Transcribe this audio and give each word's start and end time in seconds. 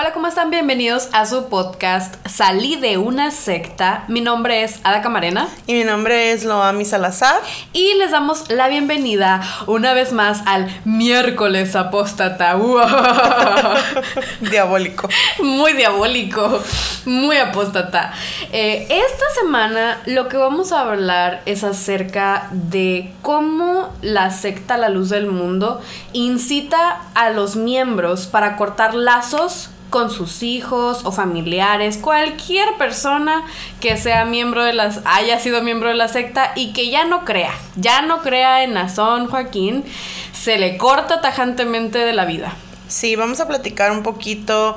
Hola, 0.00 0.12
¿cómo 0.12 0.28
están? 0.28 0.50
Bienvenidos 0.50 1.08
a 1.10 1.26
su 1.26 1.48
podcast 1.48 2.14
Salí 2.24 2.76
de 2.76 2.98
una 2.98 3.32
secta. 3.32 4.04
Mi 4.06 4.20
nombre 4.20 4.62
es 4.62 4.78
Ada 4.84 5.02
Camarena. 5.02 5.48
Y 5.66 5.72
mi 5.72 5.82
nombre 5.82 6.30
es 6.30 6.44
Loami 6.44 6.84
Salazar. 6.84 7.40
Y 7.72 7.94
les 7.94 8.12
damos 8.12 8.48
la 8.48 8.68
bienvenida 8.68 9.42
una 9.66 9.94
vez 9.94 10.12
más 10.12 10.42
al 10.46 10.68
miércoles 10.84 11.74
apóstata. 11.74 12.56
diabólico. 14.40 15.08
Muy 15.42 15.72
diabólico. 15.72 16.62
Muy 17.04 17.36
apóstata. 17.36 18.12
Eh, 18.52 18.86
esta 18.88 19.24
semana 19.40 20.00
lo 20.06 20.28
que 20.28 20.36
vamos 20.36 20.70
a 20.70 20.82
hablar 20.82 21.42
es 21.44 21.64
acerca 21.64 22.46
de 22.52 23.12
cómo 23.20 23.92
la 24.02 24.30
secta 24.30 24.78
La 24.78 24.90
Luz 24.90 25.08
del 25.08 25.26
Mundo 25.26 25.80
incita 26.12 27.02
a 27.16 27.30
los 27.30 27.56
miembros 27.56 28.28
para 28.28 28.56
cortar 28.56 28.94
lazos 28.94 29.70
con 29.90 30.10
sus 30.10 30.42
hijos 30.42 31.00
o 31.04 31.12
familiares, 31.12 31.96
cualquier 31.98 32.76
persona 32.76 33.44
que 33.80 33.96
sea 33.96 34.24
miembro 34.24 34.64
de 34.64 34.72
las, 34.72 35.00
haya 35.04 35.38
sido 35.40 35.62
miembro 35.62 35.88
de 35.88 35.94
la 35.94 36.08
secta 36.08 36.52
y 36.54 36.72
que 36.72 36.90
ya 36.90 37.04
no 37.04 37.24
crea, 37.24 37.52
ya 37.76 38.02
no 38.02 38.22
crea 38.22 38.64
en 38.64 38.74
Nazón 38.74 39.28
Joaquín, 39.28 39.84
se 40.32 40.58
le 40.58 40.76
corta 40.76 41.20
tajantemente 41.20 41.98
de 41.98 42.12
la 42.12 42.24
vida. 42.24 42.54
Sí, 42.88 43.16
vamos 43.16 43.40
a 43.40 43.48
platicar 43.48 43.90
un 43.92 44.02
poquito 44.02 44.76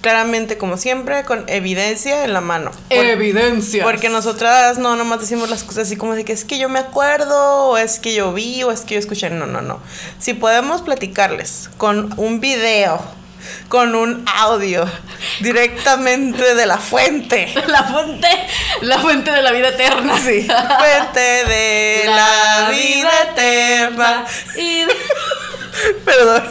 claramente 0.00 0.58
como 0.58 0.76
siempre, 0.76 1.24
con 1.24 1.44
evidencia 1.48 2.24
en 2.24 2.34
la 2.34 2.40
mano. 2.40 2.72
evidencia. 2.90 3.84
Porque 3.84 4.08
nosotras 4.08 4.78
no 4.78 4.96
nomás 4.96 5.20
decimos 5.20 5.48
las 5.48 5.62
cosas 5.62 5.86
así 5.86 5.96
como 5.96 6.14
de 6.14 6.24
que 6.24 6.32
es 6.32 6.44
que 6.44 6.58
yo 6.58 6.68
me 6.68 6.80
acuerdo, 6.80 7.68
o 7.68 7.78
es 7.78 8.00
que 8.00 8.12
yo 8.12 8.32
vi, 8.32 8.62
o 8.64 8.72
es 8.72 8.82
que 8.82 8.94
yo 8.94 9.00
escuché. 9.00 9.30
No, 9.30 9.46
no, 9.46 9.62
no. 9.62 9.78
Si 10.18 10.34
podemos 10.34 10.82
platicarles 10.82 11.70
con 11.78 12.12
un 12.18 12.40
video 12.40 13.00
con 13.68 13.94
un 13.94 14.24
audio 14.26 14.86
directamente 15.40 16.54
de 16.54 16.66
la 16.66 16.78
fuente. 16.78 17.52
La 17.66 17.84
fuente, 17.84 18.28
la 18.82 18.98
fuente 18.98 19.30
de 19.30 19.42
la 19.42 19.52
vida 19.52 19.68
eterna. 19.68 20.18
Sí. 20.18 20.46
Fuente 20.46 21.20
de 21.20 22.02
la, 22.06 22.68
vida 22.70 23.10
eterna. 23.30 24.24
Y... 24.56 24.84
Perdón. 26.04 26.42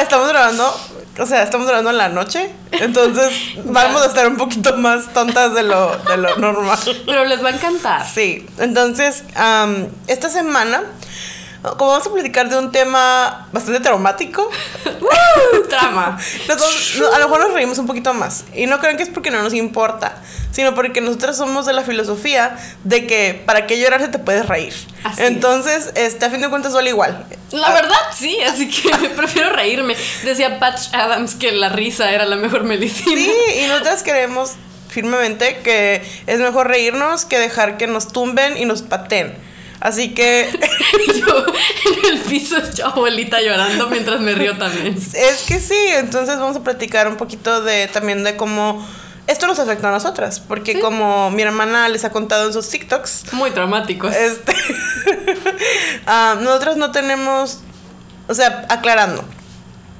estamos 0.00 0.28
grabando, 0.28 0.80
o 1.18 1.26
sea, 1.26 1.42
estamos 1.42 1.66
grabando 1.66 1.90
en 1.90 1.98
la 1.98 2.08
noche. 2.08 2.50
Entonces 2.72 3.32
vamos 3.64 4.02
a 4.02 4.06
estar 4.06 4.26
un 4.26 4.36
poquito 4.36 4.76
más 4.76 5.12
tontas 5.12 5.54
de 5.54 5.62
lo, 5.62 5.96
de 5.96 6.16
lo 6.16 6.36
normal. 6.38 6.78
Pero 7.06 7.24
les 7.24 7.42
va 7.42 7.50
a 7.50 7.52
encantar. 7.52 8.06
Sí. 8.06 8.46
Entonces, 8.58 9.24
esta 10.06 10.28
semana 10.28 10.82
como 11.62 11.90
vamos 11.90 12.06
a 12.06 12.12
platicar 12.12 12.48
de 12.48 12.56
un 12.56 12.70
tema 12.70 13.48
bastante 13.52 13.80
traumático. 13.80 14.48
Trama. 15.68 16.18
a 17.14 17.18
lo 17.18 17.28
mejor 17.28 17.40
nos 17.40 17.52
reímos 17.52 17.78
un 17.78 17.86
poquito 17.86 18.14
más. 18.14 18.44
Y 18.54 18.66
no 18.66 18.78
crean 18.78 18.96
que 18.96 19.02
es 19.02 19.08
porque 19.08 19.30
no 19.30 19.42
nos 19.42 19.54
importa, 19.54 20.16
sino 20.52 20.74
porque 20.74 21.00
nosotros 21.00 21.36
somos 21.36 21.66
de 21.66 21.72
la 21.72 21.82
filosofía 21.82 22.56
de 22.84 23.06
que 23.06 23.42
para 23.44 23.66
qué 23.66 23.80
llorar 23.80 24.00
se 24.00 24.08
te 24.08 24.18
puedes 24.18 24.46
reír. 24.46 24.74
Entonces, 25.18 25.92
este, 25.94 26.26
a 26.26 26.30
fin 26.30 26.40
de 26.40 26.48
cuentas 26.48 26.72
duele 26.72 26.90
igual. 26.90 27.26
La 27.50 27.72
verdad, 27.72 27.96
sí, 28.14 28.38
así 28.42 28.68
que 28.68 28.90
prefiero 29.16 29.50
reírme. 29.50 29.96
Decía 30.22 30.58
Patch 30.58 30.94
Adams 30.94 31.34
que 31.34 31.52
la 31.52 31.70
risa 31.70 32.12
era 32.12 32.24
la 32.24 32.36
mejor 32.36 32.64
medicina. 32.64 33.16
Sí, 33.16 33.32
y 33.62 33.66
nosotras 33.66 34.02
queremos 34.02 34.52
firmemente 34.88 35.58
que 35.58 36.02
es 36.26 36.40
mejor 36.40 36.68
reírnos 36.68 37.24
que 37.24 37.38
dejar 37.38 37.76
que 37.76 37.86
nos 37.86 38.08
tumben 38.08 38.56
y 38.56 38.64
nos 38.64 38.82
paten. 38.82 39.47
Así 39.80 40.12
que 40.12 40.48
yo 41.20 41.46
en 41.46 42.14
el 42.14 42.20
piso 42.20 42.56
yo 42.74 42.86
abuelita 42.86 43.40
llorando 43.40 43.88
mientras 43.88 44.20
me 44.20 44.34
río 44.34 44.58
también. 44.58 44.94
Es 44.96 45.44
que 45.46 45.60
sí, 45.60 45.78
entonces 45.94 46.38
vamos 46.38 46.56
a 46.56 46.62
platicar 46.62 47.06
un 47.08 47.16
poquito 47.16 47.62
de 47.62 47.86
también 47.88 48.24
de 48.24 48.36
cómo 48.36 48.84
esto 49.28 49.46
nos 49.46 49.58
afecta 49.58 49.88
a 49.88 49.92
nosotras, 49.92 50.40
porque 50.40 50.80
como 50.80 51.30
mi 51.30 51.42
hermana 51.42 51.88
les 51.90 52.04
ha 52.06 52.10
contado 52.10 52.46
en 52.46 52.52
sus 52.54 52.68
TikToks, 52.70 53.34
muy 53.34 53.50
traumáticos. 53.50 54.16
Este, 54.16 54.52
uh, 56.06 56.40
nosotros 56.40 56.78
no 56.78 56.92
tenemos, 56.92 57.60
o 58.26 58.32
sea, 58.32 58.64
aclarando, 58.70 59.22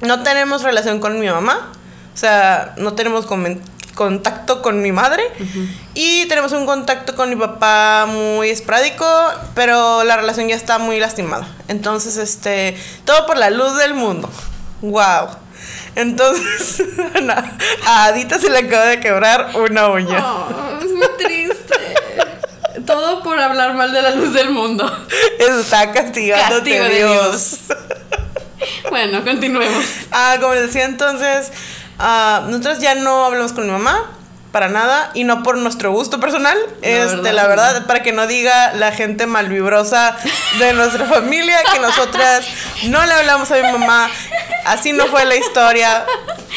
no 0.01 0.23
tenemos 0.23 0.63
relación 0.63 0.99
con 0.99 1.19
mi 1.19 1.27
mamá, 1.27 1.71
o 2.11 2.17
sea, 2.17 2.73
no 2.77 2.93
tenemos 2.93 3.27
contacto 3.99 4.61
con 4.61 4.81
mi 4.81 4.93
madre 4.93 5.21
y 5.93 6.25
tenemos 6.29 6.53
un 6.53 6.65
contacto 6.65 7.17
con 7.17 7.27
mi 7.29 7.35
papá 7.35 8.05
muy 8.07 8.49
esporádico, 8.49 9.05
pero 9.55 10.05
la 10.05 10.15
relación 10.15 10.47
ya 10.47 10.55
está 10.55 10.79
muy 10.79 11.01
lastimada. 11.01 11.45
Entonces, 11.67 12.15
este, 12.15 12.77
todo 13.03 13.25
por 13.25 13.35
la 13.35 13.49
luz 13.49 13.77
del 13.77 13.95
mundo. 13.95 14.29
Wow. 14.79 15.31
Entonces, 15.95 16.81
a 17.85 18.05
Adita 18.05 18.39
se 18.39 18.49
le 18.49 18.59
acaba 18.59 18.85
de 18.85 19.01
quebrar 19.01 19.51
una 19.55 19.89
uña. 19.89 20.23
es 20.81 20.93
muy 20.93 21.07
triste. 21.17 22.81
todo 22.85 23.21
por 23.21 23.37
hablar 23.37 23.73
mal 23.73 23.91
de 23.91 24.01
la 24.01 24.11
luz 24.11 24.31
del 24.31 24.51
mundo. 24.51 24.89
Está 25.39 25.91
castigándote 25.91 26.77
Castigo 26.77 26.85
Dios. 26.85 27.67
De 27.67 27.75
Dios. 27.75 28.79
bueno, 28.89 29.25
continuemos. 29.25 29.83
Ah, 30.09 30.37
como 30.39 30.53
les 30.53 30.67
decía 30.67 30.85
entonces, 30.85 31.51
Uh, 31.99 32.49
nosotros 32.49 32.79
ya 32.79 32.95
no 32.95 33.25
hablamos 33.25 33.51
con 33.51 33.65
mi 33.65 33.71
mamá 33.71 34.05
para 34.51 34.67
nada 34.67 35.11
y 35.13 35.23
no 35.23 35.43
por 35.43 35.57
nuestro 35.57 35.91
gusto 35.91 36.19
personal, 36.19 36.57
es 36.81 37.13
este, 37.13 37.33
la 37.33 37.47
verdad, 37.47 37.85
para 37.85 38.01
que 38.01 38.11
no 38.11 38.27
diga 38.27 38.73
la 38.73 38.91
gente 38.91 39.27
malvibrosa 39.27 40.15
de 40.57 40.73
nuestra 40.79 41.05
familia 41.05 41.57
que 41.71 41.79
nosotras 41.79 42.45
no 42.85 43.05
le 43.05 43.13
hablamos 43.13 43.51
a 43.51 43.55
mi 43.55 43.63
mamá, 43.63 44.09
así 44.65 44.91
no 44.93 45.05
fue 45.07 45.25
la 45.25 45.35
historia. 45.35 46.05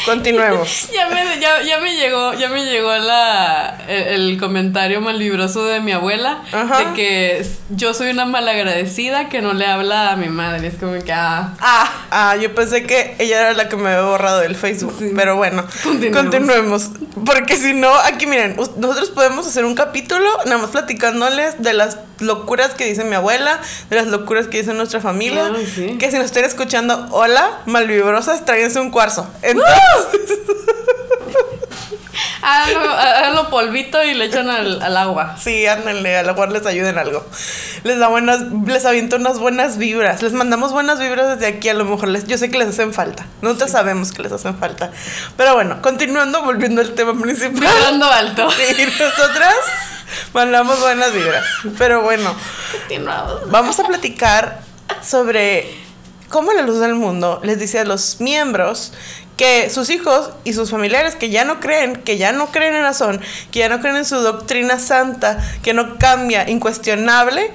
Continuemos. 0.04 0.88
Ya 0.92 1.08
me, 1.08 1.40
ya, 1.40 1.80
me 1.80 1.96
llegó, 1.96 2.34
ya 2.34 2.48
me 2.48 2.64
llegó 2.64 2.94
la, 2.94 3.78
el, 3.88 4.38
comentario 4.38 5.00
malvibroso 5.00 5.64
de 5.64 5.80
mi 5.80 5.92
abuela 5.92 6.42
de 6.50 6.94
que 6.94 7.46
yo 7.70 7.94
soy 7.94 8.10
una 8.10 8.26
malagradecida 8.26 9.28
que 9.28 9.40
no 9.40 9.52
le 9.52 9.66
habla 9.66 10.12
a 10.12 10.16
mi 10.16 10.28
madre. 10.28 10.68
Es 10.68 10.74
como 10.74 11.02
que 11.02 11.12
ah. 11.12 11.54
Ah, 11.60 11.92
ah 12.10 12.36
yo 12.36 12.54
pensé 12.54 12.84
que 12.84 13.16
ella 13.18 13.40
era 13.40 13.52
la 13.54 13.68
que 13.68 13.76
me 13.76 13.90
había 13.90 14.02
borrado 14.02 14.40
del 14.40 14.54
Facebook. 14.54 14.94
Pero 15.16 15.36
bueno, 15.36 15.64
continuemos. 15.82 16.22
continuemos. 16.22 16.90
Porque 17.24 17.56
si 17.56 17.74
no, 17.82 17.92
aquí 17.96 18.28
miren, 18.28 18.54
nosotros 18.76 19.10
podemos 19.10 19.44
hacer 19.44 19.64
un 19.64 19.74
capítulo 19.74 20.24
nada 20.44 20.58
más 20.58 20.70
platicándoles 20.70 21.60
de 21.60 21.72
las 21.72 21.98
locuras 22.20 22.74
que 22.74 22.84
dice 22.84 23.02
mi 23.02 23.16
abuela, 23.16 23.60
de 23.90 23.96
las 23.96 24.06
locuras 24.06 24.46
que 24.46 24.58
dice 24.58 24.72
nuestra 24.72 25.00
familia. 25.00 25.50
Que 25.98 26.08
si 26.08 26.16
nos 26.16 26.26
están 26.26 26.44
escuchando, 26.44 27.08
hola, 27.10 27.62
malvibrosas, 27.66 28.44
tráiganse 28.44 28.78
un 28.78 28.92
cuarzo. 28.92 29.28
Entonces. 29.42 29.74
háganlo, 32.42 33.50
polvito 33.50 34.02
y 34.02 34.14
le 34.14 34.26
echan 34.26 34.50
al, 34.50 34.96
agua. 34.96 35.36
Sí, 35.38 35.66
ándale, 35.66 36.16
al 36.16 36.28
agua 36.28 36.46
les 36.46 36.66
ayuden 36.66 36.98
algo. 36.98 37.24
Les 37.84 37.98
da 37.98 38.08
buenas, 38.08 38.40
les 38.66 38.84
aviento 38.84 39.16
unas 39.16 39.38
buenas 39.38 39.78
vibras. 39.78 40.22
Les 40.22 40.32
mandamos 40.32 40.72
buenas 40.72 40.98
vibras 40.98 41.38
desde 41.38 41.46
aquí, 41.46 41.68
a 41.68 41.74
lo 41.74 41.84
mejor 41.84 42.08
les, 42.08 42.26
yo 42.26 42.38
sé 42.38 42.50
que 42.50 42.58
les 42.58 42.68
hacen 42.68 42.92
falta. 42.92 43.26
Nosotros 43.42 43.70
sabemos 43.70 44.12
que 44.12 44.22
les 44.22 44.32
hacen 44.32 44.56
falta. 44.56 44.90
Pero 45.36 45.54
bueno, 45.54 45.80
continuando, 45.82 46.42
volviendo 46.42 46.80
al 46.80 46.92
tema 46.92 47.20
principal. 47.20 47.66
Hablando 47.66 48.06
alto. 48.06 48.48
Y 48.78 48.84
nosotras 48.84 49.54
mandamos 50.32 50.80
buenas 50.80 51.12
vibras. 51.12 51.44
Pero 51.78 52.02
bueno, 52.02 52.34
vamos 53.46 53.78
a 53.78 53.84
platicar 53.84 54.60
sobre 55.02 55.82
cómo 56.28 56.52
la 56.52 56.62
luz 56.62 56.80
del 56.80 56.94
mundo 56.94 57.40
les 57.42 57.58
dice 57.58 57.78
a 57.78 57.84
los 57.84 58.20
miembros 58.20 58.92
que 59.36 59.70
sus 59.70 59.90
hijos 59.90 60.30
y 60.44 60.52
sus 60.52 60.70
familiares 60.70 61.14
que 61.14 61.30
ya 61.30 61.44
no 61.44 61.60
creen, 61.60 61.96
que 61.96 62.18
ya 62.18 62.32
no 62.32 62.48
creen 62.48 62.74
en 62.74 62.84
Azón, 62.84 63.20
que 63.50 63.60
ya 63.60 63.68
no 63.68 63.80
creen 63.80 63.96
en 63.96 64.04
su 64.04 64.16
doctrina 64.16 64.78
santa, 64.78 65.38
que 65.62 65.74
no 65.74 65.98
cambia, 65.98 66.48
incuestionable, 66.48 67.50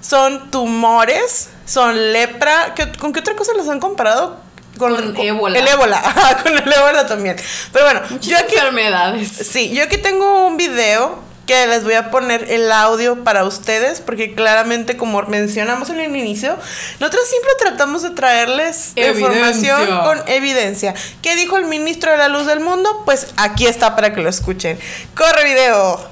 son 0.00 0.50
tumores, 0.50 1.50
son 1.64 2.12
lepra. 2.12 2.74
¿Con 2.98 3.12
qué 3.12 3.20
otra 3.20 3.34
cosa 3.34 3.52
los 3.56 3.68
han 3.68 3.80
comparado? 3.80 4.40
Con, 4.78 4.94
con 5.14 5.16
ébola. 5.18 5.58
El 5.58 5.68
ébola, 5.68 6.02
con 6.42 6.56
el 6.56 6.72
ébola 6.72 7.06
también. 7.06 7.36
Pero 7.72 7.84
bueno, 7.84 8.00
yo 8.20 8.36
aquí, 8.38 8.54
enfermedades. 8.54 9.28
Sí, 9.28 9.70
yo 9.70 9.84
aquí 9.84 9.98
tengo 9.98 10.46
un 10.46 10.56
video 10.56 11.31
que 11.52 11.66
les 11.66 11.84
voy 11.84 11.92
a 11.92 12.10
poner 12.10 12.50
el 12.50 12.72
audio 12.72 13.24
para 13.24 13.44
ustedes, 13.44 14.00
porque 14.00 14.34
claramente, 14.34 14.96
como 14.96 15.20
mencionamos 15.24 15.90
en 15.90 16.00
el 16.00 16.16
inicio, 16.16 16.56
nosotros 16.98 17.28
siempre 17.28 17.50
tratamos 17.58 18.02
de 18.02 18.10
traerles 18.10 18.92
información 18.96 19.86
con 20.02 20.22
evidencia. 20.28 20.94
¿Qué 21.20 21.36
dijo 21.36 21.58
el 21.58 21.66
ministro 21.66 22.10
de 22.10 22.16
la 22.16 22.28
Luz 22.28 22.46
del 22.46 22.60
Mundo? 22.60 23.02
Pues 23.04 23.26
aquí 23.36 23.66
está 23.66 23.94
para 23.94 24.14
que 24.14 24.22
lo 24.22 24.30
escuchen. 24.30 24.80
¡Corre 25.14 25.44
video! 25.44 26.08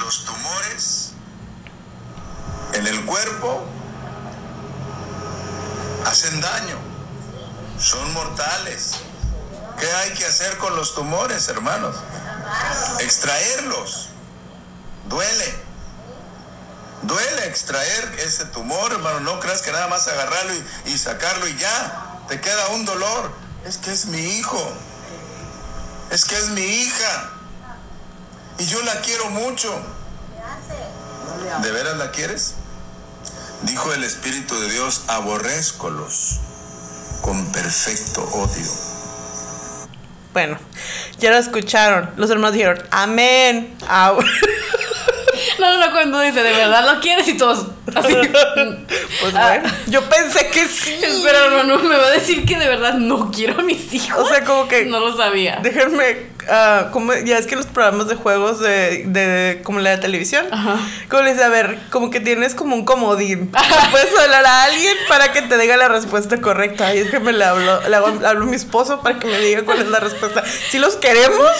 Los 0.00 0.24
tumores 0.24 1.12
en 2.72 2.88
el 2.88 3.04
cuerpo 3.04 3.64
hacen 6.06 6.40
daño, 6.40 6.76
son 7.78 8.12
mortales. 8.14 8.94
¿Qué 9.78 9.86
hay 9.86 10.14
que 10.14 10.26
hacer 10.26 10.56
con 10.58 10.74
los 10.74 10.96
tumores, 10.96 11.48
hermanos? 11.48 11.94
Extraerlos. 13.00 14.08
Duele. 15.08 15.54
Duele 17.02 17.46
extraer 17.46 18.20
ese 18.20 18.46
tumor, 18.46 18.92
hermano. 18.92 19.20
No 19.20 19.40
creas 19.40 19.62
que 19.62 19.72
nada 19.72 19.88
más 19.88 20.08
agarrarlo 20.08 20.52
y, 20.86 20.98
sacarlo 20.98 21.46
y 21.48 21.56
ya. 21.56 22.20
Te 22.28 22.40
queda 22.40 22.68
un 22.68 22.84
dolor. 22.84 23.32
Es 23.64 23.78
que 23.78 23.92
es 23.92 24.06
mi 24.06 24.18
hijo. 24.18 24.72
Es 26.10 26.24
que 26.24 26.36
es 26.36 26.48
mi 26.50 26.62
hija. 26.62 27.30
Y 28.58 28.66
yo 28.66 28.82
la 28.82 29.00
quiero 29.00 29.30
mucho. 29.30 29.74
¿De 31.62 31.70
veras 31.70 31.96
la 31.98 32.10
quieres? 32.10 32.54
Dijo 33.62 33.92
el 33.92 34.04
Espíritu 34.04 34.58
de 34.60 34.70
Dios, 34.70 35.02
aborrézcolos 35.08 36.40
con 37.22 37.46
perfecto 37.52 38.22
odio. 38.22 38.83
Bueno, 40.34 40.58
ya 41.18 41.30
lo 41.30 41.38
escucharon. 41.38 42.10
Los 42.16 42.28
hermanos 42.28 42.52
dijeron, 42.54 42.82
amén. 42.90 43.74
Ah, 43.88 44.14
No, 45.58 45.70
no, 45.78 45.86
no, 45.86 45.92
cuando 45.92 46.20
dice, 46.20 46.42
de 46.42 46.52
verdad 46.52 46.92
lo 46.94 47.00
quieres 47.00 47.26
y 47.28 47.36
todos 47.36 47.66
así. 47.94 48.14
pues 49.20 49.34
Ah. 49.34 49.48
bueno, 49.48 49.74
yo 49.86 50.02
pensé 50.08 50.48
que 50.48 50.66
sí. 50.66 50.92
Espera, 51.02 51.44
hermano, 51.46 51.78
me 51.78 51.96
va 51.96 52.06
a 52.06 52.10
decir 52.10 52.44
que 52.44 52.56
de 52.56 52.66
verdad 52.68 52.94
no 52.94 53.30
quiero 53.30 53.60
a 53.60 53.62
mis 53.62 53.92
hijos. 53.94 54.18
O 54.26 54.28
sea, 54.28 54.44
como 54.44 54.66
que- 54.68 54.84
No 54.86 55.00
lo 55.00 55.16
sabía. 55.16 55.58
Déjenme, 55.62 56.33
ah, 56.50 56.88
como, 56.92 57.14
ya 57.14 57.38
es 57.38 57.46
que 57.46 57.56
los 57.56 57.66
programas 57.66 58.08
de 58.08 58.14
juegos 58.16 58.60
de, 58.60 59.04
de 59.06 59.60
como 59.64 59.80
la 59.80 59.90
de 59.90 59.98
televisión, 59.98 60.46
Ajá. 60.50 60.76
como 61.08 61.22
les 61.22 61.34
dice, 61.34 61.44
a 61.44 61.48
ver, 61.48 61.78
como 61.90 62.10
que 62.10 62.20
tienes 62.20 62.54
como 62.54 62.74
un 62.76 62.84
comodín. 62.84 63.50
Puedes 63.90 64.18
hablar 64.18 64.44
a 64.46 64.64
alguien 64.64 64.94
para 65.08 65.32
que 65.32 65.42
te 65.42 65.56
diga 65.58 65.76
la 65.76 65.88
respuesta 65.88 66.40
correcta. 66.40 66.94
Y 66.94 66.98
es 66.98 67.10
que 67.10 67.20
me 67.20 67.32
le 67.32 67.44
hablo, 67.44 67.80
le 67.88 67.96
hago- 67.96 68.26
hablo 68.26 68.44
a 68.44 68.46
mi 68.48 68.56
esposo 68.56 69.00
para 69.02 69.18
que 69.18 69.26
me 69.26 69.38
diga 69.38 69.62
cuál 69.62 69.80
es 69.80 69.88
la 69.88 70.00
respuesta. 70.00 70.42
Si 70.70 70.78
los 70.78 70.96
queremos, 70.96 71.50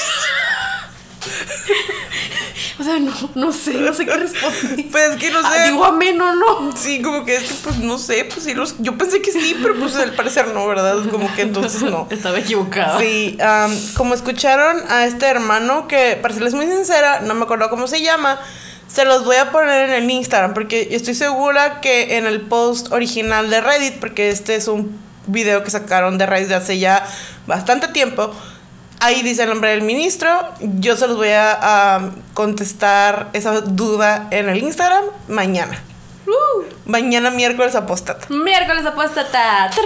O 2.79 2.83
sea, 2.83 2.99
no, 2.99 3.13
no 3.37 3.53
sé, 3.53 3.75
no 3.75 3.95
sé 3.95 4.05
qué 4.05 4.17
responder. 4.17 4.87
pues 4.91 5.11
es 5.11 5.17
que 5.17 5.31
no 5.31 5.41
sé. 5.43 5.49
Ah, 5.49 5.65
digo 5.67 5.85
amén 5.85 6.21
o 6.21 6.35
no. 6.35 6.77
Sí, 6.77 7.01
como 7.03 7.25
que 7.25 7.37
es 7.37 7.45
que 7.45 7.55
pues 7.63 7.79
no 7.79 7.99
sé, 7.99 8.25
pues 8.25 8.45
sí 8.45 8.55
los, 8.55 8.75
yo 8.81 8.99
pensé 8.99 9.23
que 9.23 9.31
sí, 9.31 9.57
pero 9.63 9.77
pues 9.79 9.95
al 9.97 10.13
parecer 10.13 10.49
no, 10.49 10.67
¿verdad? 10.67 10.97
Como 11.11 11.33
que 11.35 11.43
entonces 11.43 11.83
no. 11.83 12.09
Estaba 12.11 12.39
equivocada. 12.39 12.99
Sí, 12.99 13.39
am, 13.41 13.73
como 13.97 14.15
escucharon 14.15 14.83
a 14.89 15.07
este 15.07 15.27
hermano, 15.27 15.87
que 15.87 16.19
para 16.21 16.35
serles 16.35 16.55
muy 16.55 16.67
sincera, 16.67 17.21
no 17.21 17.35
me 17.35 17.45
acuerdo 17.45 17.71
cómo 17.71 17.87
se 17.87 18.03
llama, 18.03 18.41
se 18.89 19.05
los 19.05 19.25
voy 19.25 19.37
a 19.37 19.53
poner 19.53 19.91
en 19.91 19.95
el 20.05 20.11
Instagram, 20.11 20.53
porque 20.53 20.89
estoy 20.91 21.15
segura 21.15 21.81
que 21.81 22.17
en 22.17 22.27
el 22.27 22.41
post 22.41 22.93
original 22.93 23.51
de 23.51 23.61
Reddit, 23.61 24.01
porque 24.01 24.31
este 24.31 24.57
es 24.57 24.67
un 24.67 24.99
video 25.27 25.63
que 25.63 25.71
sacaron 25.71 26.19
de 26.19 26.27
Reddit 26.27 26.49
de 26.49 26.55
hace 26.57 26.79
ya 26.79 27.07
bastante 27.47 27.89
tiempo, 27.89 28.35
ahí 29.05 29.23
dice 29.23 29.43
el 29.43 29.51
nombre 29.51 29.71
del 29.71 29.83
ministro, 29.83 30.31
yo 30.61 30.97
se 30.97 31.07
los 31.07 31.17
voy 31.17 31.29
a, 31.29 31.97
a 31.97 32.11
contestar 32.35 33.29
esa 33.33 33.61
duda 33.61 34.29
en 34.31 34.49
el 34.49 34.63
Instagram 34.63 35.05
mañana. 35.29 35.83
Uh, 36.27 36.63
Mañana 36.87 37.31
miércoles 37.31 37.75
apóstata. 37.75 38.27
miércoles 38.31 38.87
apóstata. 38.87 39.71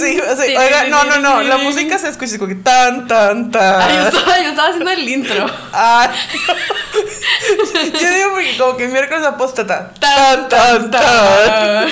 Sí, 0.00 0.18
sea, 0.36 0.60
oiga, 0.60 0.84
no, 0.88 1.04
no, 1.04 1.18
no, 1.18 1.42
la 1.42 1.58
música 1.58 1.98
se 1.98 2.08
escucha 2.08 2.38
como 2.38 2.48
que 2.48 2.54
tan, 2.56 3.06
tan, 3.06 3.50
tan. 3.50 3.88
Yo 3.94 4.08
estaba, 4.08 4.40
yo 4.40 4.48
estaba 4.48 4.68
haciendo 4.68 4.90
el 4.90 5.08
intro. 5.08 5.46
Ah, 5.72 6.10
yo 7.74 8.10
digo 8.10 8.30
porque 8.32 8.56
como 8.58 8.76
que 8.76 8.88
miércoles 8.88 9.24
apóstata. 9.24 9.92
Tan, 10.00 10.48
tan, 10.48 10.90
tan. 10.90 11.88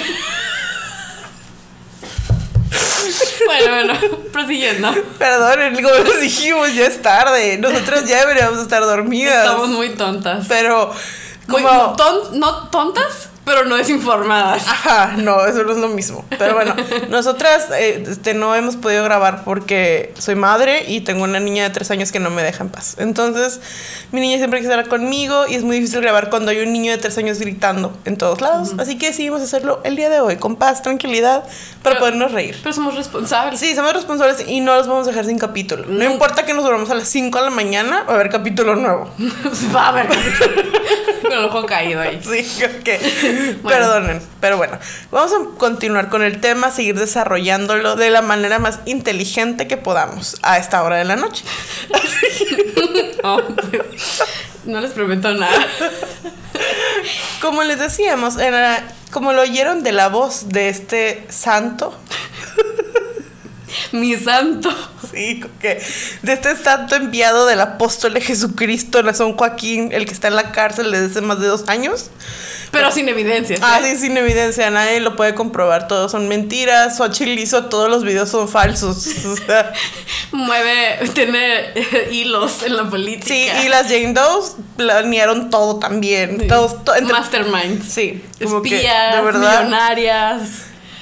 Bueno, 3.48 3.70
bueno, 3.74 3.94
prosiguiendo. 4.32 4.94
Perdón, 5.18 5.74
como 5.82 5.94
les 6.04 6.20
dijimos, 6.20 6.74
ya 6.74 6.86
es 6.86 7.00
tarde. 7.02 7.56
Nosotras 7.58 8.04
ya 8.06 8.20
deberíamos 8.20 8.58
estar 8.60 8.82
dormidas. 8.82 9.44
Estamos 9.46 9.68
muy 9.70 9.90
tontas. 9.90 10.46
Pero, 10.48 10.92
Muy- 11.46 11.62
como. 11.62 11.96
ton- 11.96 12.38
no 12.38 12.68
tontas, 12.68 13.30
pero 13.48 13.64
no 13.64 13.76
desinformadas. 13.76 14.68
Ajá, 14.68 15.14
no, 15.16 15.44
eso 15.46 15.64
no 15.64 15.72
es 15.72 15.78
lo 15.78 15.88
mismo. 15.88 16.24
Pero 16.38 16.54
bueno, 16.54 16.76
nosotras 17.08 17.68
eh, 17.72 18.04
este, 18.06 18.34
no 18.34 18.54
hemos 18.54 18.76
podido 18.76 19.02
grabar 19.02 19.42
porque 19.44 20.12
soy 20.18 20.34
madre 20.34 20.84
y 20.86 21.00
tengo 21.00 21.24
una 21.24 21.40
niña 21.40 21.64
de 21.64 21.70
tres 21.70 21.90
años 21.90 22.12
que 22.12 22.20
no 22.20 22.28
me 22.30 22.42
deja 22.42 22.62
en 22.62 22.68
paz. 22.70 22.96
Entonces, 22.98 23.60
mi 24.12 24.20
niña 24.20 24.36
siempre 24.36 24.60
quiere 24.60 24.74
estar 24.74 24.88
conmigo 24.88 25.46
y 25.48 25.54
es 25.54 25.62
muy 25.62 25.76
difícil 25.76 26.02
grabar 26.02 26.28
cuando 26.28 26.50
hay 26.50 26.60
un 26.60 26.72
niño 26.72 26.92
de 26.92 26.98
tres 26.98 27.16
años 27.16 27.38
gritando 27.38 27.96
en 28.04 28.16
todos 28.18 28.40
lados. 28.42 28.74
Así 28.78 28.98
que 28.98 29.06
decidimos 29.06 29.40
hacerlo 29.40 29.80
el 29.84 29.96
día 29.96 30.10
de 30.10 30.20
hoy, 30.20 30.36
con 30.36 30.56
paz, 30.56 30.82
tranquilidad, 30.82 31.42
para 31.82 31.94
Pero- 31.94 32.00
podernos 32.00 32.32
reír. 32.32 32.58
Pero 32.62 32.74
somos 32.74 32.94
responsables. 32.94 33.58
Sí, 33.58 33.74
somos 33.74 33.94
responsables 33.94 34.44
y 34.46 34.60
no 34.60 34.74
los 34.74 34.86
vamos 34.86 35.06
a 35.06 35.10
dejar 35.10 35.24
sin 35.24 35.38
capítulo. 35.38 35.84
No 35.88 36.04
importa 36.04 36.44
que 36.44 36.52
nos 36.52 36.64
duramos 36.64 36.90
a 36.90 36.94
las 36.94 37.08
5 37.08 37.38
de 37.38 37.44
la 37.44 37.50
mañana, 37.50 38.04
va 38.06 38.12
a 38.12 38.14
haber 38.16 38.28
capítulo 38.28 38.76
nuevo. 38.76 39.10
Va 39.74 39.86
a 39.86 39.88
haber. 39.88 40.08
Con 41.22 41.32
el 41.32 41.44
ojo 41.44 41.66
caído 41.66 42.00
ahí. 42.00 42.20
Sí, 42.22 42.46
que 42.84 42.98
Bueno. 43.38 43.62
perdonen. 43.68 44.22
Pero 44.40 44.56
bueno, 44.56 44.78
vamos 45.10 45.32
a 45.32 45.58
continuar 45.58 46.08
con 46.08 46.22
el 46.22 46.40
tema, 46.40 46.70
seguir 46.70 46.98
desarrollándolo 46.98 47.96
de 47.96 48.10
la 48.10 48.22
manera 48.22 48.58
más 48.58 48.80
inteligente 48.86 49.66
que 49.68 49.76
podamos 49.76 50.36
a 50.42 50.58
esta 50.58 50.82
hora 50.82 50.96
de 50.96 51.04
la 51.04 51.16
noche. 51.16 51.44
No, 53.22 53.42
pues, 53.46 54.22
no 54.64 54.80
les 54.80 54.90
prometo 54.92 55.32
nada. 55.32 55.66
Como 57.40 57.62
les 57.62 57.78
decíamos, 57.78 58.36
era- 58.38 58.82
como 59.10 59.32
lo 59.32 59.42
oyeron 59.42 59.82
de 59.82 59.92
la 59.92 60.08
voz 60.08 60.48
de 60.48 60.68
este 60.68 61.26
santo, 61.30 61.94
Mi 63.92 64.16
santo. 64.16 64.70
sí, 65.12 65.42
que 65.60 65.82
de 66.22 66.32
este 66.32 66.56
santo 66.56 66.94
enviado 66.96 67.46
del 67.46 67.60
apóstol 67.60 68.14
de 68.14 68.20
Jesucristo, 68.20 69.02
Nazón 69.02 69.36
Joaquín, 69.36 69.90
el 69.92 70.06
que 70.06 70.12
está 70.12 70.28
en 70.28 70.36
la 70.36 70.52
cárcel 70.52 70.90
desde 70.90 71.06
hace 71.06 71.20
más 71.20 71.40
de 71.40 71.46
dos 71.48 71.64
años. 71.68 72.10
Pero 72.70 72.92
sin 72.92 73.08
evidencias. 73.08 73.60
Ah, 73.62 73.80
¿eh? 73.82 73.94
sí, 73.94 74.02
sin 74.02 74.16
evidencia, 74.18 74.68
nadie 74.70 75.00
lo 75.00 75.16
puede 75.16 75.34
comprobar, 75.34 75.88
todos 75.88 76.12
son 76.12 76.28
mentiras. 76.28 76.98
Xochitl 76.98 77.38
hizo 77.38 77.64
todos 77.64 77.88
los 77.88 78.04
videos 78.04 78.28
son 78.28 78.48
falsos. 78.48 79.06
O 79.28 79.36
sea, 79.36 79.72
Mueve, 80.32 80.98
tiene 81.14 81.70
eh, 81.74 82.08
hilos 82.12 82.62
en 82.62 82.76
la 82.76 82.88
política. 82.90 83.26
Sí, 83.28 83.48
y 83.64 83.68
las 83.68 83.84
Jane 83.84 84.12
Does 84.12 84.56
planearon 84.76 85.48
todo 85.50 85.78
también. 85.78 86.46
Todos, 86.46 86.84
to- 86.84 86.94
entre- 86.94 87.12
Masterminds. 87.14 87.90
Sí, 87.90 88.22
como 88.42 88.60
que, 88.62 88.76
Espías, 88.76 89.16
de 89.16 89.22
verdad, 89.22 89.58
millonarias, 89.64 90.40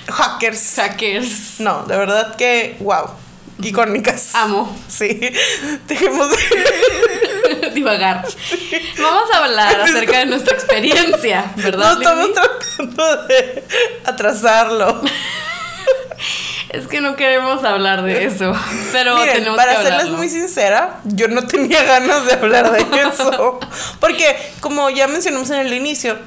hackers. 0.09 0.77
hackers. 0.77 1.61
No, 1.61 1.85
de 1.85 1.97
verdad 1.97 2.37
que, 2.37 2.77
wow, 2.81 3.11
icónicas. 3.63 4.35
Amo 4.35 4.77
Sí, 4.89 5.21
dejemos 5.89 6.31
de... 6.31 7.71
divagar. 7.75 8.27
Vamos 8.99 9.31
a 9.33 9.45
hablar 9.45 9.81
acerca 9.81 10.19
de 10.19 10.27
nuestra 10.27 10.55
experiencia, 10.55 11.53
¿verdad? 11.57 11.95
No 11.95 12.01
estamos 12.01 12.33
tratando 12.33 13.27
de 13.27 13.65
atrasarlo. 14.05 15.03
Es 16.71 16.89
que 16.89 17.01
no 17.01 17.15
queremos 17.17 17.63
hablar 17.65 18.03
de 18.03 18.25
eso, 18.25 18.53
pero 18.93 19.17
Miren, 19.17 19.35
tenemos 19.35 19.57
para 19.57 19.77
que 19.77 19.83
serles 19.85 20.09
muy 20.09 20.29
sincera, 20.29 21.01
yo 21.05 21.29
no 21.29 21.47
tenía 21.47 21.83
ganas 21.85 22.27
de 22.27 22.33
hablar 22.33 22.73
de 22.73 22.81
eso. 23.09 23.61
Porque, 24.01 24.37
como 24.61 24.91
ya 24.91 25.07
mencionamos 25.07 25.49
en 25.51 25.61
el 25.61 25.73
inicio, 25.73 26.19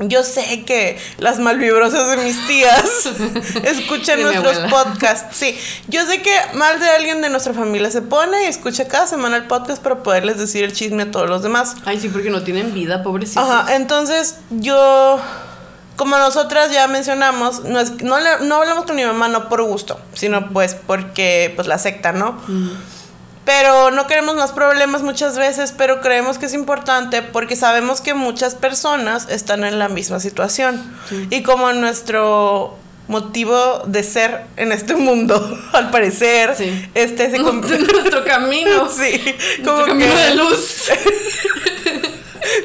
yo 0.00 0.22
sé 0.22 0.64
que 0.64 0.98
las 1.18 1.38
malvibrosas 1.38 2.08
de 2.10 2.16
mis 2.24 2.46
tías 2.46 3.06
escuchan 3.64 4.22
nuestros 4.22 4.58
podcasts. 4.70 5.36
Sí, 5.36 5.58
yo 5.88 6.06
sé 6.06 6.22
que 6.22 6.30
mal 6.54 6.78
de 6.80 6.88
alguien 6.90 7.20
de 7.22 7.30
nuestra 7.30 7.52
familia 7.54 7.90
se 7.90 8.02
pone 8.02 8.44
y 8.44 8.46
escucha 8.46 8.86
cada 8.88 9.06
semana 9.06 9.36
el 9.36 9.44
podcast 9.46 9.82
para 9.82 10.02
poderles 10.02 10.38
decir 10.38 10.64
el 10.64 10.72
chisme 10.72 11.04
a 11.04 11.10
todos 11.10 11.28
los 11.28 11.42
demás. 11.42 11.74
Ay, 11.84 11.98
sí, 12.00 12.08
porque 12.08 12.30
no 12.30 12.42
tienen 12.42 12.72
vida, 12.74 13.02
pobrecitos. 13.02 13.42
Ajá, 13.48 13.74
entonces 13.74 14.36
yo, 14.50 15.20
como 15.96 16.16
nosotras 16.16 16.70
ya 16.70 16.86
mencionamos, 16.86 17.64
no, 17.64 17.80
es, 17.80 18.02
no, 18.02 18.18
le- 18.20 18.40
no 18.46 18.56
hablamos 18.56 18.84
con 18.84 18.94
mi 18.96 19.04
mamá 19.04 19.28
no 19.28 19.48
por 19.48 19.62
gusto, 19.64 19.98
sino 20.14 20.50
pues 20.50 20.74
porque 20.74 21.52
pues 21.56 21.66
la 21.66 21.78
secta, 21.78 22.12
¿no? 22.12 22.40
Pero 23.48 23.90
no 23.90 24.06
queremos 24.06 24.34
más 24.36 24.52
problemas 24.52 25.00
muchas 25.00 25.38
veces, 25.38 25.72
pero 25.74 26.02
creemos 26.02 26.36
que 26.36 26.44
es 26.44 26.52
importante 26.52 27.22
porque 27.22 27.56
sabemos 27.56 28.02
que 28.02 28.12
muchas 28.12 28.54
personas 28.54 29.26
están 29.30 29.64
en 29.64 29.78
la 29.78 29.88
misma 29.88 30.20
situación. 30.20 30.78
Y 31.30 31.42
como 31.42 31.72
nuestro 31.72 32.76
motivo 33.06 33.84
de 33.86 34.02
ser 34.02 34.44
en 34.58 34.70
este 34.70 34.94
mundo, 34.96 35.34
al 35.72 35.88
parecer, 35.88 36.56
Sí. 36.58 36.90
este 36.94 37.30
se 37.30 37.38
nuestro 37.38 38.22
camino. 38.26 38.86
Sí, 38.90 39.18
Nuestro 39.60 39.64
como 39.76 39.86
camino 39.86 40.14
que 40.14 40.20
de 40.24 40.34
luz. 40.34 40.90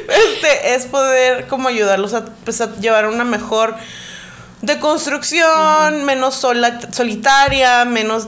este 0.09 0.75
es 0.75 0.85
poder 0.87 1.47
como 1.47 1.69
ayudarlos 1.69 2.13
a, 2.13 2.25
pues, 2.43 2.59
a 2.59 2.75
llevar 2.75 3.07
una 3.07 3.23
mejor 3.23 3.75
deconstrucción, 4.61 6.03
menos 6.03 6.35
sola- 6.35 6.79
solitaria, 6.91 7.85
menos 7.85 8.27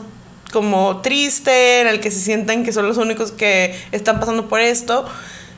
como 0.52 1.02
triste, 1.02 1.82
en 1.82 1.88
el 1.88 2.00
que 2.00 2.12
se 2.12 2.20
sientan 2.20 2.64
que 2.64 2.72
son 2.72 2.88
los 2.88 2.98
únicos 2.98 3.32
que 3.32 3.76
están 3.92 4.20
pasando 4.20 4.48
por 4.48 4.60
esto. 4.60 5.06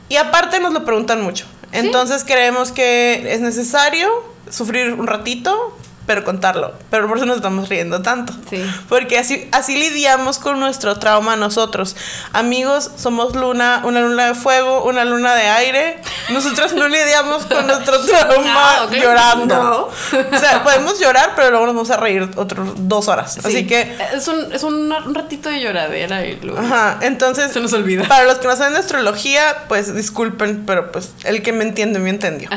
Y 0.08 0.16
aparte 0.16 0.60
nos 0.60 0.72
lo 0.72 0.84
preguntan 0.84 1.22
mucho. 1.22 1.46
Entonces 1.72 2.24
creemos 2.24 2.72
que 2.72 3.32
es 3.32 3.40
necesario 3.40 4.08
sufrir 4.50 4.94
un 4.94 5.06
ratito 5.06 5.76
pero 6.08 6.24
contarlo. 6.24 6.72
Pero 6.90 7.06
por 7.06 7.18
eso 7.18 7.26
nos 7.26 7.36
estamos 7.36 7.68
riendo 7.68 8.00
tanto. 8.00 8.32
Sí. 8.48 8.64
Porque 8.88 9.18
así, 9.18 9.46
así 9.52 9.76
lidiamos 9.76 10.38
con 10.38 10.58
nuestro 10.58 10.98
trauma 10.98 11.36
nosotros. 11.36 11.96
Amigos, 12.32 12.90
somos 12.96 13.36
luna, 13.36 13.82
una 13.84 14.00
luna 14.00 14.28
de 14.28 14.34
fuego, 14.34 14.84
una 14.84 15.04
luna 15.04 15.34
de 15.34 15.42
aire. 15.48 16.00
Nosotros 16.30 16.72
no 16.72 16.88
lidiamos 16.88 17.44
con 17.44 17.66
nuestro 17.66 18.00
trauma 18.06 18.86
No, 18.90 18.90
llorando. 18.90 19.54
No. 19.54 19.88
O 20.38 20.40
sea, 20.40 20.64
podemos 20.64 20.98
llorar, 20.98 21.32
pero 21.36 21.50
luego 21.50 21.66
nos 21.66 21.74
vamos 21.74 21.90
a 21.90 21.98
reír 21.98 22.26
otras 22.36 22.66
dos 22.76 23.08
horas. 23.08 23.36
Así 23.44 23.58
Sí. 23.58 23.66
que, 23.66 23.94
Es 24.14 24.26
un, 24.28 24.50
es 24.50 24.62
un, 24.62 24.90
ratito 25.14 25.50
de 25.50 25.60
lloradera 25.60 26.24
y 26.24 26.40
luego 26.40 26.58
ajá, 26.58 27.00
entonces... 27.02 27.52
se 27.52 27.60
nos 27.60 27.74
olvida. 27.74 28.08
Para 28.08 28.24
los 28.24 28.38
que 28.38 28.46
no 28.46 28.56
saben 28.56 28.72
de 28.72 28.78
astrología, 28.78 29.64
pues 29.68 29.94
disculpen, 29.94 30.64
pero 30.64 30.90
pues 30.90 31.10
el 31.24 31.42
que 31.42 31.52
me 31.52 31.64
entiende 31.64 31.98
me 31.98 32.08
entendió. 32.08 32.48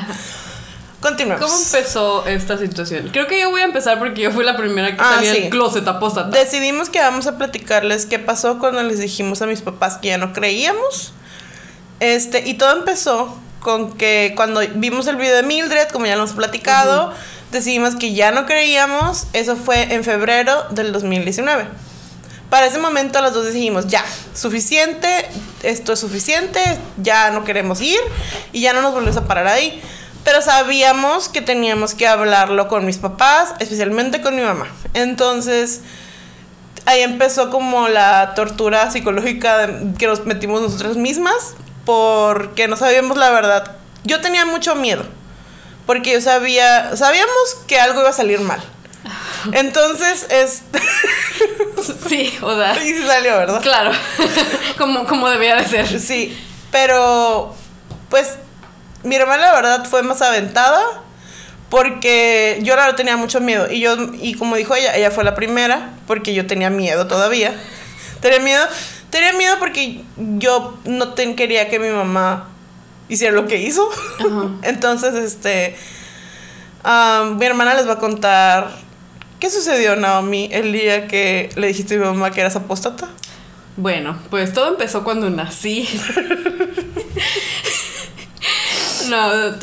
Continuemos. 1.01 1.43
¿Cómo 1.43 1.60
empezó 1.62 2.25
esta 2.27 2.58
situación? 2.58 3.10
Creo 3.12 3.27
que 3.27 3.39
yo 3.39 3.50
voy 3.50 3.62
a 3.62 3.65
empezar 3.65 3.98
porque 4.00 4.22
yo 4.22 4.31
fui 4.31 4.46
la 4.46 4.55
primera 4.55 4.96
que 4.96 5.01
Ah, 5.01 5.15
salí 5.15 5.27
sí. 5.27 5.41
del 5.41 5.50
closet 5.50 5.88
apóstata. 5.88 6.29
Decidimos 6.29 6.89
que 6.89 7.00
vamos 7.00 7.25
a 7.27 7.38
platicarles 7.38 8.05
qué 8.05 8.20
pasó 8.20 8.60
cuando 8.60 8.84
les 8.84 9.00
dijimos 9.00 9.41
a 9.41 9.48
mis 9.48 9.62
papás 9.62 9.98
que 9.98 10.10
ya 10.10 10.17
no 10.20 10.31
creíamos. 10.31 11.13
Este, 12.00 12.48
y 12.48 12.53
todo 12.53 12.72
empezó 12.77 13.36
con 13.62 13.93
que 13.93 14.34
cuando 14.36 14.62
vimos 14.75 15.08
el 15.08 15.15
video 15.15 15.36
de 15.36 15.43
Mildred, 15.43 15.88
como 15.89 16.05
ya 16.05 16.15
lo 16.15 16.24
hemos 16.24 16.34
platicado, 16.36 17.12
decidimos 17.51 17.96
que 17.96 18.13
ya 18.13 18.31
no 18.31 18.46
creíamos. 18.46 19.25
Eso 19.34 19.55
fue 19.55 19.93
en 19.93 20.03
febrero 20.03 20.65
del 20.70 20.91
2019. 20.91 21.65
Para 22.51 22.65
ese 22.67 22.77
momento 22.79 23.22
los 23.22 23.34
dos 23.34 23.46
decidimos, 23.46 23.88
ya, 23.88 24.03
suficiente, 24.36 25.08
esto 25.63 25.93
es 25.93 26.00
suficiente, 26.00 26.60
ya 26.98 27.31
no 27.31 27.43
queremos 27.46 27.79
ir 27.81 28.00
y 28.51 28.60
ya 28.62 28.74
no 28.74 28.81
nos 28.81 28.93
volvemos 28.93 29.15
a 29.17 29.25
parar 29.25 29.48
ahí. 29.48 29.81
Pero 30.23 30.41
sabíamos 30.41 31.29
que 31.29 31.41
teníamos 31.41 31.95
que 31.95 32.07
hablarlo 32.07 32.67
con 32.67 32.85
mis 32.85 32.97
papás, 32.97 33.53
especialmente 33.59 34.21
con 34.21 34.35
mi 34.35 34.41
mamá. 34.41 34.67
Entonces, 34.93 35.81
ahí 36.85 37.01
empezó 37.01 37.49
como 37.49 37.87
la 37.87 38.33
tortura 38.35 38.91
psicológica 38.91 39.67
que 39.97 40.07
nos 40.07 40.25
metimos 40.25 40.61
nosotras 40.61 40.97
mismas 40.97 41.55
porque 41.85 42.67
no 42.67 42.75
sabíamos 42.75 43.17
la 43.17 43.31
verdad. 43.31 43.77
Yo 44.03 44.21
tenía 44.21 44.45
mucho 44.45 44.75
miedo 44.75 45.03
porque 45.85 46.13
yo 46.13 46.21
sabía, 46.21 46.95
sabíamos 46.95 47.55
que 47.67 47.79
algo 47.79 48.01
iba 48.01 48.09
a 48.09 48.13
salir 48.13 48.39
mal. 48.41 48.61
Entonces, 49.53 50.27
este, 50.29 50.79
Sí, 52.07 52.37
o 52.41 52.55
sea, 52.55 52.83
y 52.83 52.93
sí 52.93 53.03
salió, 53.05 53.37
¿verdad? 53.37 53.61
claro. 53.61 53.91
como, 54.77 55.05
como 55.05 55.29
debía 55.29 55.55
de 55.55 55.67
ser. 55.67 55.99
Sí, 55.99 56.37
pero 56.71 57.55
pues 58.09 58.35
mi 59.03 59.15
hermana 59.15 59.41
la 59.48 59.53
verdad 59.53 59.86
fue 59.86 60.03
más 60.03 60.22
aventada 60.22 60.81
porque 61.70 62.60
yo 62.63 62.75
la 62.75 62.84
verdad 62.84 62.98
tenía 62.98 63.17
mucho 63.17 63.39
miedo 63.39 63.72
y 63.72 63.79
yo 63.79 63.96
y 64.22 64.34
como 64.36 64.55
dijo 64.58 64.75
ella, 64.75 64.96
ella 64.96 65.10
fue 65.12 65.24
la 65.24 65.36
primera 65.36 65.91
porque 66.08 66.34
yo 66.34 66.46
tenía 66.48 66.70
miedo 66.70 67.08
todavía. 67.08 67.53
Tenía 68.20 68.39
miedo, 68.39 68.63
tenía 69.10 69.34
miedo 69.34 69.55
porque 69.60 70.01
yo 70.17 70.77
no 70.86 71.13
ten- 71.13 71.36
quería 71.36 71.70
que 71.70 71.79
mi 71.79 71.89
mamá 71.89 72.50
hiciera 73.10 73.34
lo 73.34 73.48
que 73.48 73.58
hizo. 73.58 73.89
Entonces, 74.63 75.15
este 75.15 75.75
mi 76.84 77.46
hermana 77.46 77.74
les 77.75 77.88
va 77.88 77.93
a 77.93 78.00
contar 78.00 78.72
qué 79.39 79.50
sucedió 79.50 79.96
Naomi 79.96 80.50
el 80.51 80.72
día 80.74 81.08
que 81.08 81.50
le 81.55 81.67
dijiste 81.67 81.96
a 81.96 81.98
mi 82.00 82.05
mamá 82.05 82.31
que 82.31 82.41
eras 82.41 82.55
apóstata. 82.55 83.08
Bueno, 83.77 84.17
pues 84.29 84.51
todo 84.53 84.67
empezó 84.67 85.03
cuando 85.03 85.29
nací. 85.29 85.88
No, 89.10 89.55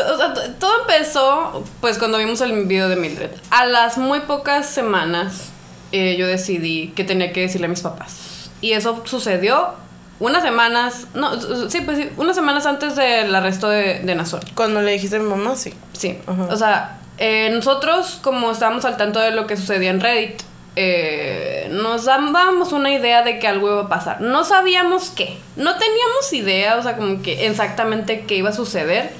todo 0.59 0.81
empezó 0.81 1.65
pues 1.81 1.99
cuando 1.99 2.19
vimos 2.19 2.41
el 2.41 2.67
video 2.67 2.89
de 2.89 2.97
Mildred. 2.97 3.31
A 3.51 3.67
las 3.67 3.99
muy 3.99 4.21
pocas 4.21 4.67
semanas 4.67 5.51
eh, 5.93 6.17
yo 6.19 6.27
decidí 6.27 6.89
que 6.95 7.05
tenía 7.05 7.33
que 7.33 7.43
decirle 7.43 7.67
a 7.67 7.71
mis 7.71 7.81
papás. 7.81 8.51
Y 8.61 8.73
eso 8.73 9.03
sucedió 9.05 9.75
unas 10.21 10.43
semanas, 10.43 11.07
no, 11.15 11.41
sí, 11.71 11.81
pues 11.81 11.99
sí, 11.99 12.11
unas 12.17 12.35
semanas 12.35 12.67
antes 12.67 12.97
del 12.97 13.35
arresto 13.35 13.69
de, 13.69 14.01
de 14.01 14.15
Nazón. 14.15 14.41
Cuando 14.55 14.83
le 14.83 14.93
dijiste 14.93 15.17
a 15.17 15.21
mi 15.21 15.29
mamá, 15.29 15.55
sí. 15.55 15.73
Sí, 15.93 16.19
Ajá. 16.27 16.49
o 16.51 16.57
sea, 16.57 16.99
eh, 17.19 17.51
nosotros 17.53 18.19
como 18.23 18.51
estábamos 18.51 18.85
al 18.85 18.97
tanto 18.97 19.21
de 19.21 19.31
lo 19.31 19.47
que 19.47 19.57
sucedía 19.57 19.91
en 19.91 20.01
Reddit, 20.01 20.43
eh, 20.77 21.69
nos 21.71 22.05
dábamos 22.05 22.73
una 22.73 22.93
idea 22.93 23.23
de 23.23 23.39
que 23.39 23.49
algo 23.49 23.71
iba 23.71 23.83
a 23.83 23.89
pasar. 23.89 24.21
No 24.21 24.45
sabíamos 24.45 25.11
qué, 25.11 25.39
no 25.57 25.77
teníamos 25.77 26.33
idea, 26.33 26.77
o 26.77 26.83
sea, 26.83 26.97
como 26.97 27.23
que 27.23 27.47
exactamente 27.47 28.25
qué 28.27 28.37
iba 28.37 28.51
a 28.51 28.55
suceder, 28.55 29.11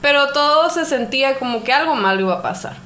pero 0.00 0.28
todo 0.32 0.70
se 0.70 0.84
sentía 0.84 1.38
como 1.38 1.64
que 1.64 1.72
algo 1.72 1.94
malo 1.94 2.20
iba 2.20 2.34
a 2.34 2.42
pasar. 2.42 2.76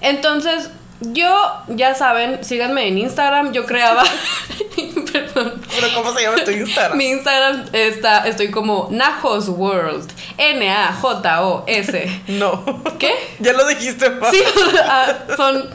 Entonces, 0.00 0.70
yo, 1.00 1.34
ya 1.68 1.94
saben, 1.94 2.44
síganme 2.44 2.88
en 2.88 2.98
Instagram, 2.98 3.52
yo 3.52 3.66
creaba... 3.66 4.04
Perdón. 5.12 5.60
Pero 5.70 5.94
¿cómo 5.94 6.12
se 6.14 6.22
llama 6.22 6.44
tu 6.44 6.50
Instagram? 6.50 6.98
Mi 6.98 7.10
Instagram 7.10 7.66
está, 7.72 8.26
estoy 8.26 8.50
como 8.50 8.88
Najos 8.90 9.48
World. 9.48 10.10
N-A-J-O-S. 10.38 12.22
No. 12.28 12.64
¿Qué? 12.98 13.12
Ya 13.40 13.52
lo 13.52 13.66
dijiste, 13.66 14.10
pa. 14.10 14.30
Sí, 14.30 14.38
ah, 14.84 15.14
son, 15.36 15.68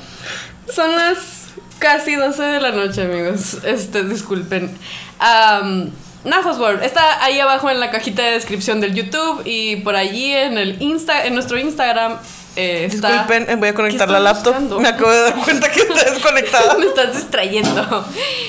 son 0.74 0.96
las 0.96 1.45
casi 1.80 2.16
12 2.16 2.42
de 2.42 2.62
la 2.62 2.72
noche, 2.72 3.04
amigos. 3.04 3.58
Este, 3.64 4.04
disculpen. 4.04 4.76
Am, 5.20 5.92
Najos 6.24 6.58
World 6.58 6.84
está 6.84 7.24
ahí 7.24 7.40
abajo 7.40 7.70
en 7.70 7.80
la 7.80 7.92
cajita 7.92 8.24
de 8.24 8.32
descripción 8.32 8.82
del 8.82 8.96
YouTube 8.96 9.44
y 9.46 9.78
por 9.78 9.96
allí 9.96 10.32
en 10.34 10.58
el 10.58 10.82
Insta, 10.82 11.26
en 11.26 11.36
nuestro 11.36 11.60
Instagram 11.60 12.18
eh, 12.56 12.86
está. 12.86 13.10
Disculpen, 13.10 13.50
eh, 13.50 13.56
voy 13.56 13.70
a 13.70 13.74
conectar 13.74 14.08
¿Qué 14.08 14.14
la 14.14 14.20
laptop. 14.20 14.54
buscando? 14.54 14.80
Me 14.80 14.88
acabo 14.88 15.12
de 15.12 15.22
dar 15.22 15.36
cuenta 15.36 15.72
que 15.72 15.82
está 15.82 16.10
desconectada. 16.12 16.78
Me 16.78 16.86
estás 16.86 17.14
distrayendo. 17.14 18.06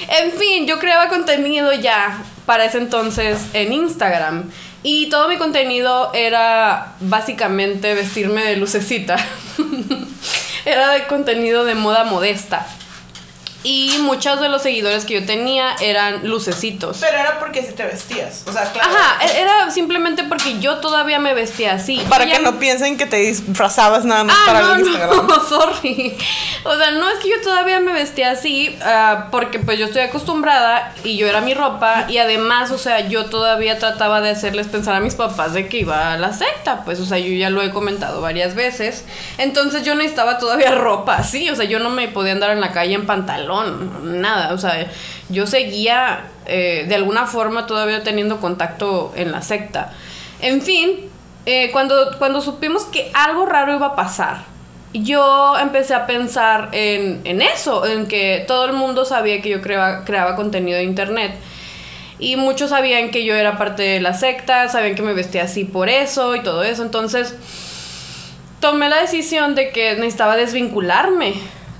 En 0.09 0.33
fin, 0.33 0.67
yo 0.67 0.79
creaba 0.79 1.09
contenido 1.09 1.73
ya 1.73 2.23
para 2.47 2.65
ese 2.65 2.79
entonces 2.79 3.39
en 3.53 3.73
Instagram. 3.73 4.45
Y 4.83 5.09
todo 5.11 5.29
mi 5.29 5.37
contenido 5.37 6.13
era 6.15 6.95
básicamente 7.01 7.95
vestirme 7.95 8.45
de 8.45 8.57
lucecita. 8.57 9.17
era 10.65 10.93
de 10.93 11.07
contenido 11.09 11.65
de 11.65 11.75
moda 11.75 12.05
modesta. 12.05 12.67
Y 13.63 13.99
muchos 14.03 14.41
de 14.41 14.49
los 14.49 14.63
seguidores 14.63 15.05
que 15.05 15.15
yo 15.21 15.27
tenía 15.27 15.75
eran 15.81 16.29
lucecitos. 16.29 16.99
Pero 17.01 17.17
era 17.19 17.39
porque 17.41 17.63
si 17.65 17.73
te 17.73 17.85
vestías. 17.85 18.45
O 18.47 18.53
sea, 18.53 18.71
claro. 18.73 18.89
Ajá, 18.91 19.25
e- 19.27 19.41
era 19.41 19.71
simplemente 19.71 20.23
porque 20.25 20.61
yo 20.61 20.77
todavía 20.77 21.19
me 21.19 21.35
vestía 21.35 21.73
así. 21.73 22.01
Para 22.09 22.25
Yo 22.25 22.31
que 22.31 22.37
ya- 22.37 22.43
no 22.51 22.59
piensen 22.61 22.97
que 22.97 23.07
te 23.07 23.17
disfrazabas 23.17 24.05
nada 24.05 24.23
más 24.25 24.37
Ah, 24.39 24.43
para 24.47 24.61
no, 24.61 24.75
el 24.75 24.81
Instagram. 24.81 25.27
no, 25.27 25.41
sorry. 25.49 26.17
O 26.65 26.77
sea, 26.77 26.91
no 26.93 27.09
es 27.11 27.19
que 27.19 27.31
yo 27.31 27.41
todavía 27.43 27.81
me 27.81 27.93
vestía 27.93 28.31
así, 28.31 28.77
ah, 28.83 29.29
porque 29.33 29.59
pues 29.59 29.79
yo 29.79 29.87
estoy 29.87 30.03
acostumbrada 30.03 30.95
y 31.03 31.17
yo 31.17 31.27
era 31.27 31.41
mi 31.41 31.55
ropa 31.55 32.05
y 32.09 32.19
además, 32.19 32.71
o 32.71 32.79
sea, 32.79 33.01
yo 33.09 33.27
todavía 33.27 33.79
trataba 33.79 34.21
de 34.21 34.31
hacerles 34.31 34.69
pensar 34.69 34.95
a 34.95 35.01
mis 35.01 35.15
papás 35.17 35.55
de 35.55 35.69
que 35.69 35.79
iba 35.79 36.13
a 36.13 36.17
la 36.19 36.33
secta, 36.33 36.85
pues, 36.85 37.01
o 37.01 37.07
sea, 37.07 37.19
yo 37.19 37.33
ya 37.33 37.51
lo 37.51 37.63
he 37.63 37.71
comentado 37.71 38.21
varias 38.21 38.55
veces. 38.55 39.05
Entonces 39.39 39.83
yo 39.85 39.95
necesitaba 39.95 40.39
todavía 40.39 40.71
ropa 40.75 41.17
así, 41.17 41.51
o 41.51 41.57
sea, 41.57 41.65
yo 41.65 41.79
no 41.81 41.91
me 41.91 42.09
podía 42.09 42.33
andar 42.33 42.51
en 42.51 42.61
la 42.61 42.73
calle 42.73 42.95
en 42.95 43.07
pantalón, 43.07 43.46
nada, 44.03 44.53
o 44.53 44.59
sea, 44.59 44.91
yo 45.29 45.47
seguía 45.47 46.27
eh, 46.47 46.85
de 46.89 46.95
alguna 46.95 47.27
forma 47.27 47.67
todavía 47.67 48.03
teniendo 48.03 48.41
contacto 48.41 49.13
en 49.17 49.33
la 49.33 49.43
secta. 49.43 49.93
En 50.41 50.63
fin, 50.63 51.11
eh, 51.47 51.71
cuando, 51.73 52.19
cuando 52.19 52.41
supimos 52.41 52.85
que 52.85 53.11
algo 53.15 53.47
raro 53.47 53.75
iba 53.75 53.87
a 53.87 53.97
pasar, 53.97 54.45
yo 54.93 55.57
empecé 55.59 55.95
a 55.95 56.07
pensar 56.07 56.71
en, 56.73 57.21
en 57.25 57.43
eso, 57.43 57.87
en 57.87 58.07
que 58.07 58.45
todo 58.47 58.67
el 58.67 58.73
mundo 58.73 59.05
sabía 59.05 59.43
que 59.43 59.49
yo 59.51 59.61
creaba, 59.61 60.05
creaba 60.05 60.37
contenido 60.37 60.79
de 60.79 60.85
internet. 60.85 61.35
Y 62.19 62.37
muchos 62.37 62.71
sabían 62.71 63.11
que 63.11 63.25
yo 63.25 63.35
era 63.35 63.59
parte 63.59 63.83
de 63.83 64.01
la 64.01 64.15
secta, 64.15 64.69
sabían 64.69 64.95
que 64.95 65.03
me 65.03 65.13
vestía 65.13 65.43
así 65.43 65.65
por 65.65 65.89
eso 65.89 66.35
y 66.35 66.43
todo 66.43 66.63
eso. 66.63 66.83
Entonces, 66.83 67.35
tomé 68.61 68.89
la 68.89 69.01
decisión 69.01 69.55
de 69.55 69.71
que 69.71 69.95
necesitaba 69.97 70.37
desvincularme 70.37 71.35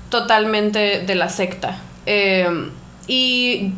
totalmente 0.09 1.01
de 1.01 1.15
la 1.15 1.29
secta. 1.29 1.79
Eh, 2.05 2.69
y 3.07 3.71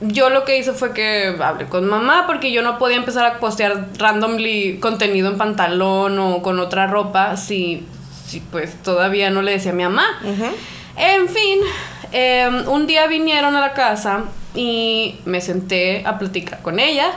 yo 0.00 0.30
lo 0.30 0.44
que 0.44 0.58
hice 0.58 0.72
fue 0.72 0.92
que 0.92 1.36
hablé 1.40 1.66
con 1.66 1.86
mamá 1.86 2.24
porque 2.26 2.52
yo 2.52 2.62
no 2.62 2.78
podía 2.78 2.96
empezar 2.96 3.26
a 3.26 3.38
postear 3.40 3.88
randomly 3.98 4.78
contenido 4.78 5.30
en 5.30 5.38
pantalón 5.38 6.18
o 6.18 6.42
con 6.42 6.60
otra 6.60 6.86
ropa 6.86 7.36
si, 7.36 7.84
si 8.26 8.40
pues 8.40 8.80
todavía 8.82 9.30
no 9.30 9.42
le 9.42 9.52
decía 9.52 9.72
a 9.72 9.74
mi 9.74 9.82
mamá. 9.82 10.06
En 10.96 11.28
fin, 11.28 11.58
eh, 12.12 12.48
un 12.66 12.86
día 12.86 13.06
vinieron 13.06 13.56
a 13.56 13.60
la 13.60 13.72
casa 13.72 14.24
y 14.54 15.16
me 15.24 15.40
senté 15.40 16.02
a 16.06 16.18
platicar 16.18 16.60
con 16.62 16.78
ella 16.80 17.12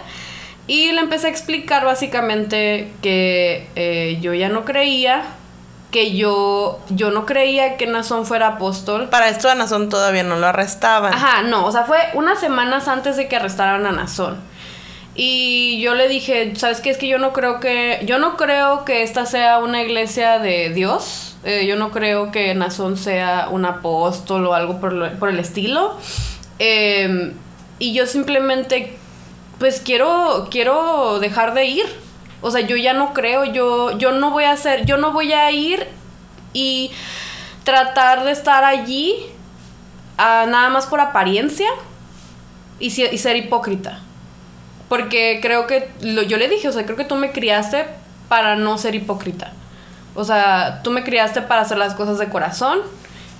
y 0.68 0.92
le 0.92 1.02
empecé 1.02 1.28
a 1.28 1.30
explicar 1.30 1.86
básicamente 1.86 2.90
que 3.02 3.68
eh, 3.76 4.18
yo 4.22 4.34
ya 4.34 4.50
no 4.50 4.64
creía, 4.64 5.24
que 5.92 6.16
yo, 6.16 6.80
yo 6.90 7.12
no 7.12 7.26
creía 7.26 7.76
que 7.78 7.86
Nazón 7.86 8.26
fuera 8.26 8.48
apóstol. 8.48 9.10
Para 9.10 9.28
esto 9.30 9.50
a 9.50 9.56
Nazón 9.56 9.90
todavía 9.90 10.24
no 10.24 10.38
lo 10.38 10.48
arrestaban. 10.48 11.14
Ajá, 11.14 11.42
no, 11.44 11.66
o 11.66 11.72
sea, 11.72 11.84
fue 11.84 11.98
unas 12.14 12.40
semanas 12.40 12.88
antes 12.88 13.18
de 13.18 13.28
que 13.28 13.36
arrestaran 13.36 13.86
a 13.86 13.92
Nazón. 13.92 14.38
Y 15.14 15.82
yo 15.82 15.94
le 15.94 16.08
dije, 16.08 16.54
¿sabes 16.56 16.80
qué? 16.80 16.90
Es 16.90 16.98
que 16.98 17.08
yo 17.10 17.18
no 17.18 17.34
creo 17.34 17.60
que, 17.60 18.00
yo 18.06 18.18
no 18.18 18.38
creo 18.38 18.86
que 18.86 19.04
esta 19.04 19.26
sea 19.26 19.60
una 19.60 19.82
iglesia 19.84 20.40
de 20.40 20.70
Dios. 20.70 21.36
Eh, 21.44 21.66
yo 21.68 21.76
no 21.76 21.92
creo 21.92 22.32
que 22.32 22.54
Nazón 22.56 22.96
sea 22.98 23.48
un 23.52 23.66
apóstol 23.66 24.46
o 24.48 24.54
algo 24.54 24.80
por, 24.80 24.94
lo- 24.94 25.12
por 25.20 25.28
el 25.30 25.40
estilo. 25.40 25.98
Eh, 26.60 27.34
y 27.80 27.94
yo 27.94 28.06
simplemente, 28.06 28.96
pues 29.60 29.82
quiero, 29.84 30.48
quiero 30.50 31.20
dejar 31.20 31.54
de 31.56 31.66
ir. 31.66 31.86
O 32.42 32.52
sea, 32.52 32.62
yo 32.62 32.76
ya 32.76 32.94
no 32.94 33.14
creo, 33.14 33.46
yo, 33.46 33.98
yo 33.98 34.12
no 34.12 34.32
voy 34.32 34.46
a 34.46 34.52
hacer, 34.52 34.86
yo 34.86 34.98
no 34.98 35.12
voy 35.12 35.34
a 35.34 35.52
ir 35.52 35.88
y 36.54 36.92
tratar 37.64 38.24
de 38.24 38.32
estar 38.32 38.64
allí 38.64 39.16
ah, 40.18 40.46
nada 40.48 40.70
más 40.70 40.88
por 40.88 41.00
apariencia 41.00 41.68
y, 42.80 42.88
y 42.88 43.18
ser 43.18 43.36
hipócrita. 43.36 44.00
Porque 44.90 45.40
creo 45.42 45.68
que, 45.68 45.92
lo, 46.02 46.22
yo 46.24 46.38
le 46.38 46.50
dije, 46.50 46.68
o 46.68 46.72
sea, 46.72 46.84
creo 46.84 46.98
que 46.98 47.06
tú 47.06 47.16
me 47.16 47.32
criaste 47.32 47.86
para 48.28 48.56
no 48.56 48.78
ser 48.78 48.96
hipócrita. 48.96 49.54
O 50.16 50.26
sea, 50.26 50.82
tú 50.84 50.92
me 50.92 51.04
criaste 51.04 51.42
para 51.42 51.62
hacer 51.62 51.78
las 51.78 51.94
cosas 51.94 52.18
de 52.18 52.28
corazón 52.28 52.82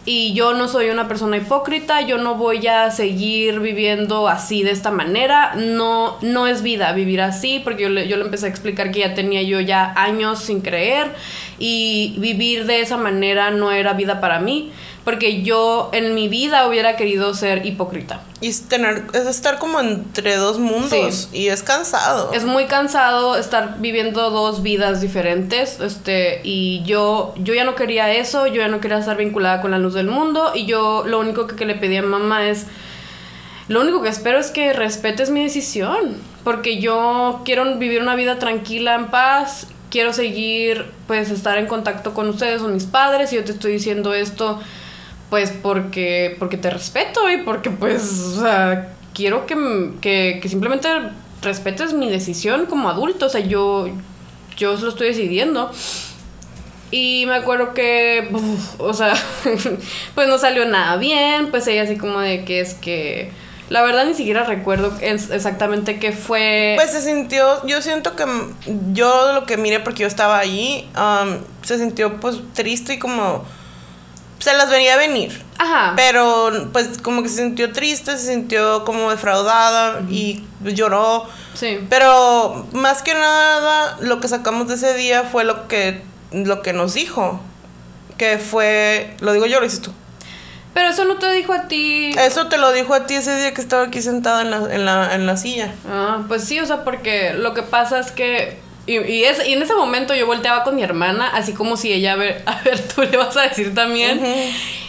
y 0.06 0.34
yo 0.34 0.54
no 0.54 0.68
soy 0.68 0.90
una 0.90 1.08
persona 1.08 1.38
hipócrita, 1.38 2.02
yo 2.02 2.18
no 2.18 2.36
voy 2.36 2.66
a 2.66 2.90
seguir 2.90 3.60
viviendo 3.60 4.28
así 4.28 4.64
de 4.64 4.72
esta 4.72 4.90
manera, 4.90 5.54
no, 5.56 6.18
no 6.22 6.48
es 6.48 6.64
vida 6.64 6.92
vivir 6.94 7.22
así, 7.22 7.60
porque 7.64 7.84
yo 7.84 7.90
le, 7.90 8.08
yo 8.08 8.18
le 8.18 8.24
empecé 8.24 8.48
a 8.48 8.50
explicar 8.50 8.92
que 8.92 9.02
ya 9.02 9.14
tenía 9.14 9.44
yo 9.44 9.60
ya 9.60 9.94
años 9.96 10.40
sin 10.40 10.62
creer 10.62 11.12
y 11.64 12.16
vivir 12.18 12.66
de 12.66 12.82
esa 12.82 12.98
manera 12.98 13.52
no 13.52 13.72
era 13.72 13.94
vida 13.94 14.20
para 14.20 14.40
mí, 14.40 14.72
porque 15.04 15.44
yo 15.44 15.92
en 15.94 16.16
mi 16.16 16.28
vida 16.28 16.68
hubiera 16.68 16.96
querido 16.96 17.36
ser 17.36 17.64
hipócrita. 17.64 18.22
Y 18.42 18.52
tener, 18.52 19.04
es 19.14 19.28
estar 19.28 19.60
como 19.60 19.80
entre 19.80 20.38
dos 20.38 20.58
mundos. 20.58 21.30
Y 21.32 21.50
es 21.50 21.62
cansado. 21.62 22.34
Es 22.34 22.46
muy 22.46 22.66
cansado 22.66 23.38
estar 23.38 23.80
viviendo 23.80 24.32
dos 24.32 24.64
vidas 24.64 25.02
diferentes, 25.02 25.80
este, 25.80 26.42
y 26.44 26.82
yo, 26.84 27.36
yo 27.38 27.54
ya 27.54 27.64
no 27.64 27.76
quería 27.76 28.12
eso, 28.12 28.48
yo 28.48 28.56
ya 28.56 28.68
no 28.68 28.82
quería 28.82 28.98
estar 28.98 29.16
vinculada 29.16 29.62
con 29.62 29.70
la 29.70 29.78
luz 29.78 29.94
del 29.94 30.08
mundo, 30.08 30.54
y 30.56 30.66
yo 30.66 31.04
lo 31.06 31.20
único 31.20 31.46
que, 31.46 31.56
que 31.56 31.66
le 31.68 31.76
pedí 31.76 31.98
a 31.98 32.02
mamá 32.02 32.48
es, 32.50 32.66
lo 33.68 33.82
único 33.82 34.02
que 34.02 34.10
espero 34.10 34.40
es 34.40 34.50
que 34.50 34.74
respetes 34.74 35.30
mi 35.30 35.44
decisión, 35.44 36.18
porque 36.44 36.80
yo 36.80 37.42
quiero 37.46 37.76
vivir 37.76 38.02
una 38.02 38.16
vida 38.16 38.40
tranquila, 38.40 38.96
en 38.96 39.12
paz, 39.12 39.68
quiero 39.92 40.14
seguir, 40.14 40.86
pues, 41.06 41.30
estar 41.30 41.60
en 41.60 41.68
contacto 41.68 42.16
con 42.16 42.30
ustedes, 42.30 42.62
con 42.62 42.74
mis 42.74 42.86
padres, 42.86 43.32
y 43.32 43.36
yo 43.36 43.44
te 43.44 43.52
estoy 43.52 43.74
diciendo 43.74 44.16
esto, 44.16 44.60
pues, 45.30 45.52
porque, 45.52 46.36
porque 46.40 46.58
te 46.58 46.72
respeto 46.72 47.30
y 47.30 47.38
porque, 47.38 47.70
pues, 47.70 48.20
o 48.38 48.42
sea, 48.42 48.94
quiero 49.14 49.46
que, 49.46 49.92
que, 50.02 50.40
que 50.42 50.50
simplemente 50.50 50.88
respetes 51.44 51.94
mi 51.94 52.10
decisión 52.10 52.66
como 52.66 52.90
adulto, 52.90 53.28
o 53.28 53.30
sea, 53.30 53.42
yo, 53.42 53.90
yo 54.58 54.76
lo 54.78 54.90
estoy 54.90 55.10
decidiendo. 55.10 55.72
Y 56.90 57.26
me 57.26 57.36
acuerdo 57.36 57.74
que, 57.74 58.30
uf, 58.32 58.80
o 58.80 58.94
sea, 58.94 59.14
pues 60.16 60.28
no 60.28 60.38
salió 60.38 60.66
nada 60.66 60.98
bien, 60.98 61.50
pues 61.50 61.68
ella 61.68 61.84
así 61.84 61.98
como 61.98 62.20
de 62.20 62.44
que 62.44 62.60
es 62.60 62.74
que, 62.74 63.32
la 63.72 63.84
verdad 63.84 64.04
ni 64.04 64.14
siquiera 64.14 64.44
recuerdo 64.44 64.94
exactamente 65.00 65.98
qué 65.98 66.12
fue. 66.12 66.74
Pues 66.76 66.92
se 66.92 67.02
sintió, 67.02 67.66
yo 67.66 67.82
siento 67.82 68.18
que 68.18 68.26
yo 68.92 69.32
lo 69.32 69.46
que 69.46 69.56
miré 69.56 69.80
porque 69.80 70.02
yo 70.02 70.08
estaba 70.08 70.40
allí, 70.40 70.90
um, 70.98 71.38
se 71.62 71.78
sintió 71.78 72.20
pues 72.20 72.40
triste 72.54 72.96
y 72.96 73.00
como 73.00 73.46
se 74.40 74.54
las 74.56 74.70
venía 74.70 74.96
a 74.96 74.98
venir. 74.98 75.42
Ajá. 75.58 75.94
Pero 75.96 76.70
pues 76.74 76.98
como 77.02 77.24
que 77.24 77.30
se 77.30 77.38
sintió 77.38 77.72
triste, 77.72 78.18
se 78.18 78.34
sintió 78.34 78.84
como 78.84 79.10
defraudada 79.10 80.02
y 80.10 80.44
lloró. 80.60 81.30
sí. 81.54 81.80
Pero 81.90 82.68
más 82.74 83.02
que 83.02 83.14
nada 83.14 83.98
lo 84.02 84.20
que 84.20 84.28
sacamos 84.28 84.68
de 84.68 84.76
ese 84.76 84.96
día 84.96 85.24
fue 85.24 85.46
lo 85.46 85.70
que 85.70 86.02
lo 86.34 86.62
que 86.62 86.74
nos 86.74 86.94
dijo, 86.94 87.40
que 88.18 88.38
fue, 88.38 89.16
lo 89.22 89.32
digo 89.32 89.46
yo, 89.46 89.60
lo 89.62 89.66
dices 89.66 89.82
tú. 89.82 89.94
Pero 90.74 90.90
eso 90.90 91.04
no 91.06 91.18
te 91.18 91.30
dijo 91.34 91.52
a 91.54 91.68
ti. 91.68 92.12
Eso 92.18 92.48
te 92.48 92.58
lo 92.58 92.72
dijo 92.72 92.94
a 92.94 93.06
ti 93.06 93.16
ese 93.16 93.36
día 93.38 93.54
que 93.54 93.62
estaba 93.62 93.84
aquí 93.84 94.02
sentada 94.02 94.42
en 94.42 94.52
la, 94.52 94.58
en 94.74 94.86
la, 94.86 95.16
en 95.16 95.26
la 95.26 95.36
silla. 95.38 95.74
Ah, 95.90 96.20
pues 96.28 96.44
sí, 96.46 96.60
o 96.60 96.66
sea, 96.66 96.84
porque 96.84 97.34
lo 97.34 97.54
que 97.54 97.62
pasa 97.64 98.00
es 98.00 98.12
que. 98.12 98.58
Y, 98.88 98.98
y 99.00 99.24
es, 99.26 99.46
y 99.46 99.54
en 99.54 99.62
ese 99.62 99.76
momento 99.76 100.16
yo 100.16 100.26
volteaba 100.26 100.64
con 100.64 100.76
mi 100.76 100.82
hermana, 100.84 101.28
así 101.34 101.54
como 101.54 101.78
si 101.78 101.92
ella, 101.94 102.14
a 102.14 102.16
ver, 102.16 102.42
a 102.46 102.62
ver, 102.64 102.80
tú 102.88 103.02
le 103.04 103.18
vas 103.18 103.36
a 103.38 103.42
decir 103.42 103.76
también. 103.76 104.20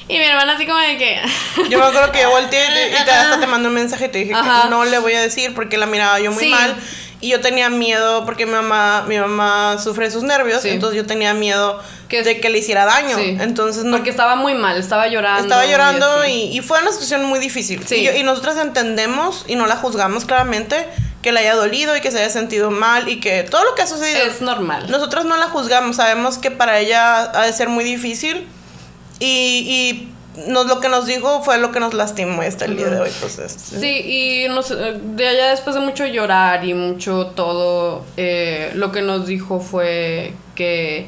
Y 0.09 0.19
mi 0.19 0.25
hermana, 0.25 0.53
así 0.55 0.67
como 0.67 0.79
de 0.79 0.97
que. 0.99 1.21
Yo 1.69 1.79
me 1.79 1.85
acuerdo 1.87 2.13
que 2.13 2.21
yo 2.23 2.31
volteé 2.31 2.65
y, 2.65 2.69
te- 2.75 2.89
y 3.03 3.05
te, 3.05 3.11
hasta 3.11 3.41
te 3.41 3.47
mandé 3.47 3.69
un 3.69 3.75
mensaje 3.75 4.07
y 4.07 4.09
te 4.09 4.19
dije 4.19 4.35
Ajá. 4.35 4.63
que 4.65 4.69
no 4.71 4.85
le 4.85 4.99
voy 4.99 5.15
a 5.15 5.21
decir 5.21 5.55
porque 5.55 5.79
la 5.79 5.87
miraba 5.87 6.21
yo 6.21 6.31
muy 6.33 6.45
Sí. 6.45 6.51
mal. 6.51 6.75
Y 7.21 7.29
yo 7.29 7.41
tenía 7.41 7.71
miedo 7.71 8.25
porque 8.25 8.47
mi 8.47 8.53
mamá, 8.53 9.05
mi 9.07 9.17
mamá 9.17 9.79
sufre 9.79 10.11
sus 10.11 10.25
nervios, 10.25 10.63
Sí. 10.63 10.71
entonces 10.71 10.97
yo 10.97 11.07
tenía 11.07 11.35
miedo 11.35 11.81
Que- 12.13 12.23
de 12.23 12.41
que 12.41 12.51
le 12.51 12.59
hiciera 12.59 12.85
daño. 12.85 13.17
Sí. 13.17 13.37
Entonces 13.41 13.85
no 13.85 13.97
Porque 13.97 14.11
estaba 14.11 14.37
muy 14.37 14.55
mal, 14.55 14.77
estaba 14.77 15.09
llorando. 15.09 15.43
estaba 15.43 15.67
llorando 15.67 16.25
y, 16.27 16.57
y 16.57 16.61
fue 16.61 16.81
una 16.81 16.93
situación 16.93 17.25
muy 17.25 17.39
difícil. 17.41 17.83
Sí. 17.87 17.97
Y, 17.97 18.05
yo- 18.05 18.13
y 18.15 18.23
nosotros 18.23 18.57
entendemos 18.59 19.45
y 19.49 19.57
no 19.57 19.67
la 19.67 19.77
juzgamos 19.77 20.25
claramente 20.27 20.87
que 21.23 21.33
le 21.33 21.41
haya 21.41 21.55
dolido 21.55 21.97
y 21.97 22.01
que 22.01 22.11
se 22.11 22.19
haya 22.19 22.31
sentido 22.31 22.71
mal 22.71 23.09
y 23.09 23.19
que 23.21 23.45
todo 23.45 23.65
lo 23.65 23.75
que 23.75 23.83
ha 23.83 23.87
sucedido. 23.87 24.21
Es 24.27 24.41
normal. 24.43 24.91
Nosotros 24.91 25.25
no 25.25 25.37
la 25.37 25.47
juzgamos, 25.49 25.97
sabemos 25.97 26.37
que 26.39 26.51
para 26.51 26.79
ella 26.81 27.31
ha 27.33 27.47
de 27.47 27.53
ser 27.53 27.69
muy 27.69 27.85
difícil 27.85 28.47
y, 29.21 29.27
y 29.27 30.49
nos, 30.51 30.67
lo 30.67 30.81
que 30.81 30.89
nos 30.89 31.07
dijo 31.07 31.43
fue 31.43 31.59
lo 31.59 31.71
que 31.73 31.79
nos 31.81 31.95
lastimó 31.95 32.43
hasta 32.43 32.65
el 32.65 32.77
día 32.77 32.89
de 32.89 33.01
hoy. 33.01 33.11
Pues, 33.21 33.39
es- 33.39 33.53
Sí, 33.53 33.87
y 33.87 34.49
nos, 34.49 34.71
eh, 34.71 34.99
de 35.01 35.29
allá 35.29 35.51
después 35.51 35.75
de 35.75 35.81
mucho 35.81 36.05
llorar 36.07 36.65
y 36.65 36.75
mucho 36.75 37.27
todo, 37.37 38.05
eh, 38.17 38.71
lo 38.75 38.91
que 38.93 39.03
nos 39.03 39.27
dijo 39.27 39.61
fue 39.61 40.33
que, 40.55 41.07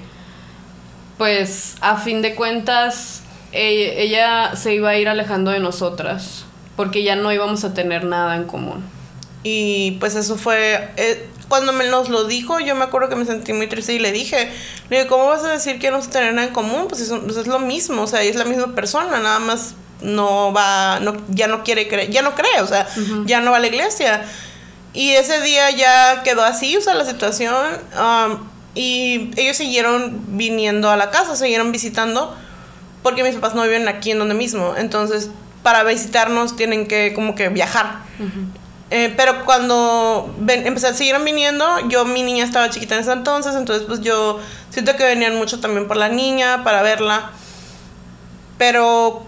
pues, 1.19 1.77
a 1.81 1.97
fin 1.97 2.23
de 2.23 2.35
cuentas, 2.35 3.23
ella 3.53 4.57
se 4.57 4.75
iba 4.75 4.91
a 4.91 4.97
ir 4.97 5.09
alejando 5.09 5.51
de 5.51 5.61
nosotras, 5.61 6.45
porque 6.77 7.03
ya 7.03 7.17
no 7.17 7.33
íbamos 7.33 7.65
a 7.65 7.75
tener 7.75 8.05
nada 8.05 8.37
en 8.37 8.45
común. 8.45 8.85
Y 9.43 9.93
pues 10.01 10.15
eso 10.17 10.37
fue... 10.37 10.91
eh, 10.97 11.29
cuando 11.49 11.73
me 11.73 11.85
nos 11.85 12.09
lo 12.09 12.25
dijo, 12.25 12.59
yo 12.61 12.75
me 12.75 12.85
acuerdo 12.85 13.11
que 13.11 13.17
me 13.17 13.27
sentí 13.27 13.53
muy 13.53 13.67
triste 13.67 13.93
y 13.93 13.99
le 13.99 14.13
dije, 14.13 14.51
le 14.89 14.97
dije, 14.97 15.09
¿cómo 15.09 15.27
vas 15.27 15.45
a 15.45 15.49
decir 15.49 15.79
que 15.79 15.89
no 15.89 15.99
vamos 15.99 16.09
a 16.09 16.11
tener 16.11 16.33
nada 16.33 16.49
en 16.49 16.55
común? 16.55 16.87
Pues 16.89 17.03
eso, 17.03 17.21
pues 17.21 17.37
es 17.37 17.47
lo 17.47 17.59
mismo, 17.59 18.03
o 18.03 18.07
sea, 18.07 18.23
es 18.23 18.35
la 18.35 18.45
misma 18.45 18.75
persona, 18.75 19.21
nada 19.21 19.39
más 19.39 19.75
no 20.01 20.53
va, 20.53 21.01
no, 21.01 21.17
ya 21.29 21.47
no 21.47 21.63
quiere 21.63 21.87
creer, 21.87 22.11
ya 22.11 22.23
no 22.23 22.35
cree, 22.35 22.61
o 22.61 22.67
sea, 22.67 22.89
ya 23.27 23.41
no 23.41 23.51
va 23.51 23.59
a 23.59 23.61
la 23.61 23.67
iglesia. 23.67 24.25
Y 24.95 25.11
ese 25.11 25.41
día 25.43 25.71
ya 25.71 26.23
quedó 26.23 26.45
así, 26.45 26.77
o 26.77 26.81
sea, 26.81 26.95
la 26.95 27.05
situación. 27.05 27.55
um, 27.99 28.54
y 28.75 29.31
ellos 29.37 29.57
siguieron 29.57 30.21
viniendo 30.29 30.91
a 30.91 30.97
la 30.97 31.11
casa, 31.11 31.37
siguieron 31.37 31.73
visitando, 31.73 32.35
porque 33.03 33.23
mis 33.23 33.35
papás 33.35 33.55
no 33.55 33.63
viven 33.63 33.87
aquí 33.89 34.11
en 34.11 34.19
donde 34.19 34.35
mismo. 34.35 34.75
Entonces, 34.77 35.31
para 35.63 35.85
visitarnos 35.85 36.57
tienen 36.57 36.87
que 36.87 37.13
como 37.15 37.35
que 37.35 37.49
viajar. 37.49 38.01
Eh, 38.91 39.13
pero 39.17 39.45
cuando 39.45 40.33
ven, 40.39 40.67
empezaron, 40.67 40.97
siguieron 40.97 41.25
viniendo, 41.25 41.67
yo, 41.89 42.05
mi 42.05 42.23
niña 42.23 42.45
estaba 42.45 42.71
chiquita 42.71 42.95
en 42.95 43.01
ese 43.01 43.13
entonces, 43.13 43.57
entonces 43.57 43.87
pues 43.87 44.01
yo 44.01 44.39
siento 44.71 44.95
que 44.95 45.05
venían 45.05 45.37
mucho 45.37 45.59
también 45.61 45.89
por 45.89 45.97
la 45.97 46.09
niña, 46.09 46.63
para 46.65 46.83
verla. 46.83 47.31
Pero 48.59 49.25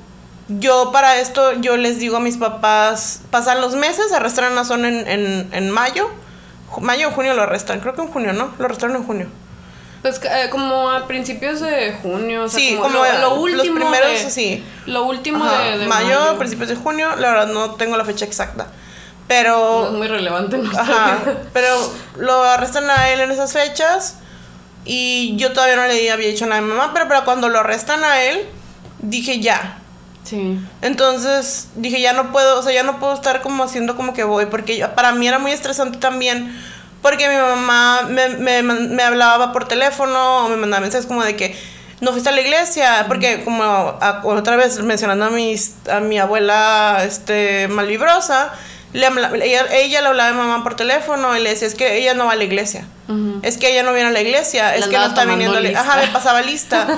yo 0.49 0.93
para 0.93 1.19
esto, 1.19 1.55
yo 1.55 1.77
les 1.77 1.99
digo 1.99 2.19
a 2.19 2.21
mis 2.21 2.37
papás, 2.37 3.23
pasan 3.31 3.61
los 3.61 3.75
meses, 3.75 4.13
arrestaron 4.13 4.57
a 4.59 4.65
Son 4.65 4.85
en, 4.85 5.07
en, 5.09 5.49
en 5.53 5.71
mayo. 5.71 6.11
Mayo 6.81 7.09
o 7.09 7.11
junio 7.13 7.35
lo 7.35 7.43
arrestan, 7.43 7.81
creo 7.81 7.95
que 7.95 8.03
en 8.03 8.09
junio, 8.09 8.33
¿no? 8.33 8.53
Lo 8.59 8.65
arrestaron 8.65 8.97
en 8.97 9.05
junio. 9.05 9.27
Pues 10.03 10.21
eh, 10.25 10.49
como 10.51 10.91
a 10.91 11.07
principios 11.07 11.61
de 11.61 11.95
junio, 12.03 12.45
o 12.45 12.49
sea, 12.49 12.61
Sí, 12.61 12.71
como, 12.77 12.83
como 12.89 12.95
lo, 13.05 13.13
lo 13.13 13.19
los 13.31 13.39
último. 13.39 13.75
primeros, 13.77 14.11
de- 14.11 14.31
sí. 14.31 14.65
Lo 14.87 15.05
último 15.05 15.45
Ajá, 15.45 15.59
de, 15.63 15.79
de 15.79 15.87
mayo, 15.87 16.21
mayo. 16.21 16.39
principios 16.39 16.69
de 16.69 16.77
junio, 16.77 17.17
la 17.17 17.31
verdad 17.31 17.47
no 17.49 17.73
tengo 17.77 17.97
la 17.97 18.05
fecha 18.05 18.25
exacta. 18.25 18.67
Pero... 19.27 19.81
No 19.81 19.87
es 19.87 19.93
muy 19.95 20.07
relevante 20.07 20.61
Ajá, 20.79 21.19
pero 21.53 21.69
lo 22.19 22.45
arrestan 22.45 22.89
a 22.91 23.11
él 23.11 23.21
en 23.21 23.31
esas 23.33 23.53
fechas 23.53 24.19
y 24.85 25.35
yo 25.37 25.53
todavía 25.53 25.75
no 25.77 25.87
le 25.87 26.13
había 26.13 26.29
dicho 26.29 26.47
nada 26.47 26.59
a 26.59 26.63
mi 26.63 26.69
mamá, 26.69 26.93
pero, 26.95 27.09
pero 27.09 27.25
cuando 27.25 27.49
lo 27.49 27.59
arrestan 27.59 28.05
a 28.05 28.23
él, 28.23 28.47
dije 29.01 29.41
ya. 29.41 29.79
Sí. 30.29 30.59
Entonces 30.83 31.69
dije 31.77 32.01
ya 32.01 32.13
no 32.13 32.33
puedo, 32.33 32.59
o 32.59 32.63
sea, 32.63 32.73
ya 32.73 32.83
no 32.83 32.99
puedo 32.99 33.15
estar 33.15 33.43
como 33.43 33.63
haciendo 33.63 33.95
como 33.97 34.13
que 34.13 34.25
voy, 34.25 34.47
porque 34.47 34.77
yo- 34.77 34.95
para 34.95 35.13
mí 35.13 35.29
era 35.29 35.39
muy 35.39 35.53
estresante 35.53 35.99
también, 35.99 36.53
porque 37.03 37.29
mi 37.29 37.37
mamá 37.37 38.03
me, 38.09 38.31
me, 38.31 38.63
me 38.63 39.03
hablaba 39.03 39.53
por 39.53 39.69
teléfono 39.69 40.47
o 40.47 40.49
me 40.49 40.57
mandaba 40.57 40.81
mensajes 40.81 41.07
como 41.07 41.23
de 41.23 41.37
que 41.37 41.57
no 42.01 42.11
fuiste 42.11 42.29
a 42.29 42.33
la 42.33 42.41
iglesia, 42.41 43.05
porque 43.09 43.45
como 43.45 43.63
a- 43.63 44.21
otra 44.25 44.57
vez 44.57 44.81
mencionando 44.83 45.27
a, 45.27 45.31
mis, 45.31 45.75
a 45.91 46.01
mi 46.01 46.19
abuela 46.19 47.03
este, 47.05 47.69
malvibrosa, 47.69 48.53
le 48.93 49.07
ella, 49.45 49.67
ella 49.73 50.01
le 50.01 50.09
hablaba 50.09 50.31
a 50.31 50.33
mi 50.33 50.39
mamá 50.39 50.63
por 50.63 50.75
teléfono 50.77 51.37
y 51.37 51.41
le 51.41 51.51
decía 51.51 51.69
es 51.69 51.75
que 51.75 51.99
ella 51.99 52.15
no 52.15 52.27
va 52.27 52.33
a 52.33 52.37
la 52.37 52.45
iglesia. 52.45 52.87
Es 53.43 53.57
que 53.57 53.71
ella 53.71 53.85
no 53.85 53.93
viene 53.93 54.09
a 54.09 54.13
la 54.13 54.21
iglesia, 54.21 54.75
es 54.75 54.87
que 54.89 54.97
no 54.99 55.07
está 55.07 55.25
viniendo 55.25 55.57
a 55.57 55.61
la 55.61 55.69
lista. 55.69 55.81
Ajá, 55.81 55.97
me 56.01 56.09
pasaba 56.09 56.43
lista. 56.43 56.89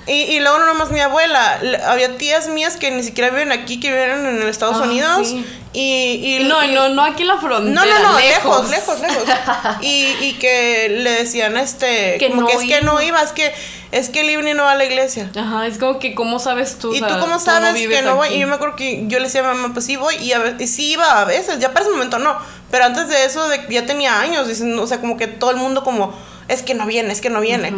y, 0.06 0.12
y 0.12 0.40
luego 0.40 0.58
no 0.58 0.66
nomás 0.66 0.90
mi 0.90 1.00
abuela, 1.00 1.58
había 1.86 2.18
tías 2.18 2.48
mías 2.48 2.76
que 2.76 2.90
ni 2.90 3.02
siquiera 3.02 3.30
viven 3.30 3.50
aquí, 3.50 3.80
que 3.80 3.88
viven 3.90 4.26
en 4.26 4.42
Estados 4.46 4.76
Ah, 4.78 4.84
Unidos. 4.84 5.26
sí. 5.26 5.42
Y, 5.72 6.40
no, 6.44 6.62
y- 6.62 6.68
no, 6.74 6.90
no 6.90 7.02
aquí 7.02 7.22
en 7.22 7.28
la 7.28 7.34
no, 7.36 7.40
frontera. 7.40 7.98
no, 7.98 8.12
no, 8.12 8.18
lejos, 8.18 8.68
lejos, 8.70 9.00
lejos. 9.00 9.24
Y, 9.80 10.14
y 10.20 10.32
que 10.38 10.88
le 10.90 11.10
decían, 11.10 11.56
este, 11.56 12.18
Que 12.18 12.28
como 12.28 12.42
no 12.42 12.46
que 12.46 12.52
es 12.54 12.60
que 12.64 12.80
no 12.82 13.00
iba, 13.00 13.22
es 13.22 13.32
que, 13.32 13.54
es 13.96 14.10
que 14.10 14.24
Livni 14.24 14.54
no 14.54 14.64
va 14.64 14.72
a 14.72 14.74
la 14.76 14.84
iglesia. 14.84 15.30
Ajá, 15.38 15.66
es 15.66 15.78
como 15.78 15.98
que, 15.98 16.14
¿cómo 16.14 16.38
sabes 16.38 16.78
tú? 16.78 16.92
¿Y 16.94 17.00
tú 17.00 17.06
cómo 17.20 17.38
sabes 17.38 17.74
que 17.88 18.02
no 18.02 18.16
voy? 18.16 18.26
aquí. 18.26 18.36
Y 18.36 18.40
yo 18.40 18.46
me 18.48 18.54
acuerdo 18.54 18.76
que 18.76 19.04
yo 19.06 19.18
le 19.18 19.24
decía 19.26 19.48
a 19.48 19.52
mi 19.54 19.60
mamá, 19.60 19.72
pues 19.72 19.86
sí 19.86 19.96
voy, 19.96 20.16
y, 20.16 20.32
a 20.32 20.38
ve- 20.40 20.56
y 20.58 20.66
sí 20.66 20.92
iba 20.92 21.20
a 21.20 21.24
veces, 21.24 21.58
ya 21.60 21.72
para 21.72 21.84
ese 21.84 21.92
momento 21.92 22.18
no, 22.18 22.36
pero 22.70 22.84
antes 22.84 23.08
de 23.08 23.24
eso 23.24 23.48
de, 23.48 23.64
ya 23.70 23.86
tenía 23.86 24.20
años, 24.20 24.48
o 24.78 24.86
sea, 24.86 25.00
como 25.00 25.16
que 25.16 25.26
todo 25.28 25.50
el 25.52 25.56
mundo 25.58 25.84
como, 25.84 26.12
es 26.48 26.62
que 26.62 26.74
no 26.74 26.86
viene, 26.86 27.12
es 27.12 27.20
que 27.20 27.30
no 27.30 27.40
viene. 27.40 27.72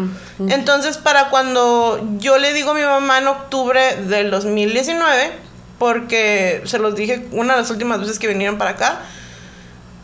Entonces, 0.48 0.96
para 0.98 1.29
cuando 1.29 2.00
yo 2.18 2.38
le 2.38 2.52
digo 2.55 2.70
a 2.70 2.74
mi 2.74 2.83
mamá 2.83 3.18
en 3.18 3.29
octubre 3.29 3.96
del 3.96 4.31
2019, 4.31 5.33
porque 5.79 6.62
se 6.64 6.79
los 6.79 6.94
dije 6.94 7.26
una 7.33 7.55
de 7.55 7.61
las 7.61 7.70
últimas 7.70 8.00
veces 8.00 8.18
que 8.18 8.26
vinieron 8.29 8.57
para 8.59 8.70
acá, 8.70 9.00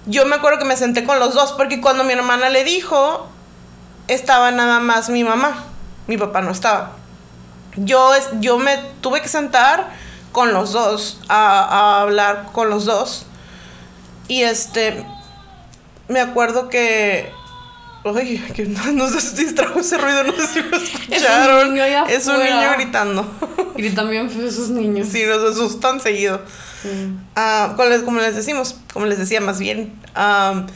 yo 0.07 0.27
me 0.27 0.35
acuerdo 0.37 0.59
que 0.59 0.65
me 0.67 0.77
senté 0.77 1.05
con 1.05 1.19
los 1.21 1.33
dos, 1.35 1.53
porque 1.53 1.81
cuando 1.81 2.05
mi 2.05 2.13
hermana 2.13 2.51
le 2.51 2.65
dijo, 2.65 3.29
estaba 4.09 4.51
nada 4.51 4.81
más 4.81 5.09
mi 5.09 5.25
mamá, 5.25 5.65
mi 6.07 6.17
papá 6.17 6.41
no 6.43 6.51
estaba 6.51 6.93
yo, 7.77 8.15
es- 8.15 8.29
yo 8.41 8.59
me 8.59 8.77
tuve 9.01 9.21
que 9.23 9.29
sentar 9.29 9.91
con 10.33 10.53
los 10.53 10.73
dos, 10.73 11.21
a, 11.29 11.61
a 11.99 12.01
hablar 12.03 12.49
con 12.53 12.69
los 12.71 12.85
dos. 12.85 13.27
Y 14.29 14.43
este, 14.43 15.05
me 16.09 16.21
acuerdo 16.21 16.69
que... 16.69 17.31
Ay, 18.05 18.39
que 18.55 18.65
no, 18.65 18.85
no 18.93 19.09
se 19.09 19.37
distrajo 19.37 19.79
ese 19.81 19.97
ruido, 19.97 20.25
no 20.25 20.33
sé 20.33 20.47
si 20.49 20.61
lo 20.63 20.77
escucharon. 20.77 21.73
niño 21.75 22.07
Es 22.09 22.27
un 22.27 22.39
niño 22.43 22.73
gritando. 22.77 23.27
Y 23.77 23.89
también 23.91 24.29
fue 24.31 24.47
esos 24.47 24.69
niños. 24.69 25.09
Sí, 25.11 25.25
nos 25.25 25.53
asustan 25.55 25.99
seguido. 25.99 26.41
Ah, 27.35 27.73
como, 27.77 27.89
les, 27.89 28.03
como 28.03 28.21
les 28.21 28.35
decimos, 28.37 28.77
como 28.93 29.07
les 29.07 29.19
decía 29.19 29.41
más 29.41 29.59
bien, 29.59 29.95
am, 30.15 30.67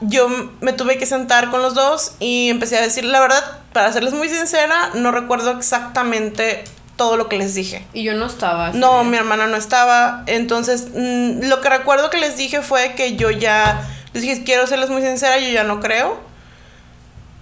yo 0.00 0.28
me 0.60 0.72
tuve 0.72 0.98
que 0.98 1.06
sentar 1.06 1.50
con 1.50 1.62
los 1.62 1.74
dos 1.74 2.12
y 2.20 2.48
empecé 2.50 2.78
a 2.78 2.82
decir, 2.82 3.04
la 3.04 3.20
verdad, 3.20 3.42
para 3.72 3.92
serles 3.92 4.14
muy 4.14 4.28
sincera, 4.28 4.90
no 4.94 5.10
recuerdo 5.10 5.50
exactamente 5.52 6.64
todo 6.96 7.16
lo 7.16 7.28
que 7.28 7.38
les 7.38 7.54
dije. 7.54 7.86
Y 7.92 8.02
yo 8.02 8.14
no 8.14 8.26
estaba. 8.26 8.70
No, 8.72 9.04
mi 9.04 9.16
hermana 9.16 9.46
no 9.46 9.56
estaba. 9.56 10.24
Entonces, 10.26 10.88
mm, 10.94 11.44
lo 11.48 11.60
que 11.60 11.68
recuerdo 11.68 12.10
que 12.10 12.18
les 12.18 12.36
dije 12.36 12.62
fue 12.62 12.94
que 12.94 13.16
yo 13.16 13.30
ya. 13.30 13.88
Les 14.12 14.22
dije, 14.22 14.42
quiero 14.44 14.66
serles 14.66 14.90
muy 14.90 15.02
sincera, 15.02 15.38
yo 15.38 15.48
ya 15.50 15.62
no 15.64 15.80
creo. 15.80 16.18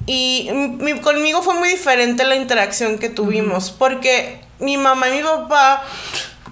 Y 0.07 0.51
mi- 0.53 1.01
conmigo 1.01 1.43
fue 1.43 1.55
muy 1.55 1.69
diferente 1.71 2.25
la 2.25 2.37
interacción 2.37 2.99
que 2.99 3.09
tuvimos. 3.09 3.71
Porque 3.71 4.41
mi 4.59 4.77
mamá 4.77 5.09
y 5.09 5.13
mi 5.19 5.23
papá 5.23 5.83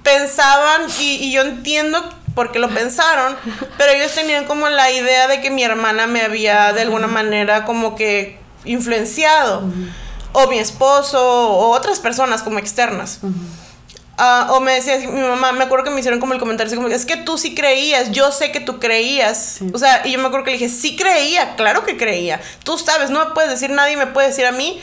pensaban, 0.02 0.82
y, 1.00 1.16
y 1.26 1.32
yo 1.32 1.42
entiendo 1.42 2.02
por 2.34 2.52
qué 2.52 2.58
lo 2.58 2.68
pensaron, 2.68 3.36
pero 3.78 3.92
ellos 3.92 4.12
tenían 4.12 4.44
como 4.44 4.68
la 4.68 4.90
idea 4.90 5.28
de 5.28 5.40
que 5.40 5.50
mi 5.50 5.62
hermana 5.62 6.06
me 6.06 6.22
había 6.22 6.72
de 6.72 6.82
alguna 6.82 7.06
manera 7.06 7.64
como 7.64 7.94
que 7.94 8.38
influenciado. 8.64 9.62
O 10.32 10.48
mi 10.48 10.58
esposo, 10.58 11.22
o 11.22 11.70
otras 11.70 12.00
personas 12.00 12.42
como 12.42 12.58
externas. 12.58 13.20
Ah, 14.16 14.48
o 14.50 14.60
me 14.60 14.72
decía 14.72 14.98
mi 14.98 15.20
mamá, 15.20 15.52
me 15.52 15.64
acuerdo 15.64 15.84
que 15.84 15.90
me 15.90 15.98
hicieron 15.98 16.20
como 16.20 16.34
el 16.34 16.38
comentario 16.38 16.68
así 16.68 16.76
como, 16.76 16.88
es 16.88 17.04
que 17.04 17.16
tú 17.16 17.36
sí 17.36 17.54
creías, 17.54 18.12
yo 18.12 18.30
sé 18.30 18.52
que 18.52 18.60
tú 18.60 18.78
creías. 18.78 19.58
O 19.72 19.78
sea, 19.78 20.02
y 20.04 20.12
yo 20.12 20.18
me 20.18 20.26
acuerdo 20.26 20.44
que 20.44 20.52
le 20.52 20.58
dije, 20.58 20.68
sí 20.68 20.96
creía, 20.96 21.56
claro 21.56 21.84
que 21.84 21.96
creía. 21.96 22.40
Tú 22.62 22.78
sabes, 22.78 23.10
no 23.10 23.24
me 23.24 23.32
puedes 23.32 23.50
decir, 23.50 23.70
nadie 23.70 23.96
me 23.96 24.06
puede 24.06 24.28
decir 24.28 24.46
a 24.46 24.52
mí. 24.52 24.80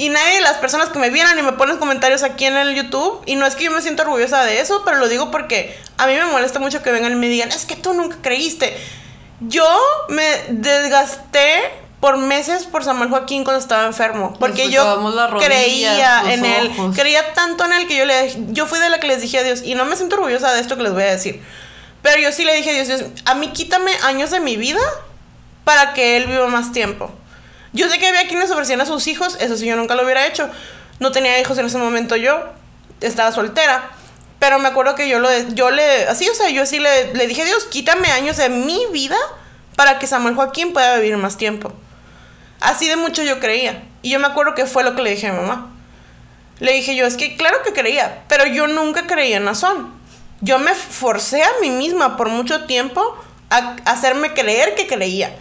Y 0.00 0.08
nadie 0.08 0.36
de 0.36 0.40
las 0.40 0.56
personas 0.56 0.88
que 0.88 0.98
me 0.98 1.10
vieran 1.10 1.38
y 1.38 1.42
me 1.42 1.52
ponen 1.52 1.76
comentarios 1.76 2.22
aquí 2.22 2.46
en 2.46 2.56
el 2.56 2.74
YouTube, 2.74 3.20
y 3.26 3.36
no 3.36 3.44
es 3.44 3.54
que 3.54 3.64
yo 3.64 3.70
me 3.70 3.82
siento 3.82 4.02
orgullosa 4.02 4.42
de 4.44 4.58
eso, 4.58 4.80
pero 4.82 4.96
lo 4.96 5.10
digo 5.10 5.30
porque 5.30 5.78
a 5.98 6.06
mí 6.06 6.14
me 6.14 6.24
molesta 6.24 6.58
mucho 6.58 6.82
que 6.82 6.90
vengan 6.90 7.12
y 7.12 7.16
me 7.16 7.28
digan, 7.28 7.50
es 7.50 7.66
que 7.66 7.76
tú 7.76 7.92
nunca 7.92 8.16
creíste. 8.22 8.74
Yo 9.40 9.68
me 10.08 10.24
desgasté 10.48 11.60
por 12.00 12.16
meses 12.16 12.64
por 12.64 12.82
Samuel 12.82 13.10
Joaquín 13.10 13.44
cuando 13.44 13.60
estaba 13.60 13.84
enfermo, 13.84 14.34
porque 14.40 14.70
yo 14.70 14.82
rodillas, 15.30 15.44
creía 15.44 16.32
en 16.32 16.46
él, 16.46 16.72
ojos. 16.78 16.96
creía 16.96 17.34
tanto 17.34 17.66
en 17.66 17.74
él 17.74 17.86
que 17.86 17.98
yo 17.98 18.06
le 18.06 18.34
yo 18.52 18.64
fui 18.64 18.78
de 18.78 18.88
la 18.88 19.00
que 19.00 19.06
les 19.06 19.20
dije 19.20 19.38
a 19.38 19.42
Dios 19.42 19.60
y 19.62 19.74
no 19.74 19.84
me 19.84 19.96
siento 19.96 20.16
orgullosa 20.16 20.50
de 20.54 20.62
esto 20.62 20.78
que 20.78 20.82
les 20.82 20.94
voy 20.94 21.02
a 21.02 21.10
decir. 21.10 21.42
Pero 22.00 22.18
yo 22.22 22.32
sí 22.32 22.46
le 22.46 22.54
dije 22.54 22.70
a 22.70 22.72
Dios, 22.72 22.88
Dios, 22.88 23.04
a 23.26 23.34
mí 23.34 23.48
quítame 23.48 23.92
años 24.02 24.30
de 24.30 24.40
mi 24.40 24.56
vida 24.56 24.80
para 25.64 25.92
que 25.92 26.16
él 26.16 26.26
viva 26.26 26.46
más 26.46 26.72
tiempo. 26.72 27.12
Yo 27.72 27.88
sé 27.88 27.98
que 27.98 28.08
había 28.08 28.26
quienes 28.26 28.50
ofrecían 28.50 28.80
a 28.80 28.86
sus 28.86 29.06
hijos, 29.06 29.36
eso 29.40 29.56
sí 29.56 29.66
yo 29.66 29.76
nunca 29.76 29.94
lo 29.94 30.04
hubiera 30.04 30.26
hecho. 30.26 30.48
No 30.98 31.12
tenía 31.12 31.40
hijos 31.40 31.56
en 31.58 31.66
ese 31.66 31.78
momento 31.78 32.16
yo, 32.16 32.40
estaba 33.00 33.32
soltera. 33.32 33.90
Pero 34.38 34.58
me 34.58 34.68
acuerdo 34.68 34.94
que 34.94 35.08
yo 35.08 35.18
lo 35.18 35.28
yo 35.50 35.70
le 35.70 36.08
así, 36.08 36.28
o 36.28 36.34
sea, 36.34 36.48
yo 36.48 36.64
sí 36.64 36.78
le, 36.78 37.12
le 37.14 37.26
dije, 37.26 37.44
Dios, 37.44 37.64
quítame 37.64 38.10
años 38.10 38.38
de 38.38 38.48
mi 38.48 38.80
vida 38.90 39.16
para 39.76 39.98
que 39.98 40.06
Samuel 40.06 40.34
Joaquín 40.34 40.72
pueda 40.72 40.96
vivir 40.96 41.16
más 41.18 41.36
tiempo. 41.36 41.72
Así 42.60 42.88
de 42.88 42.96
mucho 42.96 43.22
yo 43.22 43.38
creía. 43.38 43.82
Y 44.02 44.10
yo 44.10 44.18
me 44.18 44.26
acuerdo 44.26 44.54
que 44.54 44.66
fue 44.66 44.82
lo 44.82 44.94
que 44.94 45.02
le 45.02 45.10
dije 45.10 45.26
a 45.26 45.32
mi 45.32 45.40
mamá. 45.40 45.70
Le 46.58 46.72
dije 46.72 46.94
yo, 46.94 47.06
es 47.06 47.16
que 47.16 47.36
claro 47.36 47.58
que 47.64 47.72
creía, 47.72 48.24
pero 48.28 48.46
yo 48.46 48.66
nunca 48.66 49.06
creía 49.06 49.38
en 49.38 49.44
Nazón. 49.44 49.92
Yo 50.42 50.58
me 50.58 50.74
forcé 50.74 51.42
a 51.42 51.50
mí 51.60 51.70
misma 51.70 52.16
por 52.16 52.28
mucho 52.28 52.64
tiempo 52.64 53.16
a 53.50 53.76
hacerme 53.84 54.32
creer 54.32 54.74
que 54.74 54.86
creía. 54.86 55.34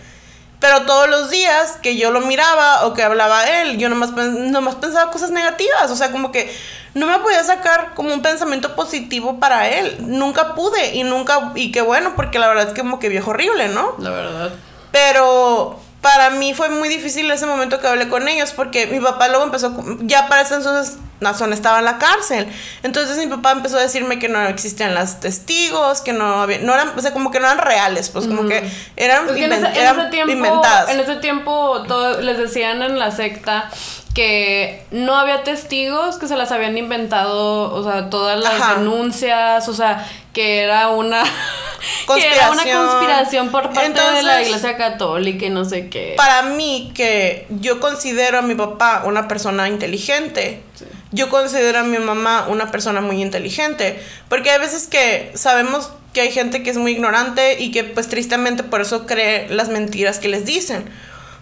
Pero 0.59 0.81
todos 0.81 1.09
los 1.09 1.29
días 1.29 1.77
que 1.81 1.95
yo 1.95 2.11
lo 2.11 2.21
miraba 2.21 2.85
o 2.85 2.93
que 2.93 3.03
hablaba 3.03 3.45
él, 3.61 3.77
yo 3.77 3.87
nomás, 3.87 4.11
nomás 4.11 4.75
pensaba 4.75 5.09
cosas 5.09 5.31
negativas. 5.31 5.89
O 5.89 5.95
sea, 5.95 6.11
como 6.11 6.31
que 6.31 6.53
no 6.93 7.07
me 7.07 7.19
podía 7.19 7.43
sacar 7.43 7.93
como 7.95 8.13
un 8.13 8.21
pensamiento 8.21 8.75
positivo 8.75 9.39
para 9.39 9.69
él. 9.69 9.97
Nunca 10.01 10.55
pude 10.55 10.95
y 10.95 11.03
nunca, 11.03 11.53
y 11.55 11.71
qué 11.71 11.81
bueno, 11.81 12.13
porque 12.15 12.39
la 12.39 12.47
verdad 12.47 12.67
es 12.67 12.73
que 12.73 12.81
como 12.81 12.99
que 12.99 13.09
viejo 13.09 13.31
horrible, 13.31 13.69
¿no? 13.69 13.95
La 13.99 14.09
verdad. 14.09 14.51
Pero 14.91 15.79
para 16.01 16.29
mí 16.31 16.53
fue 16.53 16.69
muy 16.69 16.89
difícil 16.89 17.29
ese 17.31 17.45
momento 17.45 17.79
que 17.79 17.87
hablé 17.87 18.09
con 18.09 18.27
ellos 18.27 18.51
porque 18.51 18.87
mi 18.87 18.99
papá 18.99 19.27
luego 19.27 19.43
empezó, 19.43 19.73
ya 20.01 20.27
para 20.27 20.41
ese 20.41 20.55
entonces 20.55 20.97
Nazón 21.19 21.51
estaba 21.53 21.79
en 21.79 21.85
la 21.85 21.97
cárcel. 21.97 22.47
Entonces 22.83 23.17
mi 23.17 23.27
papá 23.27 23.51
empezó 23.51 23.77
a 23.77 23.81
decirme 23.81 24.19
que 24.19 24.29
no 24.29 24.41
existían 24.47 24.95
los 24.95 25.19
testigos, 25.19 26.01
que 26.01 26.13
no 26.13 26.41
había, 26.41 26.59
no 26.59 26.73
eran, 26.73 26.93
o 26.97 27.01
sea, 27.01 27.11
como 27.13 27.31
que 27.31 27.39
no 27.39 27.45
eran 27.47 27.57
reales, 27.59 28.09
pues 28.09 28.25
como 28.27 28.47
que 28.47 28.69
eran, 28.95 29.27
Es 29.27 29.35
que 29.35 29.45
en, 29.45 29.53
ese, 29.53 29.65
en 29.67 29.75
eran 29.77 29.99
ese 29.99 30.09
tiempo, 30.09 30.31
inventadas. 30.33 30.89
en 30.89 30.99
ese 30.99 31.15
tiempo 31.17 31.83
todo- 31.87 32.21
les 32.21 32.37
decían 32.37 32.81
en 32.81 32.97
la 32.99 33.11
secta 33.11 33.69
que 34.15 34.85
no 34.91 35.15
había 35.15 35.43
testigos, 35.43 36.17
que 36.17 36.27
se 36.27 36.35
las 36.35 36.51
habían 36.51 36.77
inventado, 36.77 37.71
o 37.73 37.83
sea, 37.83 38.09
todas 38.09 38.39
las 38.39 38.53
Ajá. 38.55 38.75
denuncias, 38.75 39.69
o 39.69 39.73
sea, 39.73 40.05
que 40.33 40.61
era 40.63 40.89
una 40.89 41.23
que 42.15 42.27
era 42.33 42.51
una 42.51 42.63
Conspiración. 42.63 43.49
por 43.49 43.71
parte 43.71 44.01
de 44.15 44.23
la 44.23 44.41
Iglesia 44.41 44.77
Católica 44.77 45.45
y 45.45 45.49
no 45.49 45.63
sé 45.63 45.89
qué. 45.89 46.15
Para 46.17 46.41
mí, 46.43 46.91
que 46.95 47.45
yo 47.49 47.79
considero 47.79 48.39
a 48.39 48.41
mi 48.41 48.55
papá 48.55 49.03
una 49.05 49.27
persona 49.27 49.67
inteligente, 49.69 50.63
yo 51.11 51.29
considero 51.29 51.79
a 51.79 51.83
mi 51.83 51.97
mamá 51.97 52.47
una 52.49 52.71
persona 52.71 53.01
muy 53.01 53.21
inteligente, 53.21 54.01
porque 54.27 54.51
hay 54.51 54.59
veces 54.59 54.87
que 54.87 55.31
sabemos 55.35 55.91
que 56.13 56.21
hay 56.21 56.31
gente 56.31 56.63
que 56.63 56.69
es 56.69 56.77
muy 56.77 56.91
ignorante 56.91 57.61
y 57.61 57.71
que 57.71 57.83
pues 57.83 58.07
tristemente 58.07 58.63
por 58.63 58.81
eso 58.81 59.05
cree 59.05 59.47
las 59.49 59.69
mentiras 59.69 60.19
que 60.19 60.27
les 60.27 60.45
dicen. 60.45 60.89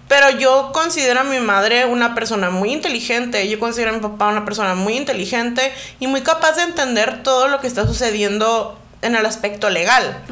Pero 0.08 0.30
yo 0.32 0.72
considero 0.74 1.20
a 1.20 1.24
mi 1.24 1.40
madre 1.40 1.86
una 1.86 2.16
persona 2.16 2.50
muy 2.50 2.72
inteligente, 2.72 3.48
yo 3.50 3.60
considero 3.60 3.92
a 3.92 3.94
mi 3.94 4.00
papá 4.00 4.28
una 4.28 4.46
persona 4.46 4.74
muy 4.74 4.96
inteligente 4.96 5.74
y 6.00 6.08
muy 6.08 6.22
capaz 6.22 6.54
de 6.54 6.64
entender 6.64 7.24
todo 7.24 7.48
lo 7.50 7.60
que 7.60 7.68
está 7.68 7.86
sucediendo 7.86 8.80
en 9.02 9.16
el 9.16 9.26
aspecto 9.26 9.70
legal. 9.70 10.24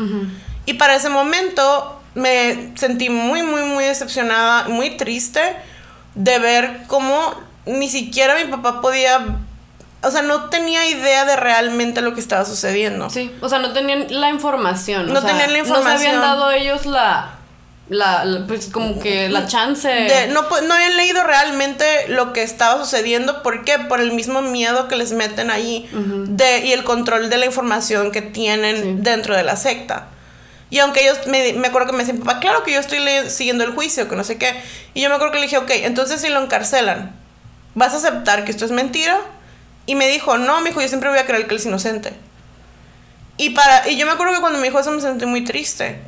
Y 0.66 0.76
para 0.76 0.96
ese 0.96 1.10
momento 1.10 2.00
me 2.14 2.72
sentí 2.76 3.10
muy, 3.10 3.44
muy, 3.44 3.64
muy 3.64 3.84
decepcionada, 3.84 4.70
muy 4.70 4.92
triste 4.92 5.42
de 6.16 6.40
ver 6.40 6.84
cómo 6.88 7.36
ni 7.66 7.90
siquiera 7.90 8.36
mi 8.36 8.46
papá 8.52 8.82
podía, 8.82 9.26
o 10.04 10.12
sea, 10.12 10.22
no 10.22 10.50
tenía 10.50 10.88
idea 10.88 11.26
de 11.26 11.36
realmente 11.36 12.02
lo 12.02 12.14
que 12.14 12.20
estaba 12.20 12.46
sucediendo. 12.46 13.10
Sí, 13.10 13.32
o 13.42 13.50
sea, 13.50 13.60
no 13.60 13.74
tenían 13.74 14.06
la 14.10 14.30
información. 14.30 15.10
o 15.10 15.14
No 15.14 15.22
sea, 15.22 15.32
tenían 15.32 15.54
la 15.54 15.60
No 15.60 15.66
se 15.66 15.72
habían 15.72 15.86
información. 15.88 16.22
dado 16.22 16.52
ellos 16.52 16.86
la, 16.86 17.32
la, 17.90 18.24
la- 18.26 18.46
pues 18.48 18.68
como 18.68 19.00
que 19.00 19.30
la 19.30 19.48
chance. 19.48 19.88
De- 19.88 20.28
no, 20.28 20.42
no 20.44 20.74
habían 20.74 20.98
leído 20.98 21.24
realmente 21.24 21.86
lo 22.10 22.34
que 22.34 22.44
estaba 22.44 22.78
sucediendo. 22.84 23.42
¿Por 23.44 23.64
qué? 23.64 23.80
Por 23.80 24.00
el 24.00 24.12
mismo 24.14 24.42
miedo 24.42 24.88
que 24.88 24.96
les 24.96 25.12
meten 25.12 25.50
ahí 25.52 25.90
de, 25.92 26.66
y 26.66 26.72
el 26.74 26.84
control 26.84 27.30
de 27.30 27.38
la 27.38 27.46
información 27.46 28.12
que 28.12 28.22
tienen 28.22 28.76
Sí. 28.82 28.96
dentro 29.00 29.36
de 29.36 29.44
la 29.44 29.56
secta. 29.56 30.08
Y 30.72 30.80
aunque 30.80 31.02
ellos, 31.04 31.20
me, 31.28 31.54
me 31.54 31.68
acuerdo 31.68 31.88
que 31.92 31.94
me 31.94 32.04
decían, 32.04 32.18
papá, 32.24 32.40
claro 32.40 32.64
que 32.64 32.74
yo 32.74 32.80
estoy 32.80 33.00
siguiendo 33.30 33.64
el 33.64 33.72
juicio, 33.72 34.10
que 34.10 34.16
no 34.16 34.24
sé 34.24 34.38
qué. 34.40 34.56
Y 34.96 35.02
yo 35.02 35.10
me 35.10 35.16
acuerdo 35.16 35.32
que 35.34 35.40
le 35.40 35.46
dije, 35.46 35.58
ok, 35.58 35.70
entonces 35.84 36.22
si 36.22 36.30
lo 36.30 36.42
encarcelan, 36.44 37.16
¿vas 37.76 37.94
a 37.94 37.98
aceptar 37.98 38.44
que 38.44 38.52
esto 38.52 38.66
es 38.66 38.72
mentira? 38.72 39.20
Y 39.86 39.96
me 39.96 40.08
dijo, 40.08 40.38
no, 40.38 40.62
mi 40.62 40.72
hijo, 40.72 40.82
yo 40.82 40.88
siempre 40.88 41.10
voy 41.10 41.20
a 41.20 41.26
creer 41.26 41.46
que 41.46 41.54
él 41.54 41.60
es 41.60 41.66
inocente. 41.68 42.14
Y, 43.38 43.52
para, 43.52 43.88
y 43.88 43.98
yo 43.98 44.06
me 44.08 44.14
acuerdo 44.14 44.34
que 44.34 44.40
cuando 44.40 44.58
me 44.60 44.66
dijo 44.68 44.80
eso 44.80 44.92
me 44.92 45.02
sentí 45.02 45.26
muy 45.26 45.44
triste. 45.44 46.00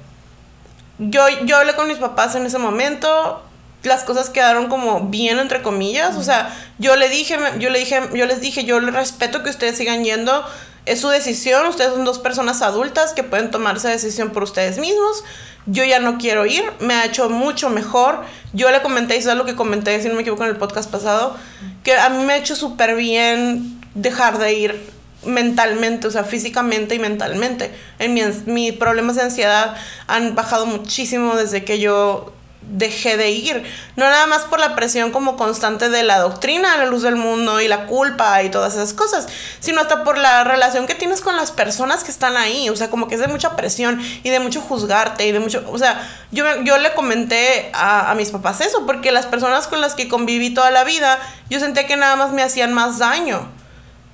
Yo, 0.97 1.27
yo 1.43 1.58
hablé 1.58 1.75
con 1.75 1.88
mis 1.88 1.97
papás 1.97 2.34
en 2.34 2.45
ese 2.45 2.58
momento 2.58 3.43
las 3.84 4.03
cosas 4.03 4.30
quedaron 4.30 4.67
como 4.67 5.01
bien 5.01 5.39
entre 5.39 5.62
comillas, 5.62 6.15
o 6.15 6.23
sea, 6.23 6.53
yo 6.77 6.95
le 6.95 7.10
dije, 7.10 7.38
yo 7.60 7.69
le 7.69 7.80
dije, 7.80 8.01
yo 8.13 8.25
les 8.25 8.41
dije, 8.41 8.63
yo 8.65 8.80
les 8.80 8.93
respeto 8.93 9.43
que 9.43 9.49
ustedes 9.49 9.77
sigan 9.77 10.03
yendo, 10.03 10.45
es 10.88 11.02
su 11.02 11.10
decisión, 11.10 11.65
ustedes 11.67 11.93
son 11.93 12.06
dos 12.06 12.19
personas 12.19 12.62
adultas 12.62 13.13
que 13.13 13.23
pueden 13.23 13.52
tomar 13.52 13.78
esa 13.78 13.89
decisión 13.89 14.32
por 14.32 14.43
ustedes 14.43 14.78
mismos. 14.78 15.23
Yo 15.65 15.84
ya 15.84 16.00
no 16.00 16.17
quiero 16.17 16.45
ir, 16.45 16.63
me 16.80 16.93
ha 16.93 17.06
hecho 17.06 17.30
mucho 17.30 17.69
mejor. 17.69 18.23
Yo 18.54 18.71
le 18.71 18.82
comenté, 18.82 19.17
eso 19.17 19.32
es 19.32 19.38
lo 19.38 19.45
que 19.45 19.56
comenté, 19.56 20.02
si 20.02 20.08
no 20.08 20.15
me 20.15 20.21
equivoco, 20.21 20.43
en 20.43 20.50
el 20.50 20.56
podcast 20.56 20.89
pasado, 20.89 21.36
que 21.84 21.95
a 21.97 22.10
mí 22.10 22.23
me 22.23 22.34
ha 22.34 22.38
hecho 22.38 22.56
súper 22.56 22.95
bien 22.95 23.82
dejar 23.93 24.38
de 24.38 24.54
ir 24.54 24.97
mentalmente, 25.26 26.08
o 26.08 26.12
sea, 26.12 26.23
físicamente 26.23 26.95
y 26.95 27.00
mentalmente. 27.00 27.71
En 28.00 28.13
mi, 28.13 28.21
mis 28.45 28.73
problemas 28.73 29.17
de 29.17 29.23
ansiedad 29.23 29.76
han 30.08 30.36
bajado 30.36 30.65
muchísimo 30.65 31.36
desde 31.36 31.65
que 31.65 31.80
yo 31.80 32.34
dejé 32.69 33.17
de 33.17 33.32
ir. 33.32 33.63
No 33.95 34.10
nada 34.10 34.27
más 34.27 34.43
por 34.43 34.60
la 34.60 34.75
presión 34.75 35.12
como 35.12 35.38
constante 35.38 35.89
de 35.89 36.03
la 36.03 36.19
doctrina, 36.19 36.77
la 36.77 36.86
luz 36.86 37.01
del 37.01 37.15
mundo 37.15 37.62
y 37.62 37.67
la 37.67 37.86
culpa 37.86 38.43
y 38.43 38.49
todas 38.49 38.73
esas 38.73 38.93
cosas, 38.93 39.27
sino 39.60 39.82
hasta 39.82 40.03
por 40.03 40.17
la 40.17 40.43
relación 40.43 40.88
que 40.88 40.95
tienes 40.95 41.21
con 41.21 41.36
las 41.36 41.51
personas 41.51 42.03
que 42.03 42.12
están 42.12 42.38
ahí. 42.38 42.69
O 42.69 42.75
sea, 42.75 42.89
como 42.89 43.08
que 43.08 43.15
es 43.15 43.21
de 43.21 43.27
mucha 43.27 43.56
presión 43.56 44.01
y 44.23 44.30
de 44.30 44.39
mucho 44.39 44.62
juzgarte 44.62 45.25
y 45.25 45.32
de 45.32 45.39
mucho... 45.39 45.63
O 45.71 45.77
sea, 45.77 46.08
yo, 46.32 46.43
yo 46.63 46.77
le 46.77 46.93
comenté 46.93 47.71
a, 47.73 48.12
a 48.12 48.15
mis 48.15 48.32
papás 48.32 48.62
eso, 48.62 48.86
porque 48.86 49.12
las 49.12 49.25
personas 49.25 49.67
con 49.67 49.82
las 49.82 49.95
que 49.95 50.08
conviví 50.08 50.53
toda 50.53 50.71
la 50.71 50.84
vida, 50.84 51.19
yo 51.49 51.60
sentía 51.60 51.88
que 51.88 51.97
nada 51.97 52.15
más 52.15 52.32
me 52.32 52.43
hacían 52.43 52.73
más 52.73 52.99
daño. 52.99 53.49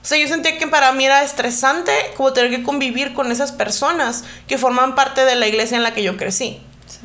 O 0.04 0.06
sea, 0.06 0.18
yo 0.18 0.28
sentía 0.28 0.58
que 0.58 0.68
para 0.68 0.92
mí 0.92 1.06
era 1.06 1.24
estresante 1.24 1.94
como 2.18 2.34
tener 2.34 2.52
que 2.52 2.62
convivir 2.62 3.14
con 3.14 3.32
esas 3.32 3.54
personas 3.54 4.26
que 4.48 4.58
forman 4.58 4.96
parte 4.96 5.24
de 5.24 5.36
la 5.36 5.48
iglesia 5.48 5.78
en 5.78 5.84
la 5.84 5.94
que 5.94 6.04
yo 6.04 6.18
crecí. 6.18 6.62
Sí. 6.86 7.00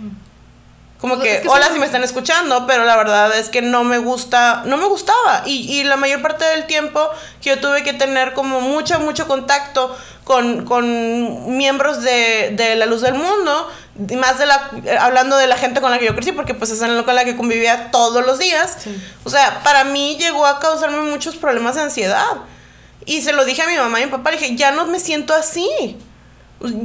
Como 1.00 1.20
que, 1.20 1.37
es 1.37 1.40
que 1.42 1.48
hola 1.48 1.66
son- 1.66 1.74
si 1.74 1.78
me 1.80 1.87
están 1.87 2.02
escuchando, 2.02 2.66
pero 2.66 2.84
la 2.84 2.96
verdad 2.96 3.37
es 3.38 3.48
que 3.50 3.62
no 3.62 3.84
me 3.84 3.98
gusta, 3.98 4.62
no 4.66 4.76
me 4.76 4.87
gustaba. 4.87 5.42
Y, 5.46 5.72
y 5.72 5.84
la 5.84 5.96
mayor 5.96 6.22
parte 6.22 6.44
del 6.44 6.66
tiempo 6.66 7.08
que 7.40 7.50
yo 7.50 7.61
tuve 7.61 7.84
que 7.84 7.92
tener 7.92 8.32
como 8.34 8.61
mucho, 8.61 8.98
mucho 8.98 9.28
contacto 9.28 9.96
con, 10.24 10.64
con 10.64 11.56
miembros 11.56 12.02
de, 12.02 12.50
de 12.56 12.74
la 12.74 12.87
luz 12.87 13.00
del 13.02 13.14
mundo, 13.14 13.70
más 14.16 14.38
de 14.40 14.46
la, 14.46 14.70
eh, 14.84 14.98
hablando 14.98 15.37
de 15.37 15.46
la 15.46 15.56
gente 15.56 15.80
con 15.80 15.90
la 15.92 15.98
que 16.00 16.06
yo 16.06 16.14
crecí, 16.16 16.32
porque 16.32 16.52
pues 16.54 16.70
es 16.72 16.82
en 16.82 16.96
lo 16.96 17.04
con 17.04 17.14
la 17.14 17.24
que 17.24 17.37
convivía 17.37 17.90
todos 17.92 18.26
los 18.26 18.38
días. 18.40 18.76
Sí. 18.82 19.00
O 19.24 19.30
sea, 19.30 19.62
para 19.62 19.84
mí 19.84 20.16
llegó 20.18 20.46
a 20.46 20.58
causarme 20.58 20.98
muchos 21.02 21.37
problemas 21.37 21.76
de 21.76 21.82
ansiedad. 21.82 22.26
Y 23.06 23.22
se 23.22 23.32
lo 23.32 23.44
dije 23.44 23.62
a 23.62 23.66
mi 23.68 23.76
mamá 23.76 24.00
y 24.00 24.02
a 24.02 24.06
mi 24.06 24.12
papá, 24.12 24.32
le 24.32 24.37
dije, 24.38 24.56
ya 24.56 24.72
no 24.72 24.84
me 24.87 24.98
siento 24.98 25.32
así. 25.32 25.96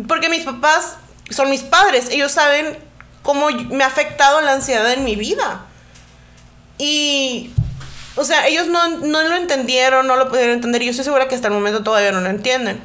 Porque 0.07 0.29
mis 0.29 0.43
papás 0.45 0.97
son 1.31 1.49
mis 1.49 1.61
padres, 1.61 2.09
ellos 2.11 2.31
saben 2.31 2.77
cómo 3.23 3.47
me 3.69 3.83
ha 3.83 3.87
afectado 3.87 4.41
la 4.41 4.53
ansiedad 4.53 4.91
en 4.91 5.03
mi 5.03 5.15
vida. 5.15 5.65
Y, 6.77 7.51
o 8.15 8.23
sea, 8.23 8.47
ellos 8.47 8.67
no, 8.67 8.87
no 8.89 9.23
lo 9.23 9.35
entendieron, 9.35 10.05
no 10.05 10.15
lo 10.15 10.29
pudieron 10.29 10.53
entender, 10.53 10.81
y 10.81 10.85
yo 10.85 10.91
estoy 10.91 11.05
segura 11.05 11.27
que 11.27 11.35
hasta 11.35 11.47
el 11.47 11.53
momento 11.53 11.81
todavía 11.83 12.11
no 12.11 12.21
lo 12.21 12.29
entienden. 12.29 12.79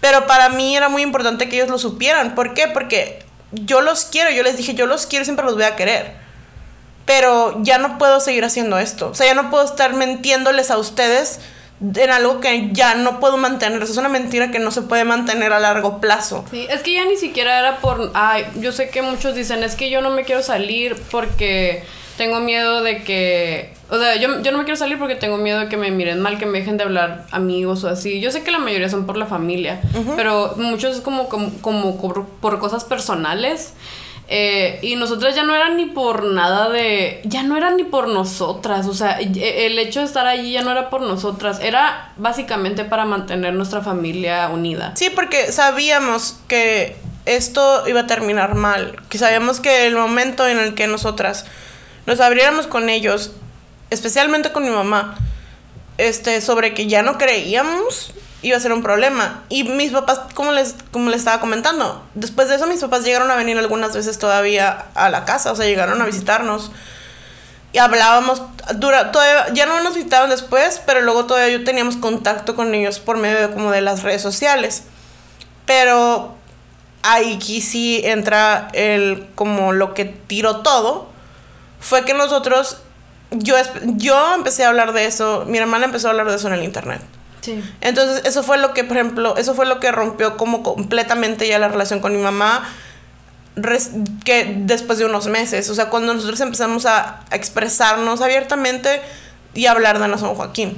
Pero 0.00 0.26
para 0.26 0.48
mí 0.48 0.76
era 0.76 0.88
muy 0.88 1.02
importante 1.02 1.48
que 1.48 1.56
ellos 1.56 1.68
lo 1.68 1.78
supieran. 1.78 2.34
¿Por 2.34 2.54
qué? 2.54 2.68
Porque 2.68 3.24
yo 3.52 3.80
los 3.80 4.04
quiero, 4.04 4.30
yo 4.30 4.42
les 4.42 4.56
dije, 4.56 4.74
yo 4.74 4.86
los 4.86 5.06
quiero, 5.06 5.24
siempre 5.24 5.44
los 5.44 5.54
voy 5.54 5.64
a 5.64 5.76
querer. 5.76 6.14
Pero 7.06 7.62
ya 7.62 7.78
no 7.78 7.98
puedo 7.98 8.20
seguir 8.20 8.44
haciendo 8.44 8.78
esto. 8.78 9.08
O 9.08 9.14
sea, 9.14 9.26
ya 9.26 9.34
no 9.34 9.50
puedo 9.50 9.64
estar 9.64 9.94
mintiéndoles 9.94 10.70
a 10.70 10.78
ustedes 10.78 11.40
en 11.80 12.10
algo 12.10 12.40
que 12.40 12.70
ya 12.72 12.94
no 12.94 13.20
puedo 13.20 13.36
mantener. 13.36 13.82
Eso 13.82 13.92
es 13.92 13.98
una 13.98 14.08
mentira 14.08 14.50
que 14.50 14.58
no 14.58 14.70
se 14.70 14.82
puede 14.82 15.04
mantener 15.04 15.52
a 15.52 15.60
largo 15.60 16.00
plazo. 16.00 16.44
Sí, 16.50 16.66
es 16.70 16.82
que 16.82 16.92
ya 16.94 17.04
ni 17.04 17.16
siquiera 17.16 17.58
era 17.58 17.78
por, 17.78 18.10
ay, 18.14 18.44
yo 18.60 18.72
sé 18.72 18.90
que 18.90 19.02
muchos 19.02 19.34
dicen, 19.34 19.62
es 19.62 19.74
que 19.74 19.90
yo 19.90 20.00
no 20.00 20.10
me 20.10 20.24
quiero 20.24 20.42
salir 20.42 20.96
porque 21.10 21.84
tengo 22.16 22.40
miedo 22.40 22.82
de 22.82 23.02
que, 23.02 23.74
o 23.90 23.98
sea, 23.98 24.16
yo, 24.16 24.40
yo 24.40 24.52
no 24.52 24.58
me 24.58 24.64
quiero 24.64 24.76
salir 24.76 24.98
porque 24.98 25.16
tengo 25.16 25.36
miedo 25.36 25.60
de 25.60 25.68
que 25.68 25.76
me 25.76 25.90
miren 25.90 26.20
mal, 26.20 26.38
que 26.38 26.46
me 26.46 26.60
dejen 26.60 26.76
de 26.76 26.84
hablar 26.84 27.26
amigos 27.32 27.82
o 27.84 27.88
así. 27.88 28.20
Yo 28.20 28.30
sé 28.30 28.42
que 28.42 28.52
la 28.52 28.58
mayoría 28.58 28.88
son 28.88 29.04
por 29.04 29.16
la 29.16 29.26
familia, 29.26 29.80
pero 30.16 30.54
muchos 30.56 30.96
es 30.96 31.02
como, 31.02 31.28
como, 31.28 31.50
como 31.60 31.98
por 32.40 32.58
cosas 32.60 32.84
personales. 32.84 33.74
Eh, 34.28 34.78
y 34.80 34.96
nosotras 34.96 35.34
ya 35.34 35.42
no 35.44 35.54
era 35.54 35.68
ni 35.70 35.86
por 35.86 36.24
nada 36.24 36.70
de. 36.70 37.20
Ya 37.24 37.42
no 37.42 37.56
era 37.56 37.70
ni 37.72 37.84
por 37.84 38.08
nosotras. 38.08 38.86
O 38.86 38.94
sea, 38.94 39.20
e- 39.20 39.66
el 39.66 39.78
hecho 39.78 40.00
de 40.00 40.06
estar 40.06 40.26
allí 40.26 40.52
ya 40.52 40.62
no 40.62 40.70
era 40.70 40.88
por 40.90 41.02
nosotras. 41.02 41.58
Era 41.60 42.12
básicamente 42.16 42.84
para 42.84 43.04
mantener 43.04 43.52
nuestra 43.54 43.82
familia 43.82 44.48
unida. 44.48 44.92
Sí, 44.96 45.10
porque 45.14 45.52
sabíamos 45.52 46.36
que 46.48 46.96
esto 47.26 47.86
iba 47.86 48.00
a 48.00 48.06
terminar 48.06 48.54
mal. 48.54 48.96
Que 49.10 49.18
sabíamos 49.18 49.60
que 49.60 49.86
el 49.86 49.94
momento 49.96 50.46
en 50.48 50.58
el 50.58 50.74
que 50.74 50.86
nosotras 50.86 51.44
nos 52.06 52.20
abriéramos 52.20 52.66
con 52.66 52.88
ellos, 52.88 53.32
especialmente 53.90 54.52
con 54.52 54.64
mi 54.64 54.70
mamá, 54.70 55.16
este, 55.98 56.40
sobre 56.40 56.74
que 56.74 56.86
ya 56.86 57.02
no 57.02 57.18
creíamos, 57.18 58.12
iba 58.44 58.58
a 58.58 58.60
ser 58.60 58.72
un 58.72 58.82
problema. 58.82 59.42
Y 59.48 59.64
mis 59.64 59.90
papás, 59.90 60.20
como 60.34 60.52
les, 60.52 60.76
como 60.92 61.08
les 61.08 61.20
estaba 61.20 61.40
comentando, 61.40 62.04
después 62.14 62.48
de 62.48 62.56
eso 62.56 62.66
mis 62.66 62.80
papás 62.80 63.02
llegaron 63.02 63.30
a 63.30 63.36
venir 63.36 63.56
algunas 63.58 63.94
veces 63.94 64.18
todavía 64.18 64.86
a 64.94 65.08
la 65.08 65.24
casa, 65.24 65.50
o 65.50 65.56
sea, 65.56 65.64
llegaron 65.64 66.00
a 66.02 66.04
visitarnos. 66.04 66.70
Y 67.72 67.78
hablábamos, 67.78 68.42
dura, 68.74 69.10
todavía, 69.10 69.52
ya 69.54 69.66
no 69.66 69.80
nos 69.80 69.94
visitaban 69.94 70.30
después, 70.30 70.80
pero 70.86 71.00
luego 71.00 71.24
todavía 71.24 71.56
yo 71.56 71.64
teníamos 71.64 71.96
contacto 71.96 72.54
con 72.54 72.72
ellos 72.74 73.00
por 73.00 73.16
medio 73.16 73.40
de, 73.40 73.54
como 73.54 73.72
de 73.72 73.80
las 73.80 74.02
redes 74.02 74.20
sociales. 74.20 74.84
Pero 75.64 76.36
ahí 77.02 77.40
sí 77.40 78.02
entra 78.04 78.68
el, 78.74 79.26
como 79.34 79.72
lo 79.72 79.94
que 79.94 80.04
tiró 80.04 80.58
todo, 80.58 81.08
fue 81.80 82.04
que 82.04 82.12
nosotros, 82.12 82.76
yo, 83.30 83.56
yo 83.96 84.34
empecé 84.34 84.64
a 84.64 84.68
hablar 84.68 84.92
de 84.92 85.06
eso, 85.06 85.44
mi 85.48 85.56
hermana 85.56 85.86
empezó 85.86 86.08
a 86.08 86.10
hablar 86.10 86.28
de 86.28 86.36
eso 86.36 86.46
en 86.48 86.54
el 86.54 86.62
internet. 86.62 87.00
Entonces, 87.80 88.22
eso 88.24 88.42
fue 88.42 88.58
lo 88.58 88.74
que, 88.74 88.84
por 88.84 88.96
ejemplo, 88.96 89.36
eso 89.36 89.54
fue 89.54 89.66
lo 89.66 89.80
que 89.80 89.92
rompió 89.92 90.36
como 90.36 90.62
completamente 90.62 91.46
ya 91.48 91.58
la 91.58 91.68
relación 91.68 92.00
con 92.00 92.16
mi 92.16 92.22
mamá 92.22 92.68
que 94.24 94.52
después 94.58 94.98
de 94.98 95.04
unos 95.04 95.28
meses, 95.28 95.70
o 95.70 95.74
sea, 95.74 95.88
cuando 95.88 96.12
nosotros 96.12 96.40
empezamos 96.40 96.86
a, 96.86 97.20
a 97.30 97.36
expresarnos 97.36 98.20
abiertamente 98.20 99.00
y 99.54 99.66
hablar 99.66 99.98
de 99.98 100.18
San 100.18 100.34
Joaquín. 100.34 100.76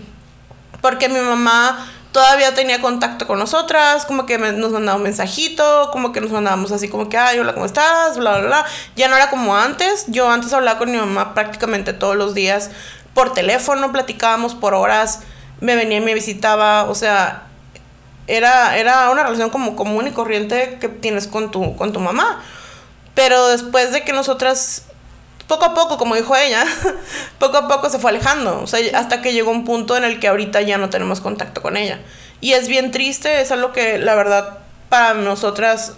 Porque 0.82 1.08
mi 1.08 1.20
mamá 1.20 1.88
todavía 2.12 2.54
tenía 2.54 2.80
contacto 2.80 3.26
con 3.26 3.38
nosotras, 3.38 4.04
como 4.04 4.26
que 4.26 4.38
nos 4.38 4.72
mandaba 4.72 4.96
un 4.96 5.02
mensajito, 5.02 5.90
como 5.92 6.12
que 6.12 6.20
nos 6.20 6.30
mandábamos 6.30 6.72
así 6.72 6.88
como 6.88 7.08
que, 7.08 7.16
ay, 7.16 7.38
hola, 7.38 7.54
¿cómo 7.54 7.66
estás? 7.66 8.16
Bla, 8.16 8.38
bla, 8.38 8.46
bla. 8.46 8.66
Ya 8.94 9.08
no 9.08 9.16
era 9.16 9.30
como 9.30 9.56
antes. 9.56 10.04
Yo 10.08 10.30
antes 10.30 10.52
hablaba 10.52 10.78
con 10.78 10.90
mi 10.90 10.98
mamá 10.98 11.34
prácticamente 11.34 11.92
todos 11.92 12.16
los 12.16 12.34
días 12.34 12.70
por 13.14 13.32
teléfono, 13.32 13.92
platicábamos 13.92 14.54
por 14.54 14.74
horas, 14.74 15.20
me 15.60 15.76
venía 15.76 15.98
y 15.98 16.02
me 16.02 16.14
visitaba, 16.14 16.84
o 16.84 16.94
sea, 16.94 17.46
era, 18.26 18.76
era 18.76 19.10
una 19.10 19.22
relación 19.22 19.50
como 19.50 19.76
común 19.76 20.08
y 20.08 20.10
corriente 20.10 20.78
que 20.80 20.88
tienes 20.88 21.26
con 21.26 21.50
tu, 21.50 21.76
con 21.76 21.92
tu 21.92 22.00
mamá. 22.00 22.42
Pero 23.14 23.48
después 23.48 23.92
de 23.92 24.02
que 24.02 24.12
nosotras, 24.12 24.86
poco 25.46 25.64
a 25.64 25.74
poco, 25.74 25.96
como 25.96 26.14
dijo 26.14 26.36
ella, 26.36 26.64
poco 27.38 27.56
a 27.56 27.68
poco 27.68 27.88
se 27.88 27.98
fue 27.98 28.10
alejando. 28.10 28.60
O 28.62 28.66
sea, 28.66 28.80
hasta 28.98 29.22
que 29.22 29.32
llegó 29.32 29.50
un 29.50 29.64
punto 29.64 29.96
en 29.96 30.04
el 30.04 30.20
que 30.20 30.28
ahorita 30.28 30.60
ya 30.60 30.78
no 30.78 30.90
tenemos 30.90 31.20
contacto 31.20 31.62
con 31.62 31.76
ella. 31.76 32.00
Y 32.40 32.52
es 32.52 32.68
bien 32.68 32.90
triste, 32.90 33.40
es 33.40 33.50
algo 33.52 33.72
que 33.72 33.98
la 33.98 34.14
verdad 34.14 34.58
para 34.88 35.14
nosotras 35.14 35.94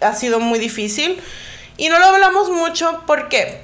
ha 0.00 0.14
sido 0.14 0.40
muy 0.40 0.58
difícil. 0.58 1.20
Y 1.76 1.88
no 1.90 1.98
lo 2.00 2.06
hablamos 2.06 2.50
mucho 2.50 3.04
porque, 3.06 3.60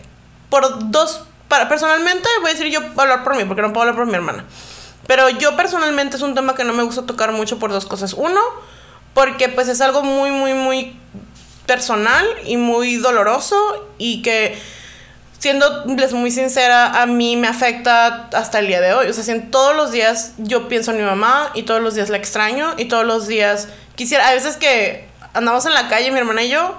por 0.49 0.91
dos, 0.91 1.25
para, 1.49 1.69
personalmente 1.69 2.29
voy 2.41 2.51
a 2.51 2.55
decir 2.55 2.69
yo 2.69 2.81
hablar 2.97 3.25
por 3.25 3.35
mí, 3.35 3.45
porque 3.45 3.63
no 3.63 3.73
puedo 3.73 3.83
hablar 3.83 3.97
por 3.97 4.07
mi 4.07 4.15
hermana. 4.15 4.45
Pero 5.07 5.29
yo 5.29 5.57
personalmente 5.57 6.17
es 6.17 6.23
un 6.23 6.35
tema 6.35 6.55
que 6.55 6.65
no 6.65 6.73
me 6.73 6.83
gusta 6.83 7.03
tocar 7.03 7.33
mucho 7.33 7.59
por 7.59 7.71
dos 7.71 7.87
cosas. 7.87 8.15
Uno, 8.15 8.41
porque 9.13 9.49
pues 9.49 9.69
es 9.69 9.81
algo 9.81 10.03
muy, 10.03 10.31
muy, 10.31 10.55
muy 10.55 10.97
personal 11.67 12.27
y 12.45 12.57
muy 12.57 12.97
doloroso 12.97 13.57
y 13.99 14.23
que 14.23 14.59
siéndoles 15.39 16.15
muy 16.15 16.31
sincera, 16.31 17.03
a 17.03 17.07
mí 17.07 17.37
me 17.37 17.49
afecta 17.49 18.29
hasta 18.33 18.61
el 18.61 18.67
día 18.67 18.81
de 18.81 18.95
hoy. 18.95 19.09
O 19.09 19.13
sea, 19.13 19.23
si 19.23 19.31
en 19.31 19.51
todos 19.51 19.77
los 19.77 19.93
días 19.93 20.33
yo 20.39 20.69
pienso 20.69 20.91
en 20.91 20.97
mi 20.97 21.03
mamá 21.03 21.51
y 21.53 21.65
todos 21.65 21.83
los 21.83 21.95
días 21.95 22.09
la 22.09 22.17
extraño 22.17 22.73
y 22.79 22.87
todos 22.87 23.05
los 23.05 23.27
días 23.27 23.69
quisiera, 23.95 24.29
a 24.29 24.33
veces 24.33 24.57
que 24.57 25.07
andamos 25.35 25.67
en 25.67 25.75
la 25.75 25.89
calle, 25.89 26.11
mi 26.11 26.19
hermana 26.19 26.45
y 26.45 26.49
yo, 26.49 26.75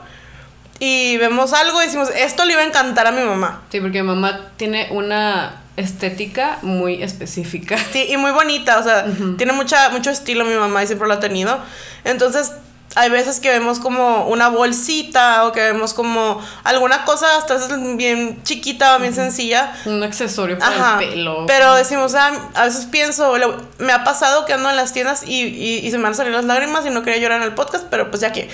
y 0.80 1.18
vemos 1.18 1.54
algo 1.54 1.80
y 1.82 1.86
decimos, 1.86 2.10
esto 2.16 2.44
le 2.44 2.54
iba 2.54 2.64
a 2.64 2.66
encantar 2.66 3.06
a 3.06 3.12
mi 3.12 3.22
mamá. 3.22 3.62
Sí, 3.72 3.80
porque 3.80 4.02
mi 4.02 4.08
mamá 4.08 4.50
tiene 4.58 4.88
una 4.90 5.62
estética 5.78 6.60
muy 6.62 7.04
específica. 7.04 7.78
Sí, 7.92 8.06
y 8.10 8.18
muy 8.18 8.32
bonita, 8.32 8.80
o 8.80 8.84
sea, 8.84 9.06
tiene 9.38 9.54
mucha, 9.54 9.90
mucho 9.90 10.10
estilo 10.10 10.46
mi 10.46 10.56
mamá 10.56 10.84
y 10.84 10.88
siempre 10.88 11.08
lo 11.08 11.14
ha 11.16 11.20
tenido. 11.20 11.60
Entonces, 12.04 12.52
hay 12.98 13.10
veces 13.10 13.42
que 13.42 13.50
vemos 13.50 13.80
como 13.80 14.26
una 14.30 14.48
bolsita 14.48 15.44
o 15.46 15.52
que 15.52 15.60
vemos 15.60 15.94
como 15.94 16.42
alguna 16.64 17.04
cosa 17.04 17.26
hasta 17.38 17.56
veces 17.56 17.72
bien 17.98 18.42
chiquita 18.44 18.96
o 18.96 19.00
bien 19.00 19.14
sencilla. 19.14 19.74
Un 19.84 20.02
accesorio 20.02 20.58
para 20.58 20.76
Ajá, 20.94 21.04
el 21.04 21.10
pelo. 21.10 21.46
pero 21.46 21.74
decimos, 21.76 22.16
ah, 22.16 22.32
a 22.54 22.64
veces 22.64 22.86
pienso, 22.86 23.34
me 23.80 23.92
ha 23.92 24.06
pasado 24.06 24.46
que 24.46 24.54
ando 24.54 24.70
en 24.70 24.78
las 24.78 24.94
tiendas 24.94 25.24
y, 25.28 25.42
y- 25.44 25.80
y 25.86 25.92
se 25.92 25.98
me 25.98 26.04
van 26.04 26.14
a 26.14 26.16
salir 26.16 26.32
las 26.32 26.46
lágrimas 26.46 26.86
y 26.86 26.90
no 26.90 27.04
quería 27.04 27.20
llorar 27.20 27.40
en 27.42 27.48
el 27.48 27.54
podcast, 27.54 27.86
pero 27.90 28.10
pues 28.10 28.22
ya 28.22 28.32
que, 28.32 28.50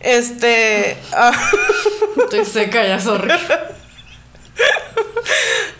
este, 0.00 0.98
ah, 1.16 1.30
Estoy 2.24 2.44
seca 2.46 2.84
ya, 2.84 2.98
sorry. 2.98 3.32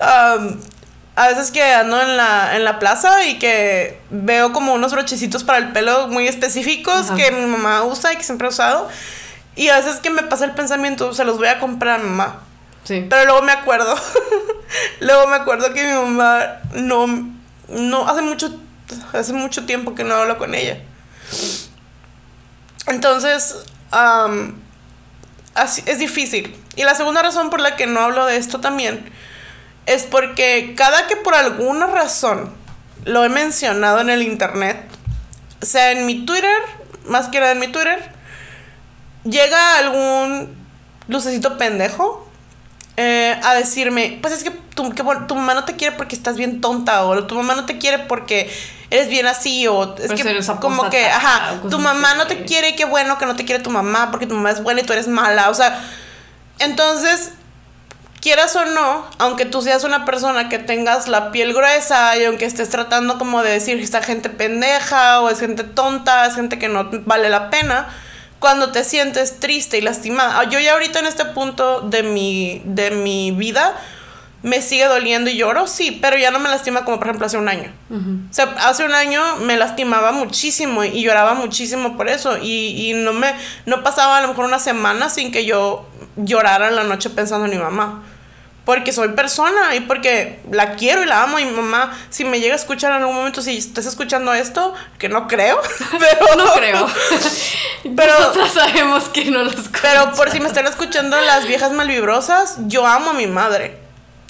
Um, 0.01 0.61
a 1.17 1.29
veces 1.29 1.51
que 1.53 1.63
ando 1.63 2.01
en 2.01 2.17
la, 2.17 2.57
en 2.57 2.65
la 2.65 2.79
plaza 2.79 3.25
y 3.25 3.39
que 3.39 4.01
veo 4.11 4.53
como 4.53 4.75
unos 4.75 4.93
brochecitos 4.93 5.45
para 5.45 5.59
el 5.59 5.73
pelo 5.73 6.09
muy 6.09 6.27
específicos 6.27 7.11
Ajá. 7.11 7.17
que 7.17 7.31
mi 7.31 7.47
mamá 7.47 7.85
usa 7.85 8.13
y 8.13 8.17
que 8.17 8.25
siempre 8.25 8.49
ha 8.49 8.51
usado. 8.51 8.89
Y 9.57 9.69
a 9.69 9.77
veces 9.77 10.01
que 10.01 10.11
me 10.11 10.23
pasa 10.23 10.45
el 10.45 10.51
pensamiento, 10.53 11.15
se 11.15 11.25
los 11.25 11.39
voy 11.39 11.47
a 11.47 11.61
comprar 11.61 12.01
a 12.01 12.03
mi 12.03 12.11
mamá. 12.11 12.41
Sí. 12.83 13.07
Pero 13.09 13.25
luego 13.27 13.43
me 13.43 13.53
acuerdo. 13.53 13.95
luego 15.01 15.29
me 15.29 15.37
acuerdo 15.37 15.73
que 15.73 15.85
mi 15.85 15.93
mamá 15.93 16.61
no. 16.75 17.07
No, 17.69 18.09
hace 18.09 18.23
mucho. 18.23 18.59
Hace 19.13 19.33
mucho 19.33 19.65
tiempo 19.65 19.95
que 19.95 20.05
no 20.05 20.15
hablo 20.15 20.37
con 20.37 20.55
ella. 20.55 20.79
Entonces. 22.89 23.55
am, 23.93 24.57
así, 25.55 25.83
es 25.87 26.01
difícil. 26.01 26.57
Y 26.75 26.83
la 26.83 26.97
segunda 26.97 27.23
razón 27.23 27.51
por 27.51 27.61
la 27.61 27.77
que 27.77 27.87
no 27.87 28.01
hablo 28.01 28.27
de 28.27 28.37
esto 28.37 28.61
también. 28.61 29.09
Es 29.87 30.05
porque 30.05 30.75
cada 30.77 31.07
que 31.07 31.17
por 31.17 31.35
alguna 31.35 31.87
razón 31.87 32.53
lo 33.05 33.25
he 33.25 33.29
mencionado 33.29 34.01
en 34.01 34.11
el 34.11 34.23
internet. 34.23 34.89
Sea 35.61 35.93
en 35.93 36.07
mi 36.07 36.25
Twitter. 36.25 36.61
Más 37.07 37.29
que 37.29 37.41
nada 37.41 37.53
en 37.53 37.59
mi 37.59 37.69
Twitter. 37.69 38.13
Llega 39.25 39.79
algún 39.79 40.57
lucecito 41.09 41.59
pendejo 41.59 42.25
eh, 42.97 43.39
a 43.43 43.55
decirme, 43.55 44.19
pues 44.23 44.35
es 44.35 44.45
que 44.45 44.51
tu, 44.51 44.93
que 44.95 45.03
tu 45.27 45.35
mamá 45.35 45.55
no 45.55 45.65
te 45.65 45.75
quiere 45.75 45.97
porque 45.97 46.15
estás 46.15 46.37
bien 46.37 46.61
tonta 46.61 47.05
o 47.05 47.25
tu 47.25 47.35
mamá 47.35 47.57
no 47.57 47.67
te 47.67 47.79
quiere 47.79 47.99
porque 47.99 48.51
eres 48.91 49.09
bien 49.09 49.27
así 49.27 49.67
o 49.67 49.97
es 49.97 50.07
Pues 50.07 50.23
que 50.23 50.55
como 50.61 50.89
que, 50.91 51.07
ajá, 51.07 51.61
tu 51.69 51.79
mamá 51.79 52.15
no 52.15 52.29
te 52.29 52.45
quiere 52.45 52.77
qué 52.77 52.85
bueno 52.85 53.19
que 53.19 53.27
no 53.27 53.35
te 53.35 53.45
quiere 53.45 53.63
tu 53.63 53.71
mamá 53.71 54.13
porque 54.13 54.27
tu 54.27 54.35
mamá 54.35 54.53
es 54.53 54.63
buena 54.63 54.81
y 54.81 54.85
tú 54.85 54.93
eres 54.93 55.09
mala, 55.09 55.51
o 55.51 55.55
sea, 55.55 55.81
entonces 56.61 57.33
quieras 58.25 58.57
o 58.57 58.65
no, 58.65 59.05
aunque 59.19 59.45
tú 59.45 59.61
seas 59.61 59.85
una 59.85 60.07
persona 60.07 60.49
que 60.49 60.59
tengas 60.59 61.09
la 61.09 61.31
piel 61.31 61.53
gruesa 61.53 62.17
y 62.17 62.25
aunque 62.25 62.47
estés 62.47 62.71
tratando 62.71 63.19
como 63.19 63.43
de 63.43 63.51
decir 63.51 63.79
esta 63.79 64.03
gente 64.03 64.31
pendeja 64.31 65.21
o 65.21 65.29
es 65.29 65.41
gente 65.41 65.63
tonta, 65.63 66.25
es 66.25 66.35
gente 66.35 66.59
que 66.59 66.71
no 66.71 66.89
vale 67.05 67.29
la 67.29 67.51
pena, 67.51 67.87
cuando 68.39 68.73
te 68.73 68.83
sientes 68.83 69.41
triste 69.41 69.77
y 69.77 69.83
lastimada. 69.83 70.41
Ah, 70.41 70.45
Yo 70.45 70.59
ya 70.59 70.73
ahorita 70.73 71.01
en 71.01 71.07
este 71.07 71.27
punto 71.27 71.83
de 71.83 72.03
mi, 72.03 72.63
de 72.65 72.93
mi 72.93 73.31
vida 73.31 73.77
me 74.43 74.63
sigue 74.63 74.87
doliendo 74.87 75.29
y 75.29 75.37
lloro, 75.37 75.67
sí, 75.67 75.99
pero 76.01 76.17
ya 76.17 76.31
no 76.31 76.39
me 76.39 76.49
lastima 76.49 76.87
como 76.87 76.97
por 76.97 77.09
ejemplo 77.09 77.27
hace 77.27 77.37
un 77.37 77.51
año. 77.51 77.71
O 77.91 78.33
sea, 78.33 78.55
hace 78.61 78.87
un 78.87 78.95
año 78.95 79.21
me 79.43 79.59
lastimaba 79.59 80.13
muchísimo 80.13 80.83
y 80.83 81.03
lloraba 81.03 81.35
muchísimo 81.35 81.99
por 81.99 82.09
eso. 82.09 82.39
Y, 82.39 82.91
y 82.91 82.95
no 82.95 83.13
me 83.13 83.35
no 83.67 83.83
pasaba 83.83 84.17
a 84.17 84.23
lo 84.23 84.29
mejor 84.29 84.47
una 84.47 84.59
semana 84.59 85.11
sin 85.11 85.31
que 85.31 85.45
yo 85.45 85.87
llorara 86.17 86.69
en 86.69 86.77
la 86.77 86.85
noche 86.85 87.11
pensando 87.11 87.45
en 87.45 87.51
mi 87.51 87.59
mamá. 87.59 88.03
Porque 88.65 88.93
soy 88.93 89.09
persona 89.09 89.75
y 89.75 89.81
porque 89.81 90.41
la 90.51 90.75
quiero 90.77 91.03
y 91.03 91.07
la 91.07 91.23
amo. 91.23 91.39
Y 91.39 91.45
mamá, 91.45 91.93
si 92.09 92.25
me 92.25 92.41
llega 92.41 92.55
a 92.55 92.57
escuchar 92.57 92.93
en 92.93 93.03
algún 93.03 93.15
momento, 93.17 93.43
si 93.43 93.59
estás 93.59 93.85
escuchando 93.85 94.33
esto, 94.33 94.73
que 94.99 95.11
no 95.11 95.29
creo, 95.29 95.61
pero 95.99 96.35
No 96.37 96.53
creo. 96.55 96.87
Pero- 97.97 98.19
Nosotras 98.19 98.53
sabemos 98.53 99.05
que 99.11 99.27
no 99.27 99.43
los 99.45 99.55
Pero 99.83 100.13
por 100.15 100.31
si 100.31 100.41
me 100.41 100.47
están 100.49 100.67
escuchando 100.67 101.21
las 101.21 101.47
viejas 101.47 101.73
malvibrosas, 101.73 102.57
yo 102.67 102.87
amo 102.87 103.11
a 103.11 103.13
mi 103.15 103.27
madre. 103.27 103.79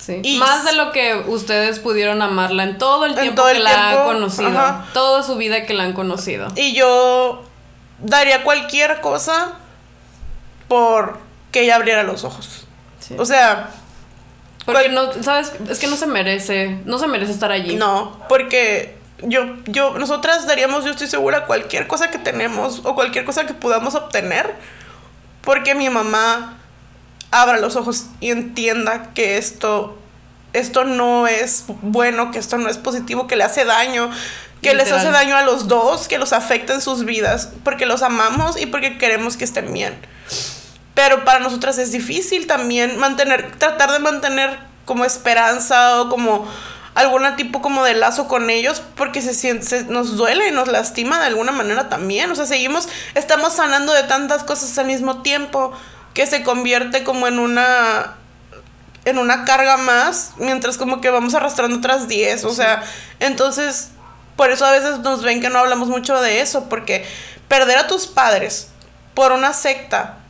Sí. 0.05 0.19
Y- 0.25 0.39
Más 0.39 0.65
de 0.65 0.73
lo 0.73 0.91
que 0.91 1.15
ustedes 1.29 1.79
pudieron 1.79 2.21
amarla 2.21 2.65
en 2.65 2.77
todo 2.77 3.05
el 3.05 3.13
En 3.13 3.21
tiempo 3.21 3.43
todo 3.43 3.53
que 3.53 3.61
la 3.61 3.91
han 3.91 4.05
conocido. 4.05 4.49
ajá. 4.49 4.85
Toda 4.93 5.23
su 5.23 5.37
vida 5.37 5.65
que 5.65 5.75
la 5.75 5.85
han 5.85 5.93
conocido. 5.93 6.49
Y 6.57 6.75
yo 6.75 7.45
daría 8.01 8.43
cualquier 8.43 9.01
cosa 9.01 9.53
por 10.69 11.19
que 11.53 11.63
ella 11.63 11.77
abriera 11.77 12.03
los 12.03 12.25
ojos. 12.25 12.67
Sí. 13.01 13.15
O 13.19 13.25
sea, 13.25 13.71
Porque 14.65 14.89
no, 14.89 15.13
¿sabes? 15.23 15.53
Es 15.69 15.79
que 15.79 15.87
no 15.87 15.97
se 15.97 16.07
merece, 16.07 16.79
no 16.85 16.99
se 16.99 17.07
merece 17.07 17.33
estar 17.33 17.53
allí. 17.53 17.77
no, 17.77 18.19
porque 18.29 18.97
yo, 19.23 19.57
yo, 19.67 19.99
nosotras 19.99 20.47
daríamos, 20.47 20.85
yo 20.85 20.91
estoy 20.91 21.07
segura, 21.07 21.47
cualquier 21.47 21.87
cosa 21.87 22.11
que 22.11 22.19
tenemos 22.19 22.81
o 22.85 22.95
cualquier 22.95 23.25
cosa 23.25 23.47
que 23.47 23.55
podamos 23.55 23.95
obtener, 23.95 24.55
porque 25.43 25.75
mi 25.75 25.89
mamá 25.91 26.59
abra 27.31 27.59
los 27.59 27.77
ojos 27.77 28.07
y 28.21 28.31
entienda 28.31 29.13
que 29.15 29.37
esto, 29.37 29.99
esto 30.53 30.85
no 30.85 31.27
es 31.27 31.65
bueno, 31.83 32.31
que 32.31 32.39
esto 32.39 32.59
no 32.59 32.69
es 32.69 32.79
positivo, 32.79 33.27
que 33.27 33.37
le 33.37 33.45
hace 33.45 33.65
daño, 33.65 34.11
que 34.63 34.75
les 34.75 34.91
hace 34.93 35.11
daño 35.11 35.37
a 35.37 35.43
los 35.43 35.69
dos, 35.69 36.09
que 36.09 36.19
los 36.19 36.33
afecta 36.33 36.75
en 36.75 36.81
sus 36.81 37.05
vidas, 37.05 37.51
porque 37.65 37.87
los 37.87 38.03
amamos 38.03 38.61
y 38.61 38.67
porque 38.67 38.99
queremos 38.99 39.37
que 39.37 39.45
estén 39.45 39.73
bien. 39.73 39.95
Pero 40.95 41.25
para 41.25 41.41
nosotras 41.41 41.79
es 41.79 41.91
difícil 41.93 42.47
también 42.47 42.99
mantener, 42.99 43.57
tratar 43.59 43.91
de 43.93 43.99
mantener 43.99 44.59
como 44.85 45.05
esperanza 45.05 46.01
o 46.01 46.09
como 46.09 46.47
algún 46.95 47.25
tipo 47.35 47.61
como 47.61 47.83
de 47.83 47.95
lazo 47.95 48.29
con 48.29 48.51
ellos 48.51 48.81
porque 48.95 49.21
se 49.21 49.35
siente, 49.35 49.67
se- 49.67 49.85
nos 49.85 50.17
duele 50.17 50.49
y 50.49 50.53
nos 50.53 50.69
lastima 50.69 51.19
de 51.19 51.27
alguna 51.27 51.51
manera 51.51 51.89
también. 51.89 52.31
O 52.31 52.37
sea, 52.37 52.47
seguimos, 52.47 52.89
estamos 53.15 53.55
sanando 53.55 53.93
de 53.93 54.05
tantas 54.05 54.45
cosas 54.45 54.77
al 54.79 54.87
mismo 54.87 55.23
tiempo 55.23 55.73
que 56.13 56.27
se 56.27 56.45
convierte 56.45 57.03
como 57.03 57.27
en 57.27 57.39
una 57.41 58.15
en 59.07 59.19
una 59.19 59.45
carga 59.45 59.77
más, 59.77 60.31
mientras 60.39 60.79
como 60.79 61.03
que 61.03 61.11
vamos 61.11 61.35
arrastrando 61.35 61.77
otras 61.77 62.09
10, 62.09 62.45
o 62.45 62.55
sea, 62.55 62.83
entonces 63.21 63.91
por 64.35 64.51
eso 64.51 64.65
a 64.65 64.71
veces 64.71 65.01
nos 65.01 65.23
ven 65.23 65.43
que 65.43 65.51
no 65.51 65.59
hablamos 65.59 65.89
mucho 65.89 66.19
de 66.23 66.41
eso, 66.41 66.71
porque 66.71 67.07
perder 67.47 67.77
a 67.77 67.87
tus 67.87 68.07
padres 68.07 68.69
por 69.13 69.33
una 69.33 69.53
secta 69.53 70.21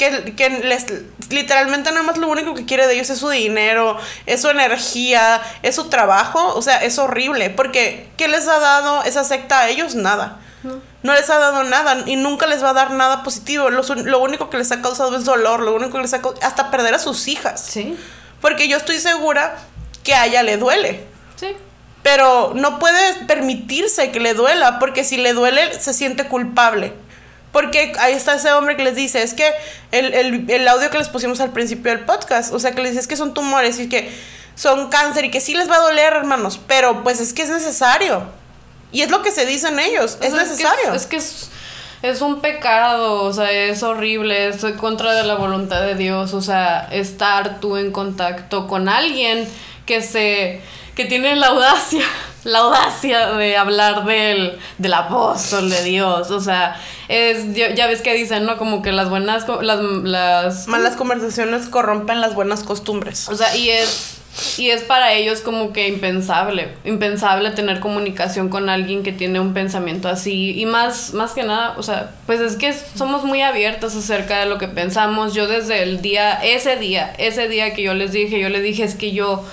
que, 0.00 0.34
que 0.34 0.48
les 0.48 0.86
literalmente 1.28 1.90
nada 1.90 2.02
más 2.02 2.16
lo 2.16 2.28
único 2.28 2.54
que 2.54 2.64
quiere 2.64 2.86
de 2.86 2.94
ellos 2.94 3.10
es 3.10 3.18
su 3.18 3.28
dinero, 3.28 3.98
es 4.24 4.40
su 4.40 4.48
energía, 4.48 5.42
es 5.62 5.74
su 5.76 5.90
trabajo, 5.90 6.54
o 6.54 6.62
sea, 6.62 6.82
es 6.82 6.98
horrible, 6.98 7.50
porque 7.50 8.08
¿qué 8.16 8.26
les 8.26 8.48
ha 8.48 8.58
dado 8.58 9.04
esa 9.04 9.24
secta 9.24 9.60
a 9.60 9.68
ellos? 9.68 9.94
Nada. 9.94 10.40
No 11.02 11.14
les 11.14 11.28
ha 11.30 11.38
dado 11.38 11.64
nada 11.64 12.02
y 12.06 12.16
nunca 12.16 12.46
les 12.46 12.62
va 12.62 12.70
a 12.70 12.74
dar 12.74 12.90
nada 12.90 13.22
positivo. 13.22 13.70
Lo 13.70 14.18
único 14.18 14.50
que 14.50 14.58
les 14.58 14.70
ha 14.72 14.82
causado 14.82 15.16
es 15.16 15.24
dolor, 15.24 15.60
lo 15.60 15.74
único 15.74 15.92
que 15.92 16.02
les 16.02 16.12
ha 16.14 16.20
causado, 16.20 16.46
hasta 16.46 16.70
perder 16.70 16.94
a 16.94 16.98
sus 16.98 17.28
hijas. 17.28 17.64
Sí, 17.66 17.96
Porque 18.40 18.68
yo 18.68 18.76
estoy 18.76 18.98
segura 18.98 19.56
que 20.02 20.14
a 20.14 20.26
ella 20.26 20.42
le 20.42 20.56
duele. 20.56 21.06
sí. 21.36 21.48
Pero 22.02 22.52
no 22.54 22.78
puede 22.78 23.26
permitirse 23.26 24.10
que 24.10 24.20
le 24.20 24.32
duela, 24.32 24.78
porque 24.78 25.04
si 25.04 25.18
le 25.18 25.34
duele, 25.34 25.78
se 25.78 25.92
siente 25.92 26.26
culpable. 26.26 26.94
Porque 27.52 27.92
ahí 27.98 28.12
está 28.14 28.34
ese 28.34 28.52
hombre 28.52 28.76
que 28.76 28.84
les 28.84 28.94
dice, 28.94 29.22
es 29.22 29.34
que 29.34 29.50
el, 29.90 30.14
el- 30.14 30.50
el 30.50 30.68
audio 30.68 30.88
que 30.90 30.98
les 30.98 31.08
pusimos 31.08 31.40
al 31.40 31.50
principio 31.50 31.90
del 31.90 32.04
podcast, 32.04 32.52
o 32.54 32.58
sea, 32.60 32.72
que 32.72 32.80
les 32.82 32.90
dice 32.92 33.00
es 33.00 33.08
que 33.08 33.16
son 33.16 33.34
tumores 33.34 33.78
y 33.80 33.88
que 33.88 34.10
son 34.54 34.88
cáncer 34.88 35.24
y 35.24 35.30
que 35.30 35.40
sí 35.40 35.54
les 35.54 35.68
va 35.70 35.76
a 35.76 35.80
doler, 35.80 36.12
hermanos, 36.12 36.60
pero 36.66 37.02
pues 37.02 37.18
es 37.20 37.32
que 37.32 37.42
es 37.42 37.50
necesario. 37.50 38.22
Y 38.92 39.02
es 39.02 39.10
lo 39.10 39.22
que 39.22 39.30
se 39.32 39.46
dicen 39.46 39.78
ellos, 39.80 40.18
es 40.20 40.32
necesario. 40.32 40.92
Es 40.94 41.06
que 41.06 41.16
es, 41.16 41.50
es 42.02 42.20
un 42.20 42.40
pecado, 42.40 43.22
o 43.24 43.32
sea, 43.32 43.50
es 43.50 43.82
horrible, 43.82 44.48
es 44.48 44.62
en 44.64 44.76
contra 44.76 45.12
de 45.14 45.22
la 45.24 45.34
voluntad 45.36 45.80
de 45.82 45.94
Dios, 45.96 46.34
o 46.34 46.40
sea, 46.42 46.88
estar 46.92 47.58
tú 47.60 47.76
en 47.76 47.90
contacto 47.92 48.66
con 48.68 48.88
alguien 48.88 49.48
que 49.86 50.02
se 50.02 50.60
que 50.94 51.04
tiene 51.06 51.34
la 51.36 51.48
audacia, 51.48 52.04
la 52.44 52.60
audacia 52.60 53.32
de 53.32 53.56
hablar 53.56 54.04
del, 54.04 54.58
del 54.78 54.94
apóstol 54.94 55.68
de 55.70 55.82
Dios, 55.84 56.30
o 56.30 56.40
sea, 56.40 56.80
es 57.08 57.54
ya, 57.54 57.86
ves 57.86 58.02
que 58.02 58.14
dicen, 58.14 58.46
¿no? 58.46 58.56
Como 58.56 58.82
que 58.82 58.92
las 58.92 59.10
buenas 59.10 59.46
las 59.62 59.80
las 59.80 60.68
Malas 60.68 60.96
conversaciones 60.96 61.66
corrompen 61.66 62.20
las 62.20 62.34
buenas 62.34 62.62
costumbres. 62.62 63.28
o 63.28 63.36
sea, 63.36 63.54
y 63.56 63.70
es 63.70 64.20
y 64.58 64.70
es 64.70 64.82
para 64.82 65.12
ellos 65.12 65.40
como 65.40 65.72
que 65.72 65.88
impensable, 65.88 66.68
impensable 66.84 67.50
tener 67.50 67.80
comunicación 67.80 68.48
con 68.48 68.68
alguien 68.68 69.02
que 69.02 69.12
tiene 69.12 69.40
un 69.40 69.52
pensamiento 69.52 70.08
así 70.08 70.58
y 70.58 70.66
más 70.66 71.12
más 71.14 71.32
que 71.32 71.42
nada, 71.42 71.74
o 71.76 71.82
sea, 71.82 72.12
pues 72.26 72.40
es 72.40 72.56
que 72.56 72.72
somos 72.72 73.24
muy 73.24 73.42
abiertos 73.42 73.96
acerca 73.96 74.38
de 74.38 74.46
lo 74.46 74.58
que 74.58 74.68
pensamos. 74.68 75.34
Yo 75.34 75.46
desde 75.46 75.82
el 75.82 76.00
día 76.00 76.32
ese 76.34 76.76
día, 76.76 77.12
ese 77.18 77.48
día 77.48 77.74
que 77.74 77.82
yo 77.82 77.94
les 77.94 78.12
dije, 78.12 78.40
yo 78.40 78.48
les 78.48 78.62
dije 78.62 78.84
es 78.84 78.94
que 78.94 79.12
yo 79.12 79.44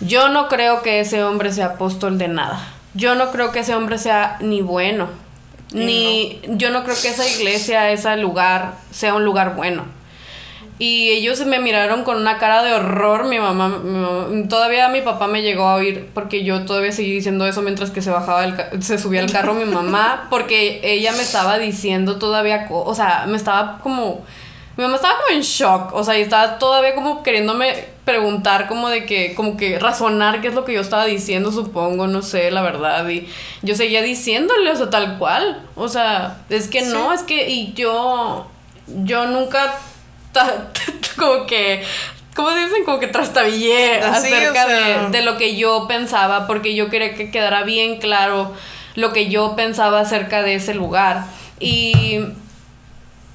yo 0.00 0.28
no 0.28 0.48
creo 0.48 0.82
que 0.82 1.00
ese 1.00 1.22
hombre 1.24 1.52
sea 1.52 1.66
apóstol 1.66 2.18
de 2.18 2.28
nada. 2.28 2.60
Yo 2.94 3.14
no 3.14 3.30
creo 3.30 3.52
que 3.52 3.60
ese 3.60 3.74
hombre 3.74 3.98
sea 3.98 4.36
ni 4.40 4.60
bueno, 4.62 5.08
ni 5.72 6.40
yo 6.48 6.70
no 6.70 6.84
creo 6.84 6.96
que 7.00 7.08
esa 7.08 7.28
iglesia, 7.28 7.90
ese 7.90 8.16
lugar 8.16 8.74
sea 8.90 9.14
un 9.14 9.24
lugar 9.24 9.54
bueno. 9.54 9.84
Y 10.78 11.08
ellos 11.08 11.44
me 11.46 11.58
miraron 11.58 12.04
con 12.04 12.18
una 12.18 12.36
cara 12.36 12.62
de 12.62 12.74
horror, 12.74 13.24
mi 13.24 13.38
mamá, 13.38 13.68
mi 13.82 13.98
mamá- 13.98 14.48
todavía 14.48 14.90
mi 14.90 15.00
papá 15.00 15.26
me 15.26 15.40
llegó 15.40 15.66
a 15.66 15.76
oír 15.76 16.10
porque 16.12 16.44
yo 16.44 16.66
todavía 16.66 16.92
seguí 16.92 17.12
diciendo 17.12 17.46
eso 17.46 17.62
mientras 17.62 17.90
que 17.90 18.02
se 18.02 18.10
bajaba 18.10 18.44
el 18.44 18.82
se 18.82 18.98
subía 18.98 19.22
al 19.22 19.32
carro 19.32 19.54
mi 19.54 19.64
mamá, 19.64 20.26
porque 20.30 20.80
ella 20.82 21.12
me 21.12 21.22
estaba 21.22 21.56
diciendo 21.58 22.18
todavía, 22.18 22.66
o 22.70 22.94
sea, 22.94 23.24
me 23.26 23.38
estaba 23.38 23.78
como 23.78 24.22
mi 24.76 24.84
mamá 24.84 24.96
estaba 24.96 25.14
como 25.16 25.34
en 25.34 25.40
shock, 25.42 25.94
o 25.94 26.04
sea, 26.04 26.18
y 26.18 26.20
estaba 26.22 26.58
todavía 26.58 26.94
como 26.94 27.22
queriéndome 27.22 27.86
preguntar 28.06 28.68
como 28.68 28.88
de 28.88 29.04
que, 29.04 29.34
como 29.34 29.58
que 29.58 29.78
razonar 29.78 30.40
qué 30.40 30.48
es 30.48 30.54
lo 30.54 30.64
que 30.64 30.72
yo 30.72 30.80
estaba 30.80 31.04
diciendo, 31.04 31.52
supongo, 31.52 32.06
no 32.06 32.22
sé, 32.22 32.50
la 32.50 32.62
verdad, 32.62 33.06
y 33.10 33.28
yo 33.60 33.74
seguía 33.74 34.00
diciéndole, 34.00 34.70
o 34.70 34.76
sea, 34.76 34.88
tal 34.88 35.18
cual, 35.18 35.60
o 35.74 35.88
sea, 35.88 36.38
es 36.48 36.68
que 36.68 36.82
no, 36.82 37.12
es 37.12 37.22
que, 37.24 37.50
y 37.50 37.74
yo, 37.74 38.46
yo 39.04 39.26
nunca, 39.26 39.74
ta- 40.32 40.68
como 41.18 41.44
que 41.44 41.82
¿Cómo 42.36 42.50
dicen? 42.50 42.84
Como 42.84 42.98
que 43.00 43.06
trastabillé 43.06 43.98
Así, 44.02 44.30
acerca 44.30 44.64
o 44.66 44.68
sea. 44.68 45.02
de, 45.04 45.08
de 45.10 45.22
lo 45.22 45.38
que 45.38 45.56
yo 45.56 45.86
pensaba, 45.88 46.46
porque 46.46 46.74
yo 46.74 46.90
quería 46.90 47.14
que 47.14 47.30
quedara 47.30 47.62
bien 47.62 47.96
claro 47.98 48.52
lo 48.94 49.14
que 49.14 49.30
yo 49.30 49.56
pensaba 49.56 50.00
acerca 50.00 50.42
de 50.42 50.56
ese 50.56 50.74
lugar. 50.74 51.24
Y, 51.60 52.18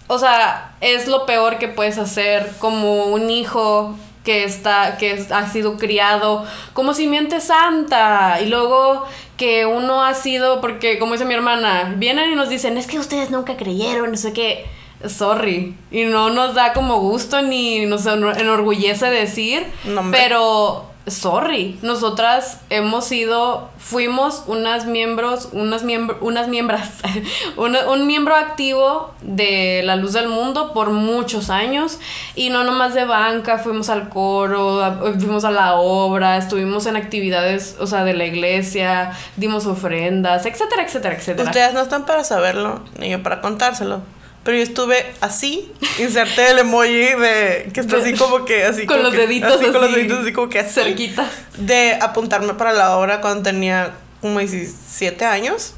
o 0.05 0.19
sea, 0.19 0.75
es 0.81 1.07
lo 1.07 1.25
peor 1.25 1.57
que 1.57 1.67
puedes 1.67 1.97
hacer 1.97 2.51
como 2.59 3.05
un 3.05 3.31
hijo 3.31 3.97
que 4.23 4.43
está 4.43 4.97
que 4.97 5.25
ha 5.31 5.49
sido 5.49 5.77
criado 5.77 6.45
como 6.73 6.93
simiente 6.93 7.41
santa. 7.41 8.39
Y 8.41 8.47
luego 8.47 9.05
que 9.37 9.65
uno 9.65 10.03
ha 10.03 10.13
sido 10.13 10.61
porque 10.61 10.99
como 10.99 11.13
dice 11.13 11.25
mi 11.25 11.33
hermana 11.33 11.93
vienen 11.97 12.31
y 12.31 12.35
nos 12.35 12.49
dicen 12.49 12.77
es 12.77 12.85
que 12.87 12.99
ustedes 12.99 13.31
nunca 13.31 13.57
creyeron 13.57 14.11
no 14.11 14.17
sé 14.17 14.33
qué 14.33 14.65
sorry. 15.07 15.75
Y 15.89 16.03
no 16.03 16.29
nos 16.29 16.53
da 16.53 16.73
como 16.73 16.99
gusto 16.99 17.41
ni 17.41 17.85
nos 17.87 18.05
enor- 18.05 18.39
enorgullece 18.39 19.07
decir 19.09 19.65
No, 19.85 20.03
pero 20.11 20.90
sorry 21.07 21.79
nosotras 21.81 22.59
hemos 22.69 23.05
sido 23.05 23.69
fuimos 23.79 24.43
unas 24.45 24.85
miembros 24.85 25.49
unas 25.51 25.83
miembros 25.83 26.19
unas 26.21 26.47
miembras 26.47 26.89
una- 27.57 27.89
un 27.89 28.05
miembro 28.05 28.35
activo 28.35 29.11
de 29.21 29.81
la 29.83 29.95
luz 29.95 30.13
del 30.13 30.27
mundo 30.27 30.73
por 30.73 30.91
muchos 30.91 31.49
años 31.49 31.97
y 32.35 32.49
no 32.49 32.63
nomás 32.63 32.93
de 32.93 33.05
banca 33.05 33.57
fuimos 33.57 33.89
al 33.89 34.09
coro 34.09 34.79
fuimos 35.19 35.43
a 35.43 35.51
la 35.51 35.75
obra 35.75 36.37
estuvimos 36.37 36.85
en 36.85 36.95
actividades 36.95 37.77
o 37.79 37.87
sea 37.87 38.03
de 38.03 38.13
la 38.13 38.25
iglesia 38.25 39.11
dimos 39.37 39.65
ofrendas 39.65 40.45
etcétera 40.45 40.83
etcétera 40.83 41.15
etcétera 41.15 41.49
Ustedes 41.49 41.73
no 41.73 41.81
están 41.81 42.05
para 42.05 42.23
saberlo, 42.23 42.81
ni 42.99 43.09
yo 43.09 43.23
para 43.23 43.41
contárselo. 43.41 44.01
Pero 44.43 44.57
yo 44.57 44.63
estuve 44.63 45.05
así, 45.21 45.71
inserté 45.99 46.49
el 46.51 46.59
emoji 46.59 46.91
de 47.13 47.69
que 47.73 47.79
está 47.79 47.97
así 47.97 48.13
como 48.15 48.43
que 48.43 48.65
así 48.65 48.87
con 48.87 49.03
los 49.03 49.11
que- 49.13 49.19
deditos 49.19 49.53
así, 49.61 49.65
con 49.71 49.81
los 49.81 49.93
deditos 49.93 50.19
así 50.21 50.33
como 50.33 50.49
que 50.49 50.59
así, 50.59 50.73
cerquitas 50.73 51.27
de 51.57 51.99
apuntarme 52.01 52.55
para 52.55 52.73
la 52.73 52.97
obra 52.97 53.21
cuando 53.21 53.43
tenía 53.43 53.91
como 54.19 54.39
17 54.39 55.25
años. 55.25 55.73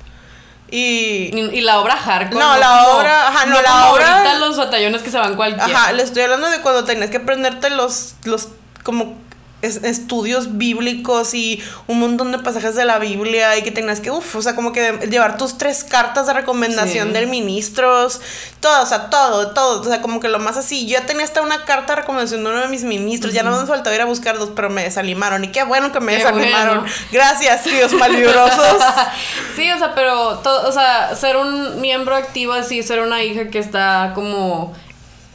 Y 0.71 1.29
y, 1.33 1.39
y 1.57 1.61
la 1.61 1.79
obra 1.81 1.95
hardcore 1.97 2.39
No, 2.43 2.57
la 2.57 2.67
como- 2.85 2.97
obra- 2.99 3.27
ajá, 3.27 3.45
no, 3.47 3.61
la 3.61 3.91
obra- 3.91 4.15
ahorita 4.19 4.39
los 4.39 4.57
batallones 4.57 5.01
que 5.01 5.11
se 5.11 5.17
van 5.17 5.35
cualquiera. 5.35 5.65
Ajá, 5.65 5.91
le 5.91 6.01
estoy 6.03 6.23
hablando 6.23 6.49
de 6.49 6.61
cuando 6.61 6.83
tenías 6.85 7.09
que 7.09 7.17
aprenderte 7.17 7.69
los, 7.69 8.15
los 8.23 8.47
como 8.83 9.17
es- 9.63 9.83
estudios 9.83 10.57
bíblicos 10.57 11.33
y 11.33 11.63
un 11.87 11.99
montón 11.99 12.31
de 12.31 12.39
pasajes 12.39 12.75
de 12.75 12.85
la 12.85 12.99
Biblia 12.99 13.57
y 13.57 13.63
que 13.63 13.71
tenías 13.71 13.99
que, 13.99 14.11
uff, 14.11 14.35
o 14.35 14.41
sea, 14.41 14.55
como 14.55 14.71
que 14.71 14.99
llevar 15.09 15.37
tus 15.37 15.57
tres 15.57 15.83
cartas 15.83 16.27
de 16.27 16.33
recomendación 16.33 17.07
Sí. 17.07 17.13
del 17.13 17.27
ministros, 17.27 18.21
todo, 18.59 18.83
o 18.83 18.85
sea, 18.85 19.09
todo, 19.09 19.51
todo, 19.51 19.81
o 19.81 19.83
sea, 19.83 20.01
como 20.01 20.19
que 20.19 20.27
lo 20.29 20.39
más 20.39 20.57
así. 20.57 20.85
Yo 20.85 20.99
ya 20.99 21.05
tenía 21.05 21.23
hasta 21.23 21.41
una 21.41 21.65
carta 21.65 21.95
de 21.95 22.01
recomendación 22.01 22.43
de 22.43 22.49
uno 22.51 22.59
de 22.61 22.67
mis 22.67 22.83
ministros, 22.83 23.33
ya 23.33 23.41
no 23.43 23.59
me 23.59 23.65
faltaba 23.65 23.95
ir 23.95 24.01
a 24.01 24.05
buscar 24.05 24.37
dos, 24.37 24.51
pero 24.55 24.69
me 24.69 24.83
desanimaron 24.83 25.43
y 25.43 25.47
qué 25.47 25.63
bueno 25.63 25.91
que 25.91 25.99
me 25.99 26.11
Qué 26.13 26.19
desanimaron. 26.19 26.79
bueno. 26.81 26.93
Gracias, 27.11 27.63
tíos 27.63 27.93
malvibrosos. 27.93 28.77
sí, 29.55 29.71
o 29.71 29.77
sea, 29.77 29.95
pero 29.95 30.39
todo, 30.39 30.67
o 30.67 30.71
sea, 30.71 31.15
ser 31.15 31.37
un 31.37 31.79
miembro 31.81 32.15
activo 32.15 32.53
así, 32.53 32.83
ser 32.83 32.99
una 33.01 33.23
hija 33.23 33.49
que 33.49 33.59
está 33.59 34.11
como 34.15 34.73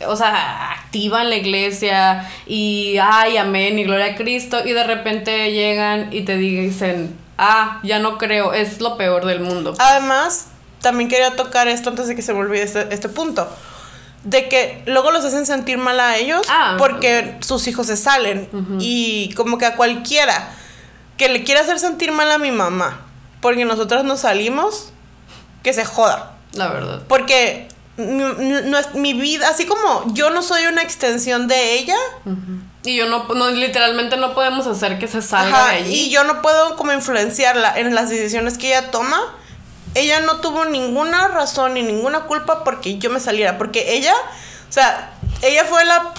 o 0.07 0.17
sea, 0.17 0.73
activa 0.73 1.23
en 1.23 1.31
la 1.31 1.37
iglesia 1.37 2.29
y 2.47 2.97
ay, 3.03 3.37
amén 3.37 3.79
y 3.79 3.85
gloria 3.85 4.07
a 4.07 4.15
Cristo 4.17 4.59
y 4.65 4.73
de 4.73 4.85
repente 4.85 5.53
llegan 5.53 6.13
y 6.13 6.23
te 6.23 6.37
dicen, 6.37 7.17
"Ah, 7.37 7.81
ya 7.83 7.99
no 7.99 8.19
creo, 8.19 8.53
es 8.53 8.81
lo 8.81 8.97
peor 8.97 9.25
del 9.27 9.41
mundo." 9.41 9.75
Además, 9.79 10.49
también 10.81 11.09
quería 11.09 11.35
tocar 11.37 11.69
esto 11.69 11.91
antes 11.91 12.07
de 12.07 12.15
que 12.15 12.23
se 12.23 12.33
me 12.33 12.41
olvide 12.41 12.63
este, 12.63 12.87
este 12.95 13.09
punto. 13.09 13.49
De 14.25 14.49
que 14.49 14.83
luego 14.87 15.11
los 15.13 15.25
hacen 15.25 15.47
sentir 15.47 15.79
mal 15.79 15.99
a 16.01 16.17
ellos 16.17 16.43
Ah. 16.49 16.75
porque 16.79 17.37
sus 17.41 17.67
hijos 17.69 17.87
se 17.87 17.97
salen. 17.97 18.49
Y 18.81 19.33
como 19.35 19.59
que 19.59 19.67
a 19.67 19.77
cualquiera 19.77 20.51
que 21.17 21.29
le 21.29 21.45
quiera 21.45 21.61
hacer 21.63 21.79
sentir 21.79 22.13
mal 22.13 22.31
a 22.31 22.39
mi 22.39 22.51
mamá 22.51 23.01
porque 23.41 23.65
nosotros 23.65 24.05
nos 24.05 24.21
salimos, 24.21 24.93
que 25.63 25.73
se 25.73 25.85
joda. 25.85 26.33
La 26.53 26.69
verdad. 26.69 27.03
Porque 27.09 27.69
mi, 27.99 28.25
mi- 28.35 28.63
no 28.71 28.79
es- 28.79 28.95
mi 28.95 29.13
vida, 29.15 29.49
así 29.51 29.67
como 29.67 30.05
yo 30.15 30.31
no 30.31 30.43
soy 30.43 30.67
una 30.67 30.83
extensión 30.83 31.47
de 31.49 31.75
ella, 31.75 31.97
Y 32.85 32.97
yo 32.97 33.07
no, 33.07 33.25
no 33.35 33.51
literalmente 33.51 34.17
no 34.17 34.35
podemos 34.35 34.67
hacer 34.67 34.99
que 34.99 35.09
se 35.09 35.21
salga 35.21 35.59
Ajá, 35.65 35.73
de 35.73 35.79
allí. 35.79 35.95
y 36.07 36.11
yo 36.11 36.25
no 36.25 36.41
puedo 36.41 36.77
como 36.77 36.93
influenciarla 36.93 37.79
en 37.79 37.95
las 37.95 38.09
decisiones 38.09 38.57
que 38.57 38.69
ella 38.69 38.91
toma. 38.91 39.21
Ella 39.95 40.21
no 40.21 40.37
tuvo 40.41 40.65
ninguna 40.65 41.29
razón 41.29 41.75
ni 41.75 41.83
ninguna 41.83 42.21
culpa 42.21 42.63
porque 42.65 42.97
yo 42.99 43.11
me 43.11 43.21
saliera, 43.21 43.59
porque 43.59 43.95
ella, 43.97 44.15
o 44.69 44.73
sea, 44.73 45.13
ella 45.43 45.65
fue 45.65 45.85
la 45.85 46.15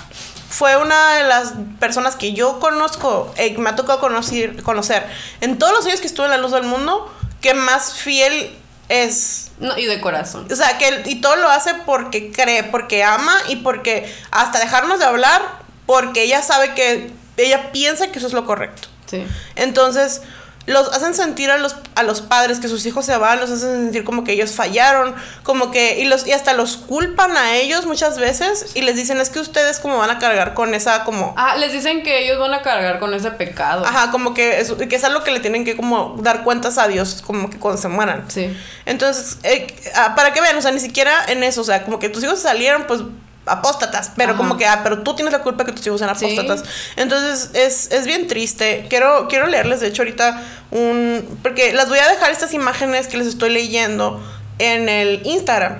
fue 0.49 0.75
una 0.77 1.13
de 1.15 1.23
las 1.23 1.53
personas 1.79 2.15
que 2.15 2.33
yo 2.33 2.59
conozco, 2.59 3.31
eh, 3.37 3.55
me 3.59 3.69
ha 3.69 3.75
tocado 3.75 3.99
conocer, 3.99 4.61
conocer 4.63 5.07
en 5.41 5.57
todos 5.59 5.71
los 5.73 5.85
años 5.85 6.01
que 6.01 6.07
estuve 6.07 6.25
en 6.25 6.31
la 6.31 6.37
luz 6.39 6.51
del 6.51 6.63
mundo, 6.63 7.11
que 7.39 7.53
más 7.53 7.93
fiel 7.93 8.51
es 8.89 9.51
No, 9.59 9.77
y 9.77 9.85
de 9.85 10.01
corazón. 10.01 10.47
o 10.51 10.55
sea, 10.55 10.77
que 10.77 11.03
y 11.05 11.21
todo 11.21 11.35
lo 11.37 11.49
hace 11.49 11.73
porque 11.85 12.31
cree, 12.31 12.63
porque 12.63 13.03
ama 13.03 13.35
y 13.47 13.57
porque 13.57 14.13
hasta 14.31 14.59
dejarnos 14.59 14.99
de 14.99 15.05
hablar, 15.05 15.41
porque 15.85 16.23
ella 16.23 16.41
sabe 16.41 16.73
que 16.73 17.11
ella 17.37 17.71
piensa 17.71 18.11
que 18.11 18.17
eso 18.19 18.27
es 18.27 18.33
lo 18.33 18.45
correcto. 18.45 18.89
Sí. 19.05 19.25
Entonces, 19.55 20.21
los 20.69 20.87
hacen 20.93 21.13
sentir 21.13 21.51
a 21.51 21.57
los, 21.57 21.75
a 21.95 22.03
los 22.03 22.21
padres 22.21 22.59
que 22.59 22.67
sus 22.67 22.85
hijos 22.85 23.05
se 23.05 23.17
van, 23.17 23.39
los 23.39 23.49
hacen 23.49 23.83
sentir 23.83 24.03
como 24.03 24.23
que 24.23 24.33
ellos 24.33 24.51
fallaron, 24.51 25.15
como 25.43 25.71
que, 25.71 25.99
y, 25.99 26.05
los, 26.05 26.27
y 26.27 26.31
hasta 26.31 26.53
los 26.53 26.77
culpan 26.77 27.35
a 27.35 27.55
ellos 27.55 27.85
muchas 27.85 28.17
veces 28.19 28.71
y 28.75 28.81
les 28.81 28.95
dicen, 28.95 29.19
es 29.19 29.29
que 29.29 29.39
ustedes 29.39 29.79
como 29.79 29.97
van 29.97 30.09
a 30.09 30.19
cargar 30.19 30.53
con 30.53 30.73
esa 30.73 31.03
como... 31.03 31.33
Ah, 31.37 31.57
les 31.57 31.73
dicen 31.73 32.03
que 32.03 32.23
ellos 32.23 32.39
van 32.39 32.53
a 32.53 32.61
cargar 32.61 32.99
con 32.99 33.13
ese 33.13 33.31
pecado. 33.31 33.85
Ajá, 33.85 34.11
como 34.11 34.33
que 34.33 34.59
es, 34.59 34.71
que 34.71 34.95
es 34.95 35.03
algo 35.03 35.23
que 35.23 35.31
le 35.31 35.39
tienen 35.39 35.65
que 35.65 35.75
como 35.75 36.15
dar 36.19 36.43
cuentas 36.43 36.77
a 36.77 36.87
Dios, 36.87 37.23
como 37.25 37.49
que 37.49 37.57
cuando 37.57 37.81
se 37.81 37.87
mueran. 37.87 38.25
Sí. 38.29 38.55
Entonces, 38.85 39.37
eh, 39.43 39.67
ah, 39.95 40.13
para 40.15 40.33
que 40.33 40.41
vean, 40.41 40.57
o 40.57 40.61
sea, 40.61 40.71
ni 40.71 40.79
siquiera 40.79 41.25
en 41.27 41.43
eso, 41.43 41.61
o 41.61 41.65
sea, 41.65 41.83
como 41.83 41.99
que 41.99 42.09
tus 42.09 42.23
hijos 42.23 42.39
salieron, 42.39 42.85
pues 42.85 43.01
apóstatas, 43.45 44.11
pero 44.15 44.31
Ajá. 44.31 44.37
como 44.37 44.57
que, 44.57 44.65
ah, 44.65 44.81
pero 44.83 44.99
tú 44.99 45.15
tienes 45.15 45.31
la 45.31 45.41
culpa 45.41 45.65
que 45.65 45.71
tus 45.71 45.85
hijos 45.87 45.99
sean 45.99 46.15
Sí. 46.17 46.25
apóstatas. 46.25 46.63
Entonces, 46.95 47.49
es, 47.53 47.91
es 47.91 48.05
bien 48.05 48.27
triste. 48.27 48.85
Quiero, 48.89 49.27
quiero 49.27 49.47
leerles, 49.47 49.79
de 49.79 49.87
hecho, 49.87 50.03
ahorita 50.03 50.41
un... 50.71 51.39
Porque 51.41 51.73
las 51.73 51.89
voy 51.89 51.99
a 51.99 52.07
dejar 52.07 52.31
estas 52.31 52.53
imágenes 52.53 53.07
que 53.07 53.17
les 53.17 53.27
estoy 53.27 53.49
leyendo 53.49 54.21
en 54.59 54.87
el 54.89 55.21
Instagram. 55.25 55.77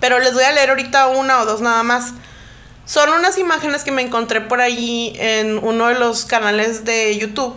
Pero 0.00 0.18
les 0.18 0.34
voy 0.34 0.44
a 0.44 0.52
leer 0.52 0.68
ahorita 0.70 1.06
una 1.08 1.40
o 1.40 1.46
dos 1.46 1.60
nada 1.62 1.82
más. 1.82 2.12
Son 2.84 3.08
unas 3.10 3.38
imágenes 3.38 3.82
que 3.82 3.90
me 3.90 4.02
encontré 4.02 4.40
por 4.42 4.60
allí 4.60 5.14
en 5.18 5.58
uno 5.58 5.88
de 5.88 5.94
los 5.94 6.24
canales 6.26 6.84
de 6.84 7.16
YouTube 7.16 7.56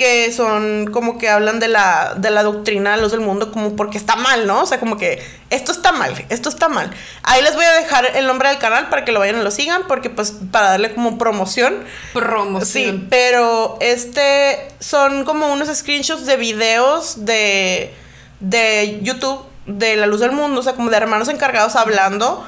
que 0.00 0.32
son 0.32 0.86
como 0.86 1.18
que 1.18 1.28
hablan 1.28 1.60
de 1.60 1.68
la, 1.68 2.14
de 2.16 2.30
la 2.30 2.42
doctrina 2.42 2.96
de 2.96 3.02
los 3.02 3.12
del 3.12 3.20
mundo 3.20 3.52
como 3.52 3.76
porque 3.76 3.98
está 3.98 4.16
mal, 4.16 4.46
¿no? 4.46 4.62
O 4.62 4.66
sea, 4.66 4.80
como 4.80 4.96
que 4.96 5.22
esto 5.50 5.72
está 5.72 5.92
mal, 5.92 6.14
esto 6.30 6.48
está 6.48 6.70
mal. 6.70 6.90
Ahí 7.22 7.42
les 7.42 7.54
voy 7.54 7.66
a 7.66 7.72
dejar 7.72 8.06
el 8.16 8.26
nombre 8.26 8.48
del 8.48 8.56
canal 8.56 8.88
para 8.88 9.04
que 9.04 9.12
lo 9.12 9.20
vayan 9.20 9.38
y 9.38 9.42
lo 9.42 9.50
sigan 9.50 9.82
porque 9.86 10.08
pues 10.08 10.32
para 10.50 10.70
darle 10.70 10.94
como 10.94 11.18
promoción. 11.18 11.84
Promoción. 12.14 12.64
Sí, 12.64 13.06
pero 13.10 13.76
este 13.82 14.68
son 14.78 15.26
como 15.26 15.52
unos 15.52 15.68
screenshots 15.68 16.24
de 16.24 16.38
videos 16.38 17.26
de, 17.26 17.94
de 18.40 19.00
YouTube 19.02 19.44
de 19.66 19.96
la 19.96 20.06
luz 20.06 20.20
del 20.20 20.32
mundo, 20.32 20.60
o 20.60 20.62
sea, 20.62 20.72
como 20.72 20.88
de 20.88 20.96
hermanos 20.96 21.28
encargados 21.28 21.76
hablando. 21.76 22.42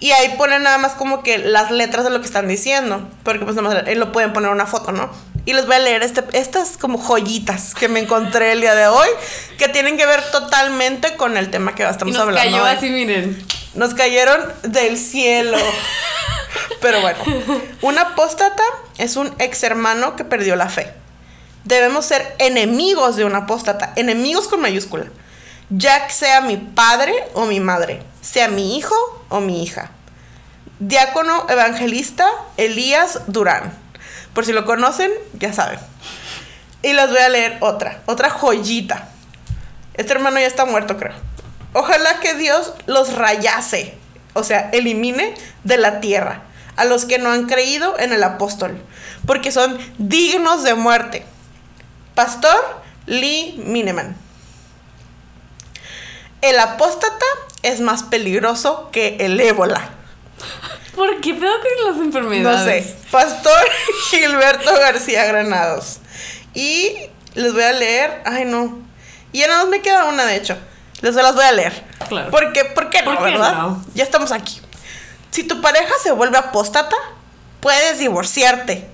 Y 0.00 0.10
ahí 0.12 0.34
ponen 0.36 0.62
nada 0.62 0.76
más 0.76 0.92
como 0.92 1.22
que 1.22 1.38
las 1.38 1.70
letras 1.70 2.04
de 2.04 2.10
lo 2.10 2.20
que 2.20 2.26
están 2.26 2.46
diciendo. 2.46 3.08
Porque 3.22 3.44
pues 3.44 3.56
nada 3.56 3.68
más 3.68 3.86
eh, 3.86 3.94
lo 3.94 4.12
pueden 4.12 4.34
poner 4.34 4.50
una 4.50 4.66
foto, 4.66 4.92
¿no? 4.92 5.10
Y 5.46 5.52
les 5.54 5.66
voy 5.66 5.76
a 5.76 5.78
leer 5.78 6.02
este, 6.02 6.22
estas 6.32 6.76
como 6.76 6.98
joyitas 6.98 7.74
que 7.74 7.88
me 7.88 8.00
encontré 8.00 8.52
el 8.52 8.60
día 8.60 8.74
de 8.74 8.86
hoy. 8.86 9.08
Que 9.58 9.68
tienen 9.68 9.96
que 9.96 10.06
ver 10.06 10.22
totalmente 10.30 11.16
con 11.16 11.36
el 11.36 11.50
tema 11.50 11.74
que 11.74 11.82
Y 11.82 11.86
estamos 11.86 12.14
nos 12.14 12.22
hablando. 12.22 12.50
cayó 12.50 12.64
hoy. 12.64 12.70
así, 12.76 12.90
miren. 12.90 13.42
Nos 13.74 13.94
cayeron 13.94 14.40
del 14.62 14.98
cielo. 14.98 15.56
Pero 16.80 17.00
bueno, 17.00 17.18
un 17.82 17.98
apóstata 17.98 18.62
es 18.98 19.16
un 19.16 19.34
ex 19.38 19.62
hermano 19.62 20.16
que 20.16 20.24
perdió 20.24 20.56
la 20.56 20.68
fe. 20.68 20.92
Debemos 21.64 22.06
ser 22.06 22.34
enemigos 22.38 23.16
de 23.16 23.24
un 23.24 23.34
apóstata, 23.34 23.92
enemigos 23.96 24.48
con 24.48 24.60
mayúscula. 24.60 25.06
Ya 25.68 26.06
que 26.06 26.12
sea 26.12 26.40
mi 26.40 26.56
padre 26.56 27.12
o 27.34 27.44
mi 27.46 27.60
madre, 27.60 28.02
sea 28.22 28.48
mi 28.48 28.76
hijo 28.76 28.94
o 29.28 29.40
mi 29.40 29.62
hija. 29.62 29.90
Diácono 30.80 31.46
evangelista 31.48 32.26
Elías 32.56 33.20
Durán. 33.26 33.72
Por 34.34 34.44
si 34.44 34.52
lo 34.52 34.64
conocen, 34.64 35.10
ya 35.34 35.52
saben. 35.52 35.78
Y 36.82 36.92
les 36.92 37.10
voy 37.10 37.18
a 37.18 37.28
leer 37.28 37.58
otra, 37.60 38.00
otra 38.06 38.30
joyita. 38.30 39.08
Este 39.94 40.12
hermano 40.12 40.38
ya 40.38 40.46
está 40.46 40.64
muerto, 40.64 40.96
creo. 40.96 41.14
Ojalá 41.72 42.20
que 42.20 42.34
Dios 42.34 42.72
los 42.86 43.14
rayase, 43.14 43.94
o 44.32 44.42
sea, 44.42 44.70
elimine 44.72 45.34
de 45.64 45.76
la 45.76 46.00
tierra 46.00 46.42
a 46.76 46.84
los 46.84 47.04
que 47.04 47.18
no 47.18 47.30
han 47.30 47.46
creído 47.46 47.98
en 47.98 48.12
el 48.12 48.22
apóstol, 48.22 48.80
porque 49.26 49.52
son 49.52 49.78
dignos 49.98 50.62
de 50.64 50.74
muerte. 50.74 51.26
Pastor 52.14 52.58
Lee 53.06 53.60
Mineman. 53.64 54.16
El 56.40 56.58
apóstata 56.58 57.26
es 57.62 57.80
más 57.80 58.02
peligroso 58.04 58.88
que 58.92 59.16
el 59.20 59.38
ébola. 59.40 59.90
¿Por 60.94 61.20
qué 61.20 61.34
pedo 61.34 61.52
con 61.60 61.92
las 61.92 62.04
enfermedades? 62.04 62.58
No 62.58 62.64
sé. 62.64 62.96
Pastor 63.10 63.68
Gilberto 64.10 64.72
García 64.72 65.24
Granados. 65.26 65.98
Y 66.54 66.92
les 67.34 67.52
voy 67.52 67.62
a 67.62 67.72
leer. 67.72 68.22
Ay, 68.24 68.44
no. 68.44 68.78
Y 69.32 69.38
ya 69.40 69.46
nada 69.48 69.62
más 69.62 69.70
me 69.70 69.80
queda 69.82 70.04
una, 70.04 70.24
de 70.26 70.36
hecho. 70.36 70.56
Les 71.00 71.14
las 71.14 71.34
voy 71.34 71.44
a 71.44 71.52
leer. 71.52 71.84
Claro. 72.08 72.30
¿Por 72.30 72.52
qué? 72.52 72.64
¿Por 72.64 72.90
qué 72.90 73.02
no, 73.02 73.14
¿Por 73.14 73.18
qué 73.18 73.32
verdad? 73.32 73.52
no? 73.54 73.84
Ya 73.94 74.04
estamos 74.04 74.32
aquí. 74.32 74.60
Si 75.30 75.44
tu 75.44 75.60
pareja 75.60 75.92
se 76.02 76.10
vuelve 76.10 76.36
apóstata, 76.38 76.96
puedes 77.60 77.98
divorciarte. 77.98 78.86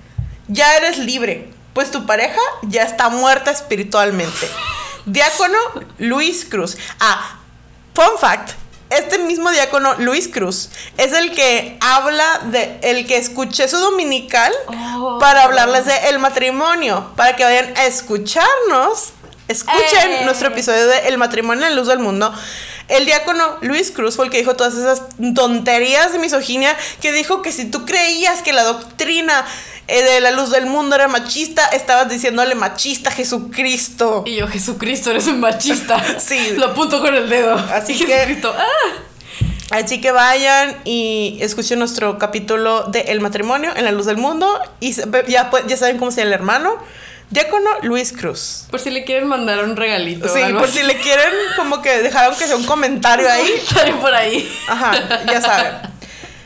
Ya 0.47 0.77
eres 0.77 0.97
libre, 0.99 1.51
pues 1.73 1.91
tu 1.91 2.05
pareja 2.05 2.39
ya 2.61 2.83
está 2.83 3.09
muerta 3.09 3.51
espiritualmente. 3.51 4.47
Diácono 5.05 5.57
Luis 5.97 6.45
Cruz. 6.45 6.77
Ah, 6.99 7.39
fun 7.93 8.17
fact. 8.19 8.51
Este 8.89 9.17
mismo 9.17 9.51
diácono 9.51 9.95
Luis 9.97 10.27
Cruz 10.29 10.69
es 10.97 11.11
el 11.13 11.33
que 11.35 11.77
habla 11.81 12.39
de 12.45 12.79
el 12.83 13.05
que 13.05 13.17
escuché 13.17 13.67
su 13.67 13.77
dominical 13.77 14.53
Oh. 14.99 15.19
para 15.19 15.43
hablarles 15.43 15.85
de 15.85 16.09
el 16.09 16.19
matrimonio, 16.19 17.11
para 17.15 17.35
que 17.35 17.43
vayan 17.43 17.75
a 17.77 17.85
escucharnos. 17.85 19.11
Escuchen 19.47 20.11
Eh. 20.11 20.21
nuestro 20.25 20.49
episodio 20.49 20.87
de 20.87 21.07
El 21.07 21.17
matrimonio 21.17 21.65
en 21.65 21.71
la 21.71 21.75
luz 21.75 21.87
del 21.87 21.99
mundo. 21.99 22.33
El 22.89 23.05
diácono 23.05 23.57
Luis 23.61 23.91
Cruz 23.91 24.15
fue 24.15 24.25
el 24.25 24.31
que 24.31 24.37
dijo 24.37 24.55
todas 24.55 24.75
esas 24.75 25.01
tonterías 25.35 26.13
de 26.13 26.19
misoginia, 26.19 26.75
que 27.01 27.11
dijo 27.11 27.41
que 27.41 27.51
si 27.51 27.65
tú 27.65 27.85
creías 27.85 28.41
que 28.41 28.53
la 28.53 28.63
doctrina 28.63 29.45
eh, 29.87 30.01
de 30.03 30.21
la 30.21 30.31
luz 30.31 30.51
del 30.51 30.65
mundo 30.67 30.95
era 30.95 31.07
machista, 31.07 31.65
estabas 31.67 32.09
diciéndole 32.09 32.55
machista 32.55 33.09
a 33.09 33.13
Jesucristo. 33.13 34.23
Y 34.25 34.35
yo, 34.37 34.47
Jesucristo, 34.47 35.11
eres 35.11 35.27
un 35.27 35.39
machista. 35.39 36.01
Sí. 36.19 36.53
Lo 36.57 36.67
apunto 36.67 36.99
con 37.01 37.13
el 37.15 37.29
dedo. 37.29 37.55
Así 37.55 37.93
Y 37.93 37.97
que- 38.05 38.05
Jesucristo, 38.07 38.53
¡ah! 38.57 39.03
Así 39.69 39.99
que 39.99 40.11
vayan 40.11 40.77
y 40.85 41.39
escuchen 41.41 41.77
nuestro 41.79 42.17
capítulo 42.17 42.83
de 42.83 43.01
El 43.01 43.19
matrimonio 43.19 43.71
en 43.75 43.83
la 43.83 43.91
luz 43.91 44.05
del 44.05 44.15
mundo 44.15 44.47
y 44.79 44.93
ya, 44.93 45.51
pu- 45.51 45.65
ya 45.67 45.75
saben 45.75 45.97
cómo 45.97 46.09
se 46.11 46.21
llama 46.21 46.27
el 46.29 46.33
hermano. 46.35 46.77
Diácono 47.29 47.69
Luis 47.81 48.13
Cruz. 48.13 48.65
Por 48.71 48.79
si 48.79 48.89
le 48.89 49.03
quieren 49.03 49.27
mandar 49.27 49.63
un 49.63 49.75
regalito. 49.75 50.29
Sí, 50.29 50.41
algo 50.41 50.59
por 50.59 50.69
así. 50.69 50.79
si 50.79 50.85
le 50.85 50.97
quieren 50.97 51.33
como 51.57 51.81
que 51.81 52.01
dejar 52.01 52.25
aunque 52.25 52.47
sea 52.47 52.55
un 52.55 52.65
comentario 52.65 53.29
ahí. 53.29 53.51
Estaré 53.57 53.93
por 53.93 54.13
ahí. 54.13 54.49
Ajá, 54.67 55.25
ya 55.25 55.41
saben. 55.41 55.73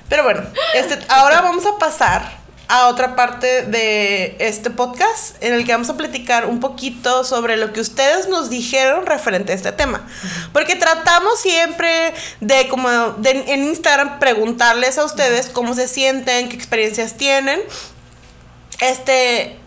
Pero 0.10 0.24
bueno, 0.24 0.42
este, 0.74 1.00
ahora 1.08 1.42
vamos 1.42 1.66
a 1.66 1.78
pasar 1.78 2.42
a 2.68 2.88
otra 2.88 3.16
parte 3.16 3.64
de 3.64 4.36
este 4.40 4.70
podcast 4.70 5.42
en 5.44 5.54
el 5.54 5.66
que 5.66 5.74
vamos 5.74 5.90
a 5.90 5.98
platicar 5.98 6.48
un 6.48 6.60
poquito 6.60 7.24
sobre 7.24 7.58
lo 7.58 7.74
que 7.74 7.80
ustedes 7.82 8.28
nos 8.28 8.50
dijeron 8.50 9.06
referente 9.06 9.52
a 9.52 9.56
este 9.56 9.72
tema. 9.72 10.08
Porque 10.52 10.76
tratamos 10.76 11.40
siempre 11.40 12.14
de 12.40 12.68
como 12.70 12.90
de, 12.90 13.44
en 13.48 13.66
Instagram 13.66 14.20
preguntarles 14.20 14.98
a 14.98 15.06
ustedes 15.06 15.48
cómo 15.50 15.76
se 15.76 15.88
sienten, 15.88 16.50
qué 16.50 16.56
experiencias 16.56 17.18
tienen. 17.18 17.62
Este 18.80 19.61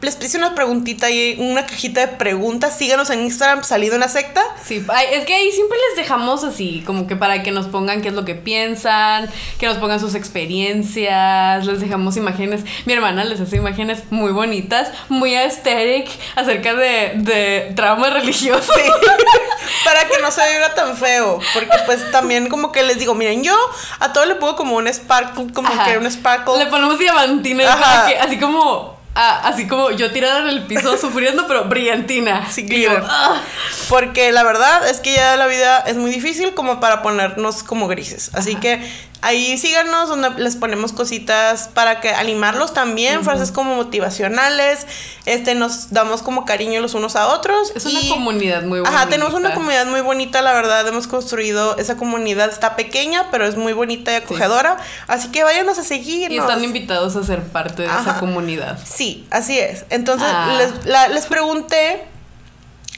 les 0.00 0.16
puse 0.16 0.38
una 0.38 0.54
preguntita 0.54 1.10
y 1.10 1.36
una 1.38 1.66
cajita 1.66 2.00
de 2.00 2.08
preguntas. 2.08 2.76
Síganos 2.76 3.10
en 3.10 3.20
Instagram, 3.20 3.64
salido 3.64 3.96
una 3.96 4.08
secta. 4.08 4.42
Sí, 4.64 4.84
es 5.12 5.24
que 5.24 5.34
ahí 5.34 5.52
siempre 5.52 5.78
les 5.88 5.98
dejamos 5.98 6.44
así, 6.44 6.82
como 6.86 7.06
que 7.06 7.16
para 7.16 7.42
que 7.42 7.50
nos 7.50 7.66
pongan 7.66 8.02
qué 8.02 8.08
es 8.08 8.14
lo 8.14 8.24
que 8.24 8.34
piensan, 8.34 9.30
que 9.58 9.66
nos 9.66 9.78
pongan 9.78 10.00
sus 10.00 10.14
experiencias, 10.14 11.66
les 11.66 11.80
dejamos 11.80 12.16
imágenes. 12.16 12.62
Mi 12.86 12.92
hermana 12.92 13.24
les 13.24 13.40
hace 13.40 13.56
imágenes 13.56 14.04
muy 14.10 14.32
bonitas, 14.32 14.90
muy 15.08 15.34
aesthetic, 15.34 16.08
acerca 16.36 16.74
de, 16.74 17.12
de 17.16 17.72
trauma 17.76 18.10
religioso. 18.10 18.72
para 19.84 20.08
que 20.08 20.20
no 20.22 20.30
se 20.30 20.40
vea 20.40 20.74
tan 20.74 20.96
feo. 20.96 21.38
Porque 21.54 21.76
pues 21.86 22.10
también 22.10 22.48
como 22.48 22.72
que 22.72 22.82
les 22.82 22.98
digo, 22.98 23.14
miren, 23.14 23.42
yo 23.42 23.56
a 23.98 24.12
todo 24.12 24.26
le 24.26 24.36
pongo 24.36 24.56
como 24.56 24.76
un 24.76 24.92
sparkle, 24.92 25.52
como 25.52 25.68
Ajá. 25.68 25.84
que 25.84 25.98
un 25.98 26.10
sparkle. 26.10 26.58
Le 26.58 26.66
ponemos 26.66 26.98
diamantina 26.98 27.78
así 28.20 28.38
como, 28.38 28.99
ah, 29.14 29.42
así 29.44 29.66
como 29.66 29.90
yo 29.90 30.12
tirada 30.12 30.40
en 30.40 30.48
el 30.48 30.62
piso 30.62 30.96
sufriendo, 31.00 31.46
pero 31.46 31.64
brillantina. 31.64 32.50
Sí, 32.50 32.62
glitter. 32.62 33.02
ah. 33.06 33.40
Porque 33.88 34.32
la 34.32 34.42
verdad 34.42 34.88
es 34.88 35.00
que 35.00 35.14
ya 35.14 35.36
la 35.36 35.46
vida 35.46 35.78
es 35.80 35.96
muy 35.96 36.10
difícil 36.10 36.54
como 36.54 36.80
para 36.80 37.02
ponernos 37.02 37.62
como 37.62 37.88
grises. 37.88 38.30
Así 38.34 38.56
que 38.56 38.82
ahí 39.22 39.58
síganos 39.58 40.08
donde 40.08 40.30
les 40.42 40.56
ponemos 40.56 40.92
cositas 40.92 41.68
para 41.74 42.00
que 42.00 42.10
animarlos 42.10 42.72
también, 42.72 43.22
frases 43.24 43.52
como 43.52 43.74
motivacionales. 43.74 44.86
Este 45.26 45.54
nos 45.54 45.90
damos 45.92 46.22
como 46.22 46.44
cariño 46.44 46.80
los 46.80 46.94
unos 46.94 47.16
a 47.16 47.28
otros. 47.28 47.72
Es 47.76 47.84
una 47.86 48.00
y- 48.00 48.08
comunidad 48.08 48.62
muy 48.62 48.80
bonita. 48.80 48.96
Ajá, 48.96 49.08
tenemos 49.08 49.34
una 49.34 49.52
comunidad 49.54 49.86
muy 49.86 50.00
bonita, 50.00 50.40
la 50.42 50.52
verdad. 50.52 50.86
Hemos 50.88 51.06
construido 51.06 51.76
esa 51.76 51.96
comunidad, 51.96 52.48
está 52.50 52.76
pequeña, 52.76 53.30
pero 53.30 53.46
es 53.46 53.56
muy 53.56 53.72
bonita 53.72 54.12
y 54.12 54.16
acogedora. 54.16 54.78
Así 55.06 55.28
que 55.28 55.44
váyanos 55.44 55.78
a 55.78 55.84
seguir. 55.84 56.32
Y 56.32 56.38
están 56.38 56.64
invitados 56.64 57.16
a 57.16 57.22
ser 57.22 57.42
parte 57.44 57.82
de 57.82 57.88
esa 57.88 58.18
comunidad. 58.18 58.78
Sí, 58.84 59.26
así 59.30 59.58
es. 59.58 59.84
Entonces 59.90 60.28
Ah. 60.30 60.54
les, 60.58 60.86
la- 60.86 61.08
les 61.08 61.26
pregunté, 61.26 62.04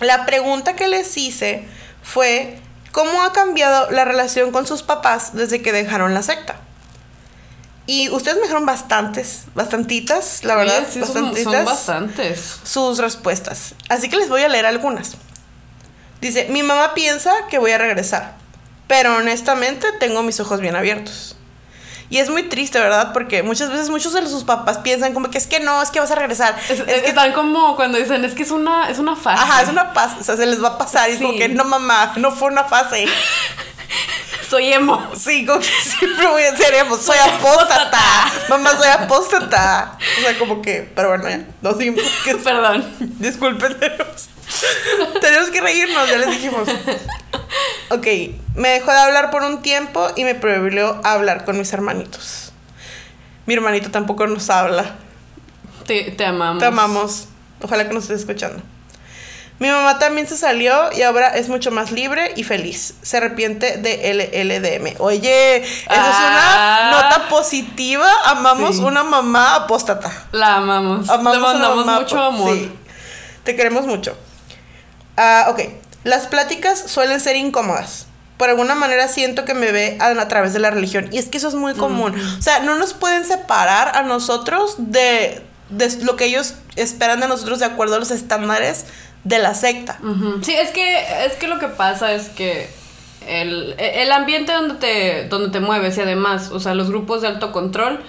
la 0.01 0.25
pregunta 0.27 0.75
que 0.77 0.89
les 0.89 1.17
hice 1.17 1.67
fue, 2.03 2.59
¿cómo 2.93 3.23
ha 3.23 3.33
cambiado 3.33 3.91
la 3.91 4.05
relación 4.05 4.53
con 4.53 4.67
sus 4.67 4.83
papás 4.83 5.31
desde 5.35 5.61
que 5.63 5.73
dejaron 5.73 6.15
la 6.15 6.23
secta? 6.23 6.57
Y 7.87 8.09
ustedes 8.11 8.37
me 8.37 8.43
dijeron 8.43 8.65
bastantes, 8.65 9.47
bastantitas, 9.55 10.45
la 10.45 10.55
verdad, 10.55 10.87
Sí, 10.89 11.01
sí, 11.01 11.13
son, 11.13 11.25
bastantitas 11.25 11.53
son 11.55 11.65
bastantes. 11.65 12.61
sus 12.63 12.99
respuestas. 12.99 13.75
Así 13.89 14.09
que 14.09 14.17
les 14.17 14.29
voy 14.29 14.43
a 14.43 14.49
leer 14.49 14.67
algunas. 14.67 15.13
Dice, 16.21 16.47
mi 16.51 16.63
mamá 16.63 16.95
piensa 16.95 17.33
que 17.51 17.59
voy 17.59 17.73
a 17.73 17.79
regresar, 17.79 18.37
pero 18.87 19.17
honestamente 19.17 19.89
tengo 19.99 20.23
mis 20.23 20.39
ojos 20.39 20.61
bien 20.61 20.77
abiertos. 20.77 21.37
Y 22.13 22.19
es 22.19 22.29
muy 22.29 22.43
triste, 22.43 22.79
¿verdad? 22.79 23.15
Porque 23.15 23.43
muchas 23.43 23.71
veces 23.71 23.89
muchos 23.89 24.13
de 24.13 24.27
sus 24.29 24.45
papás 24.45 24.77
piensan 24.79 25.15
como 25.15 25.31
que 25.31 25.39
es 25.39 25.47
que 25.47 25.61
no, 25.61 25.81
es 25.81 25.91
que 25.91 25.99
vas 25.99 26.11
a 26.11 26.15
regresar. 26.15 26.55
Es- 26.69 26.81
Es 26.81 26.85
que- 26.85 27.09
están 27.09 27.33
como 27.33 27.75
cuando 27.75 27.97
dicen, 27.97 28.23
es 28.27 28.35
que 28.35 28.43
es 28.43 28.51
una, 28.51 28.91
es 28.91 28.99
una 28.99 29.17
fase. 29.17 29.43
Ajá, 29.43 29.63
es 29.63 29.69
una 29.71 29.95
paz, 29.95 30.13
o 30.21 30.23
sea, 30.23 30.37
se 30.37 30.45
les 30.45 30.63
va 30.63 30.69
a 30.69 30.79
pasar. 30.79 31.09
Y 31.09 31.15
es 31.15 31.19
como 31.23 31.33
que 31.39 31.49
no, 31.49 31.65
mamá, 31.65 32.13
no 32.17 32.31
fue 32.31 32.49
una 32.49 32.65
fase. 32.65 33.07
Soy 34.51 34.71
emo. 34.75 35.11
Sí, 35.17 35.47
como 35.47 35.61
que 35.61 35.67
siempre 35.99 36.27
voy 36.27 36.43
a 36.43 36.55
ser 36.55 36.75
emo, 36.75 36.99
soy 36.99 37.17
apóstata. 37.17 37.99
Mamá, 38.51 38.77
soy 38.77 38.89
apóstata. 38.89 39.97
O 40.19 40.21
sea, 40.21 40.39
como 40.39 40.61
que, 40.61 40.93
pero 40.95 41.09
bueno, 41.09 41.29
ya, 41.31 41.47
no 41.63 41.79
que- 42.25 42.37
Perdón. 42.45 42.87
Disculpen, 43.19 43.79
tenemos, 43.81 44.29
tenemos 45.21 45.51
que 45.51 45.61
reírnos, 45.61 46.09
ya 46.09 46.17
les 46.19 46.31
dijimos. 46.31 46.69
Ok, 47.91 48.07
me 48.55 48.69
dejó 48.71 48.91
de 48.93 48.99
hablar 48.99 49.31
por 49.31 49.43
un 49.43 49.63
tiempo 49.63 50.09
y 50.17 50.25
me 50.25 50.35
prohibió 50.35 51.01
hablar 51.05 51.45
con 51.45 51.59
mis 51.59 51.73
hermanitos. 51.73 52.53
Mi 53.47 53.55
hermanito 53.55 53.91
tampoco 53.91 54.27
nos 54.27 54.49
habla. 54.51 54.95
Te, 55.87 56.13
te 56.13 56.25
amamos. 56.25 56.59
Te 56.61 56.67
amamos. 56.67 57.29
Ojalá 57.61 57.87
que 57.87 57.95
nos 57.95 58.05
estés 58.05 58.21
escuchando. 58.21 58.63
Mi 59.59 59.69
mamá 59.69 59.99
también 59.99 60.27
se 60.27 60.37
salió 60.37 60.91
y 60.93 61.03
ahora 61.03 61.29
es 61.37 61.49
mucho 61.49 61.71
más 61.71 61.93
libre 61.93 62.33
y 62.37 62.43
feliz. 62.43 62.95
Se 63.03 63.19
arrepiente 63.19 63.77
de 63.77 64.11
LLDM. 64.13 64.97
Oye, 64.99 65.59
eso 65.59 65.67
es 65.85 65.87
Ah. 65.89 66.89
una 66.91 67.03
nota 67.03 67.29
positiva. 67.29 68.07
Amamos 68.25 68.77
Sí. 68.77 68.83
una 68.83 69.05
mamá 69.05 69.55
apóstata. 69.57 70.11
La 70.33 70.57
amamos. 70.57 71.09
Amamos 71.09 71.35
Le 71.37 71.41
mandamos 71.41 71.87
mamá 71.87 72.01
mucho 72.01 72.21
amor. 72.21 72.55
sí. 72.57 72.73
Te 73.45 73.55
queremos 73.55 73.87
mucho. 73.87 74.17
Ah, 75.17 75.49
ok. 75.51 75.61
Las 76.05 76.27
pláticas 76.27 76.83
suelen 76.87 77.21
ser 77.21 77.37
incómodas. 77.37 78.07
Por 78.37 78.49
alguna 78.51 78.75
manera 78.75 79.07
siento 79.07 79.45
que 79.45 79.55
me 79.55 79.71
ve 79.71 79.97
a, 80.01 80.09
a 80.09 80.29
través 80.29 80.53
de 80.53 80.59
la 80.59 80.71
religión. 80.71 81.09
Y 81.13 81.19
es 81.19 81.27
que 81.29 81.39
eso 81.39 81.49
es 81.49 81.55
muy 81.55 81.75
común. 81.75 82.15
O 82.39 82.43
sea, 82.43 82.61
no 82.61 82.75
nos 82.77 82.93
pueden 82.93 83.25
separar 83.25 83.97
a 83.97 84.03
nosotros 84.03 84.75
de, 84.79 85.43
de 85.69 86.03
lo 86.03 86.17
que 86.17 86.25
ellos 86.25 86.55
esperan 86.75 87.21
de 87.21 87.29
nosotros 87.29 87.61
de 87.61 87.67
acuerdo 87.67 87.97
a 87.97 87.99
los 87.99 88.11
estándares 88.11 88.87
de 89.23 89.39
la 89.39 89.55
secta. 89.55 89.99
Sí, 90.43 90.53
es 90.53 90.71
que, 90.71 91.25
es 91.27 91.35
que 91.35 91.47
lo 91.47 91.61
que 91.61 91.69
pasa 91.69 92.13
es 92.13 92.31
que 92.31 92.69
el, 93.29 93.77
el 93.79 94.11
ambiente 94.11 94.53
donde 94.53 94.75
te, 94.75 95.29
donde 95.29 95.51
te 95.51 95.61
mueves 95.61 95.97
y 95.99 96.01
además, 96.01 96.51
o 96.51 96.59
sea, 96.59 96.75
los 96.75 96.89
grupos 96.89 97.23
de 97.23 97.29
alto 97.29 97.53
control 97.53 98.01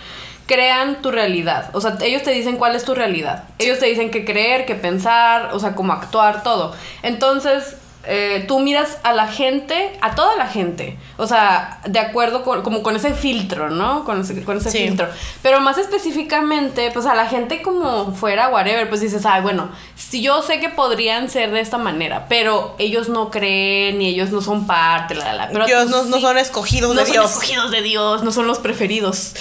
crean 0.54 1.01
tu 1.01 1.10
realidad. 1.10 1.72
O 1.74 1.82
sea, 1.82 1.97
ellos 2.01 2.22
te 2.22 2.32
dicen 2.32 2.58
cuál 2.58 2.76
es 2.76 2.86
tu 2.86 2.93
realidad. 2.93 3.45
Ellos 3.58 3.80
te 3.80 3.88
dicen 3.88 4.12
qué 4.12 4.24
creer, 4.24 4.66
qué 4.66 4.76
pensar, 4.76 5.49
o 5.54 5.60
sea, 5.60 5.74
cómo 5.74 5.93
actuar, 5.93 6.43
todo. 6.43 6.76
Entonces, 7.01 7.78
eh, 8.06 8.43
tú 8.47 8.60
miras 8.60 8.97
a 9.04 9.14
la 9.14 9.28
gente, 9.28 9.97
a 10.01 10.14
toda 10.16 10.36
la 10.36 10.47
gente, 10.47 10.97
o 11.18 11.26
sea, 11.28 11.80
de 11.86 11.99
acuerdo 11.99 12.43
con, 12.43 12.62
como 12.62 12.84
con 12.84 12.95
ese 12.95 13.14
filtro, 13.14 13.70
¿no? 13.70 14.04
Con 14.04 14.22
ese, 14.22 14.43
con 14.43 14.58
ese 14.58 14.72
Sí. 14.72 14.80
filtro. 14.88 15.08
Pero 15.41 15.62
más 15.62 15.78
específicamente, 15.78 16.91
pues 16.91 17.06
a 17.06 17.16
la 17.16 17.28
gente 17.28 17.62
como 17.62 18.14
fuera, 18.14 18.49
whatever, 18.49 18.89
pues 18.89 19.01
dices, 19.01 19.26
ay, 19.26 19.41
bueno, 19.41 19.70
si 19.95 20.22
yo 20.22 20.41
sé 20.41 20.60
que 20.60 20.70
podrían 20.70 21.30
ser 21.30 21.51
de 21.51 21.60
esta 21.62 21.78
manera, 21.78 22.26
pero 22.28 22.76
ellos 22.78 23.10
no 23.10 23.32
creen 23.32 24.01
y 24.01 24.08
ellos 24.10 24.32
no 24.32 24.41
son 24.41 24.68
parte, 24.68 25.16
la, 25.16 25.34
la, 25.34 25.47
la. 25.47 25.66
Pero 25.66 25.86
tú 25.86 25.89
no, 25.89 26.04
no 26.04 26.20
son 26.20 26.38
escogidos 26.38 26.93
no 26.93 26.99
de 27.01 27.06
son 27.06 27.14
Dios. 27.14 27.32
escogidos 27.32 27.72
de 27.72 27.82
Dios, 27.82 28.24
no 28.24 28.32
son 28.32 28.47
los 28.47 28.60
preferidos. 28.60 29.34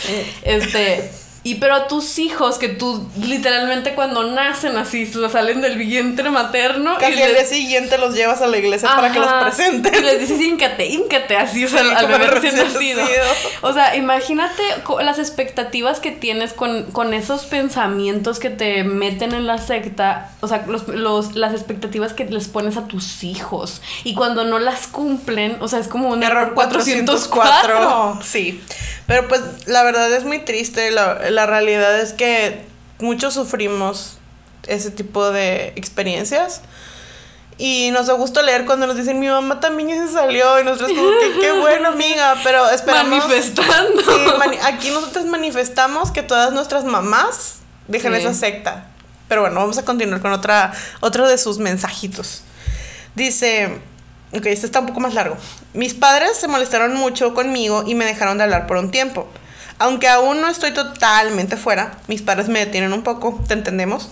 Este, 0.43 1.11
Y 1.45 1.57
pero 1.57 1.87
tus 1.87 2.21
hijos, 2.21 2.57
que 2.59 2.69
tú 2.69 3.09
literalmente 3.21 3.95
cuando 3.95 4.23
nacen 4.23 4.77
así, 4.77 5.11
salen 5.31 5.61
del 5.61 5.77
vientre 5.77 6.31
materno. 6.31 6.97
Casi 7.01 7.15
y 7.19 7.23
al 7.23 7.33
día 7.33 7.45
siguiente 7.45 7.99
los 7.99 8.15
llevas 8.15 8.41
a 8.43 8.47
la 8.47 8.59
iglesia 8.59 8.89
para 8.95 9.11
que 9.13 9.19
los 9.19 9.29
presenten. 9.43 9.93
Y 9.93 10.01
les 10.03 10.21
dices, 10.21 10.41
íncate, 10.41 10.87
íncate, 10.87 11.37
así, 11.37 11.65
o 11.65 11.69
sea, 11.69 11.83
Sí, 11.83 11.91
al 11.97 12.07
bebé 12.07 12.27
recién 12.29 12.57
nacido. 12.57 13.03
O 13.63 13.73
sea, 13.73 13.97
imagínate 13.97 14.63
las 15.03 15.19
expectativas 15.19 15.99
que 15.99 16.13
tienes 16.13 16.53
con, 16.53 16.85
con 16.93 17.13
esos 17.13 17.45
pensamientos 17.47 18.39
que 18.39 18.51
te 18.51 18.85
meten 18.85 19.33
en 19.35 19.47
la 19.49 19.59
secta. 19.59 20.31
O 20.43 20.49
sea, 20.49 20.65
los, 20.69 20.87
los- 20.87 21.35
las 21.35 21.53
expectativas 21.55 22.13
que 22.13 22.25
les 22.25 22.47
pones 22.47 22.77
a 22.77 22.87
tus 22.87 23.25
hijos. 23.25 23.83
Y 24.05 24.15
cuando 24.15 24.45
no 24.45 24.61
las 24.61 24.87
cumplen, 24.87 25.57
o 25.61 25.67
sea, 25.67 25.81
es 25.81 25.89
como 25.89 26.09
un 26.09 26.23
error 26.23 26.55
404. 26.55 27.31
404. 27.31 28.21
Sí. 28.25 28.63
Pero 29.07 29.27
pues 29.29 29.41
la 29.67 29.83
verdad 29.83 30.13
es 30.13 30.25
muy 30.25 30.39
triste. 30.39 30.91
La, 30.93 31.19
la 31.33 31.47
realidad 31.47 31.99
es 32.01 32.13
que 32.13 32.65
muchos 33.01 33.35
sufrimos 33.35 34.19
ese 34.69 34.91
tipo 34.91 35.31
de 35.31 35.73
experiencias. 35.77 36.61
Y 37.59 37.91
nos 37.93 38.07
da 38.07 38.15
gusto 38.15 38.43
leer 38.43 38.65
cuando 38.65 38.87
nos 38.87 38.97
dicen, 38.97 39.21
mi 39.21 39.29
mamá 39.29 39.61
también 39.61 39.89
ya 39.91 40.07
se 40.07 40.13
salió. 40.13 40.59
Y 40.59 40.65
nosotros 40.65 40.91
como 40.93 41.11
que 41.11 41.41
qué 41.41 41.53
bueno, 41.61 41.89
amiga. 41.89 42.37
Pero 42.43 42.69
esperamos... 42.71 43.19
Manifestando. 43.19 44.01
Sí, 44.03 44.21
mani- 44.39 44.59
aquí 44.63 44.91
nosotros 44.91 45.27
manifestamos 45.27 46.11
que 46.11 46.23
todas 46.23 46.53
nuestras 46.53 46.85
mamás 46.85 47.57
dejen 47.89 48.13
Sí. 48.15 48.21
esa 48.21 48.35
secta. 48.35 48.87
Pero 49.29 49.43
bueno, 49.43 49.57
vamos 49.61 49.79
a 49.79 49.85
continuar 49.85 50.21
con 50.21 50.33
otra, 50.33 50.73
otro 51.01 51.29
de 51.29 51.39
sus 51.39 51.59
mensajitos. 51.59 52.43
Dice, 53.15 53.79
ok, 54.33 54.47
este 54.47 54.67
está 54.67 54.81
un 54.81 54.87
poco 54.87 55.01
más 55.01 55.15
largo. 55.15 55.37
Mis 55.75 55.95
padres 55.95 56.37
se 56.39 56.49
molestaron 56.49 56.95
mucho 56.95 57.35
conmigo 57.35 57.85
y 57.87 57.95
me 57.95 58.05
dejaron 58.07 58.39
de 58.39 58.45
hablar 58.45 58.67
por 58.67 58.79
un 58.79 58.91
tiempo. 58.91 59.29
Aunque 59.83 60.07
aún 60.07 60.41
no 60.41 60.47
estoy 60.47 60.71
totalmente 60.71 61.57
fuera, 61.57 61.99
mis 62.07 62.23
padres 62.23 62.49
me 62.49 62.61
detienen 62.61 62.93
un 62.93 63.03
poco, 63.03 63.43
¿te 63.49 63.55
entendemos? 63.55 64.11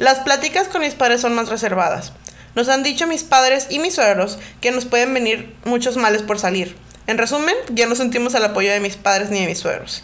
Las 0.00 0.18
pláticas 0.18 0.66
con 0.66 0.80
mis 0.80 0.94
padres 0.94 1.20
son 1.20 1.36
más 1.36 1.48
reservadas. 1.48 2.10
Nos 2.56 2.68
han 2.68 2.82
dicho 2.82 3.06
mis 3.06 3.22
padres 3.22 3.68
y 3.70 3.78
mis 3.78 3.94
suegros 3.94 4.40
que 4.60 4.72
nos 4.72 4.86
pueden 4.86 5.14
venir 5.14 5.54
muchos 5.64 5.96
males 5.96 6.22
por 6.22 6.40
salir. 6.40 6.76
En 7.06 7.16
resumen, 7.16 7.54
ya 7.70 7.86
no 7.86 7.94
sentimos 7.94 8.34
el 8.34 8.42
apoyo 8.42 8.72
de 8.72 8.80
mis 8.80 8.96
padres 8.96 9.30
ni 9.30 9.38
de 9.38 9.46
mis 9.46 9.60
suegros. 9.60 10.02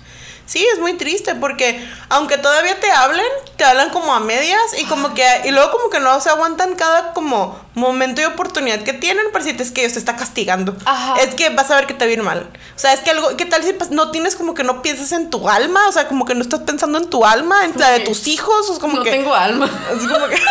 Sí, 0.50 0.66
es 0.72 0.80
muy 0.80 0.94
triste 0.94 1.36
porque 1.36 1.80
aunque 2.08 2.36
todavía 2.36 2.80
te 2.80 2.90
hablen, 2.90 3.24
te 3.56 3.62
hablan 3.62 3.90
como 3.90 4.12
a 4.12 4.18
medias 4.18 4.60
y 4.78 4.84
como 4.86 5.14
que 5.14 5.24
y 5.44 5.52
luego 5.52 5.70
como 5.70 5.90
que 5.90 6.00
no 6.00 6.20
se 6.20 6.28
aguantan 6.28 6.74
cada 6.74 7.12
como 7.12 7.56
momento 7.74 8.20
y 8.20 8.24
oportunidad 8.24 8.82
que 8.82 8.92
tienen 8.92 9.30
para 9.30 9.44
decirte 9.44 9.62
es 9.62 9.70
que 9.70 9.82
Dios 9.82 9.92
te 9.92 10.00
está 10.00 10.16
castigando. 10.16 10.74
Ajá. 10.86 11.20
Es 11.20 11.36
que 11.36 11.50
vas 11.50 11.70
a 11.70 11.76
ver 11.76 11.86
que 11.86 11.94
te 11.94 12.10
ir 12.10 12.24
mal. 12.24 12.50
O 12.74 12.78
sea, 12.80 12.92
es 12.92 12.98
que 12.98 13.12
algo, 13.12 13.36
¿qué 13.36 13.46
tal 13.46 13.62
si 13.62 13.76
no 13.90 14.10
tienes 14.10 14.34
como 14.34 14.54
que 14.54 14.64
no 14.64 14.82
piensas 14.82 15.12
en 15.12 15.30
tu 15.30 15.48
alma? 15.48 15.86
O 15.86 15.92
sea, 15.92 16.08
como 16.08 16.24
que 16.24 16.34
no 16.34 16.42
estás 16.42 16.62
pensando 16.62 16.98
en 16.98 17.08
tu 17.08 17.24
alma, 17.24 17.64
en 17.64 17.72
la 17.78 17.90
de 17.90 18.00
tus 18.00 18.26
hijos, 18.26 18.70
o 18.70 18.72
es 18.72 18.80
como 18.80 18.96
no 18.96 19.04
que 19.04 19.12
tengo 19.12 19.32
alma. 19.32 19.70
Así 19.96 20.08
como 20.08 20.26
que. 20.26 20.34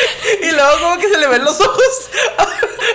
y 0.42 0.50
luego 0.50 0.80
como 0.80 0.98
que 0.98 1.08
se 1.08 1.16
le 1.16 1.28
ven 1.28 1.44
los 1.44 1.60
ojos 1.60 2.10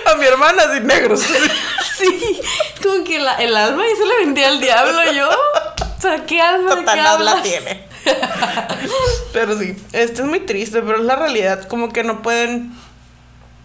a, 0.04 0.10
a 0.10 0.14
mi 0.16 0.26
hermana 0.26 0.64
así 0.64 0.80
negros. 0.80 1.22
Sí, 1.98 2.40
como 2.82 3.04
que 3.04 3.18
la- 3.18 3.36
el 3.36 3.56
alma 3.56 3.84
y 3.86 3.96
se 3.96 4.04
le 4.06 4.16
vendía 4.24 4.48
al 4.48 4.60
diablo 4.60 5.12
yo. 5.12 5.28
O 5.28 6.00
sea, 6.00 6.26
¿qué 6.26 6.40
alma 6.40 6.74
Satanás 6.74 7.20
la 7.20 7.42
tiene. 7.42 7.84
pero 9.32 9.58
sí, 9.58 9.74
esto 9.92 10.22
es 10.22 10.28
muy 10.28 10.40
triste, 10.40 10.82
pero 10.82 10.98
es 10.98 11.04
la 11.04 11.16
realidad. 11.16 11.66
Como 11.68 11.92
que 11.92 12.04
no 12.04 12.22
pueden. 12.22 12.72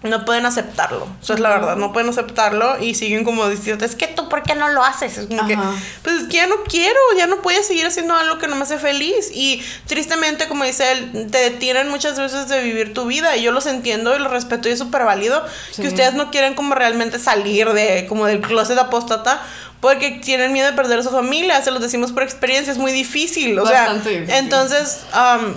No 0.03 0.25
pueden 0.25 0.47
aceptarlo. 0.47 1.07
Eso 1.21 1.35
es 1.35 1.39
la 1.39 1.49
verdad. 1.49 1.75
No 1.75 1.93
pueden 1.93 2.09
aceptarlo 2.09 2.79
y 2.79 2.95
siguen 2.95 3.23
como 3.23 3.47
diciendo, 3.47 3.85
es 3.85 3.95
que 3.95 4.07
tú, 4.07 4.29
¿por 4.29 4.41
qué 4.41 4.55
no 4.55 4.67
lo 4.69 4.83
haces? 4.83 5.15
Es 5.19 5.27
como 5.27 5.47
que, 5.47 5.55
pues 6.01 6.23
es 6.23 6.27
que 6.27 6.37
ya 6.37 6.47
no 6.47 6.55
quiero, 6.67 6.99
ya 7.15 7.27
no 7.27 7.37
voy 7.37 7.53
a 7.53 7.61
seguir 7.61 7.85
haciendo 7.85 8.15
algo 8.15 8.39
que 8.39 8.47
no 8.47 8.55
me 8.55 8.63
hace 8.63 8.79
feliz. 8.79 9.29
Y 9.31 9.63
tristemente, 9.85 10.47
como 10.47 10.63
dice 10.63 10.91
él, 10.91 11.27
te 11.29 11.37
detienen 11.37 11.89
muchas 11.89 12.17
veces 12.17 12.47
de 12.49 12.63
vivir 12.63 12.95
tu 12.95 13.05
vida. 13.05 13.35
Y 13.37 13.43
yo 13.43 13.51
los 13.51 13.67
entiendo 13.67 14.15
y 14.15 14.19
los 14.19 14.31
respeto 14.31 14.69
y 14.69 14.71
es 14.71 14.79
súper 14.79 15.03
válido. 15.03 15.45
Sí. 15.71 15.83
Que 15.83 15.89
ustedes 15.89 16.15
no 16.15 16.31
quieren 16.31 16.55
como 16.55 16.73
realmente 16.73 17.19
salir 17.19 17.71
de, 17.71 18.07
como 18.09 18.25
del 18.25 18.41
closet 18.41 18.79
apóstata. 18.79 19.43
Porque 19.81 20.19
tienen 20.23 20.51
miedo 20.51 20.67
de 20.67 20.73
perder 20.73 20.99
a 20.99 21.03
su 21.03 21.09
familia. 21.11 21.61
Se 21.61 21.69
los 21.69 21.81
decimos 21.81 22.11
por 22.11 22.23
experiencia, 22.23 22.71
es 22.71 22.77
muy 22.79 22.91
difícil. 22.91 23.57
O 23.59 23.63
Bastante 23.63 24.03
sea, 24.03 24.19
difícil. 24.19 24.35
entonces, 24.35 25.01
am, 25.11 25.55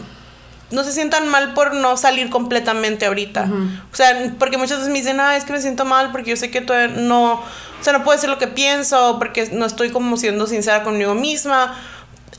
no 0.74 0.84
se 0.84 0.92
sientan 0.92 1.28
mal 1.28 1.54
por 1.54 1.74
no 1.74 1.96
salir 1.96 2.30
completamente 2.30 3.06
ahorita. 3.06 3.48
O 3.92 3.96
sea, 3.96 4.34
porque 4.38 4.58
muchas 4.58 4.78
veces 4.78 4.92
me 4.92 4.98
dicen, 4.98 5.20
ah, 5.20 5.36
es 5.36 5.44
que 5.44 5.52
me 5.52 5.60
siento 5.60 5.84
mal 5.84 6.12
porque 6.12 6.30
yo 6.30 6.36
sé 6.36 6.50
que 6.50 6.60
todavía 6.60 6.96
no, 6.96 7.34
o 7.34 7.42
sea, 7.80 7.92
no 7.92 8.04
puedo 8.04 8.16
decir 8.16 8.28
lo 8.28 8.38
que 8.38 8.48
pienso, 8.48 9.16
porque 9.18 9.48
no 9.52 9.66
estoy 9.66 9.90
como 9.90 10.16
siendo 10.16 10.46
sincera 10.46 10.82
conmigo 10.82 11.14
misma. 11.14 11.74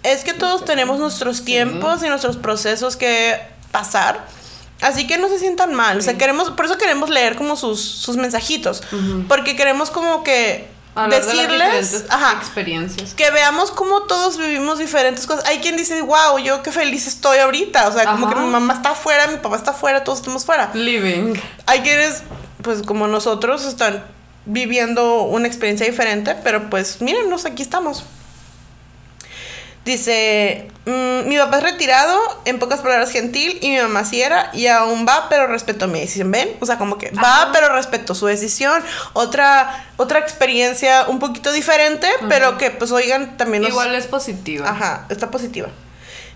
Es 0.03 0.23
que 0.23 0.33
todos 0.33 0.65
tenemos 0.65 0.99
nuestros 0.99 1.43
tiempos 1.43 2.03
y 2.03 2.09
nuestros 2.09 2.38
procesos 2.38 2.95
que 2.95 3.39
pasar. 3.71 4.25
Así 4.81 5.07
que 5.07 5.17
no 5.17 5.29
se 5.29 5.39
sientan 5.39 5.73
mal. 5.73 5.97
O 5.97 6.01
sea, 6.01 6.17
queremos, 6.17 6.51
por 6.51 6.65
eso 6.65 6.77
queremos 6.77 7.09
leer 7.09 7.36
como 7.36 7.55
sus, 7.55 7.81
sus 7.81 8.17
mensajitos. 8.17 8.83
Porque 9.27 9.55
queremos 9.55 9.89
como 9.89 10.23
que 10.23 10.67
Hablar 10.95 11.23
decirles. 11.23 12.05
Ajá 12.09 12.37
experiencias. 12.37 13.13
que 13.13 13.29
veamos 13.29 13.71
cómo 13.71 14.03
todos 14.03 14.37
vivimos 14.37 14.79
diferentes 14.79 15.27
cosas. 15.27 15.45
Hay 15.45 15.59
quien 15.59 15.75
dice, 15.75 16.01
wow, 16.01 16.39
yo 16.41 16.63
qué 16.63 16.71
feliz 16.71 17.05
estoy 17.05 17.39
ahorita. 17.39 17.87
O 17.89 17.91
sea, 17.91 18.05
como 18.05 18.29
que 18.29 18.35
mi 18.35 18.47
mamá 18.47 18.73
está 18.73 18.91
afuera, 18.91 19.27
mi 19.27 19.37
papá 19.37 19.57
está 19.57 19.71
afuera, 19.71 20.03
todos 20.03 20.19
estamos 20.19 20.45
fuera. 20.45 20.71
Living. 20.73 21.33
Hay 21.65 21.81
quienes, 21.81 22.23
pues 22.61 22.81
como 22.81 23.07
nosotros, 23.07 23.65
están 23.65 24.03
viviendo 24.45 25.23
una 25.23 25.47
experiencia 25.47 25.85
diferente, 25.85 26.35
pero 26.43 26.69
pues 26.69 27.01
mírennos, 27.01 27.45
aquí 27.45 27.61
estamos. 27.61 28.05
Dice, 29.86 30.67
mm, 30.86 31.27
mi 31.29 31.38
papá 31.38 31.57
es 31.57 31.63
retirado, 31.63 32.19
en 32.45 32.57
pocas 32.57 32.81
palabras 32.81 33.11
gentil, 33.11 33.59
y 33.61 33.69
mi 33.69 33.77
mamá 33.77 34.03
sí 34.03 34.19
era, 34.19 34.49
y 34.51 34.65
aún 34.65 35.05
va, 35.07 35.29
pero 35.29 35.45
respetó 35.45 35.88
mi 35.88 35.99
decisión, 35.99 36.31
¿ven? 36.31 36.49
O 36.59 36.65
sea, 36.65 36.79
como 36.79 36.97
que 36.97 37.11
va, 37.11 37.51
pero 37.53 37.69
respetó 37.69 38.15
su 38.15 38.25
decisión. 38.25 38.83
Otra, 39.13 39.86
otra 39.97 40.17
experiencia 40.17 41.05
un 41.07 41.19
poquito 41.19 41.51
diferente, 41.51 42.07
pero 42.27 42.57
que 42.57 42.71
pues 42.71 42.91
oigan, 42.91 43.38
también. 43.38 43.63
Igual 43.63 43.93
es 43.93 44.07
positiva. 44.07 44.67
Ajá, 44.67 45.05
está 45.09 45.29
positiva. 45.29 45.69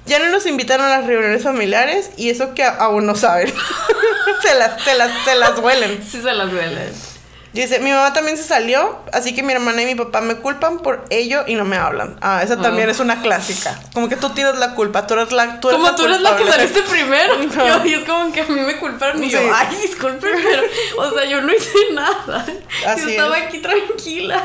Ya 0.06 0.20
no 0.20 0.30
nos 0.30 0.45
invitan 0.45 0.82
a 0.82 0.88
las 0.88 1.06
reuniones 1.06 1.43
familiares 1.43 2.12
y 2.18 2.30
eso 2.30 2.54
que 2.54 2.64
aún 2.64 3.08
no 3.08 3.16
saben. 3.16 3.52
se, 4.41 4.56
las, 4.56 4.84
se, 4.84 4.95
las, 4.95 5.12
se 5.26 5.36
las 5.36 5.58
huelen. 5.58 6.04
Sí 6.04 6.22
se 6.22 6.34
las 6.34 6.52
duele. 6.52 6.91
Dice, 7.62 7.80
mi 7.80 7.91
mamá 7.91 8.14
también 8.14 8.38
se 8.38 8.43
salió, 8.43 8.99
así 9.12 9.36
que 9.36 9.43
mi 9.43 9.51
hermana 9.53 9.82
y 9.82 9.86
mi 9.86 9.95
papá 9.95 10.22
me 10.22 10.36
culpan 10.36 10.80
por 10.80 11.03
ello 11.10 11.43
y 11.45 11.55
no 11.55 11.66
me 11.66 11.76
hablan. 11.78 12.16
Ah, 12.22 12.41
esa 12.43 12.55
también 12.62 12.88
Ah. 12.88 12.91
es 12.91 12.99
una 12.99 13.22
clásica. 13.22 13.78
Como 13.93 14.07
que 14.07 14.16
tú 14.16 14.30
tienes 14.30 14.55
la 14.60 14.76
culpa, 14.76 15.05
tú 15.07 15.16
eres 15.16 15.32
la 15.34 15.60
tú 15.60 15.70
eres 15.70 15.82
Como 15.82 15.95
tú 15.95 16.05
eres 16.05 16.22
la 16.22 16.36
que 16.38 16.45
saliste 16.45 16.82
primero. 16.84 17.34
No. 17.55 17.68
Yo- 17.68 17.86
y 17.86 17.93
es 17.95 18.05
como 18.07 18.32
que 18.32 18.41
a 18.41 18.45
mí 18.45 18.62
me 18.62 18.78
culparon 18.78 19.22
y 19.24 19.30
yo, 19.30 19.39
ay, 19.53 19.76
disculpen, 19.82 20.20
pero, 20.41 20.62
o 20.99 21.12
sea, 21.14 21.26
yo 21.26 21.41
no 21.41 21.53
hice 21.53 21.70
nada. 21.93 22.45
Así 22.88 23.01
yo 23.03 23.10
estaba 23.10 23.38
es. 23.39 23.47
aquí 23.47 23.57
tranquila. 23.60 24.41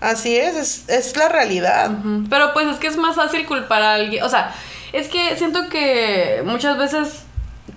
Así 0.00 0.36
es, 0.36 0.56
es, 0.56 0.88
es 0.88 1.16
la 1.16 1.28
realidad. 1.28 1.90
Pero 2.28 2.52
pues 2.52 2.66
es 2.66 2.76
que 2.78 2.88
es 2.88 2.96
más 2.96 3.14
fácil 3.16 3.46
culpar 3.46 3.82
a 3.82 3.94
alguien. 3.94 4.24
O 4.24 4.28
sea, 4.28 4.52
es 4.92 5.08
que 5.08 5.36
siento 5.36 5.68
que 5.68 6.42
muchas 6.44 6.76
veces, 6.76 7.22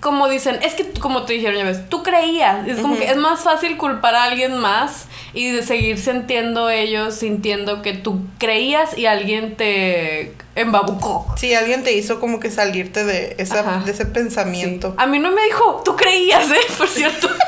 como 0.05 0.29
dicen, 0.29 0.59
es 0.61 0.75
que 0.75 0.91
como 0.99 1.23
te 1.23 1.33
dijeron 1.33 1.57
ya 1.57 1.63
ves, 1.63 1.89
tú 1.89 2.03
creías. 2.03 2.67
Es 2.67 2.79
como 2.79 2.95
que 2.95 3.09
es 3.09 3.17
más 3.17 3.39
fácil 3.39 3.75
culpar 3.75 4.13
a 4.13 4.25
alguien 4.25 4.55
más 4.59 5.07
y 5.33 5.49
de 5.49 5.63
seguir 5.63 5.97
sintiendo 5.97 6.69
ellos, 6.69 7.15
sintiendo 7.15 7.81
que 7.81 7.93
tú 7.93 8.19
creías 8.37 8.95
y 8.95 9.07
alguien 9.07 9.55
te 9.55 10.35
embabucó. 10.53 11.25
Si 11.37 11.55
alguien 11.55 11.83
te 11.83 11.93
hizo 11.93 12.19
como 12.19 12.39
que 12.39 12.51
salirte 12.51 13.03
de, 13.03 13.35
esa, 13.39 13.61
Ajá. 13.61 13.81
de 13.83 13.93
ese 13.93 14.05
pensamiento. 14.05 14.93
A 14.99 15.07
mí 15.07 15.17
no 15.17 15.31
me 15.31 15.43
dijo, 15.45 15.81
tú 15.83 15.95
creías, 15.95 16.51
¿eh? 16.51 16.59
Por 16.77 16.87
cierto. 16.87 17.27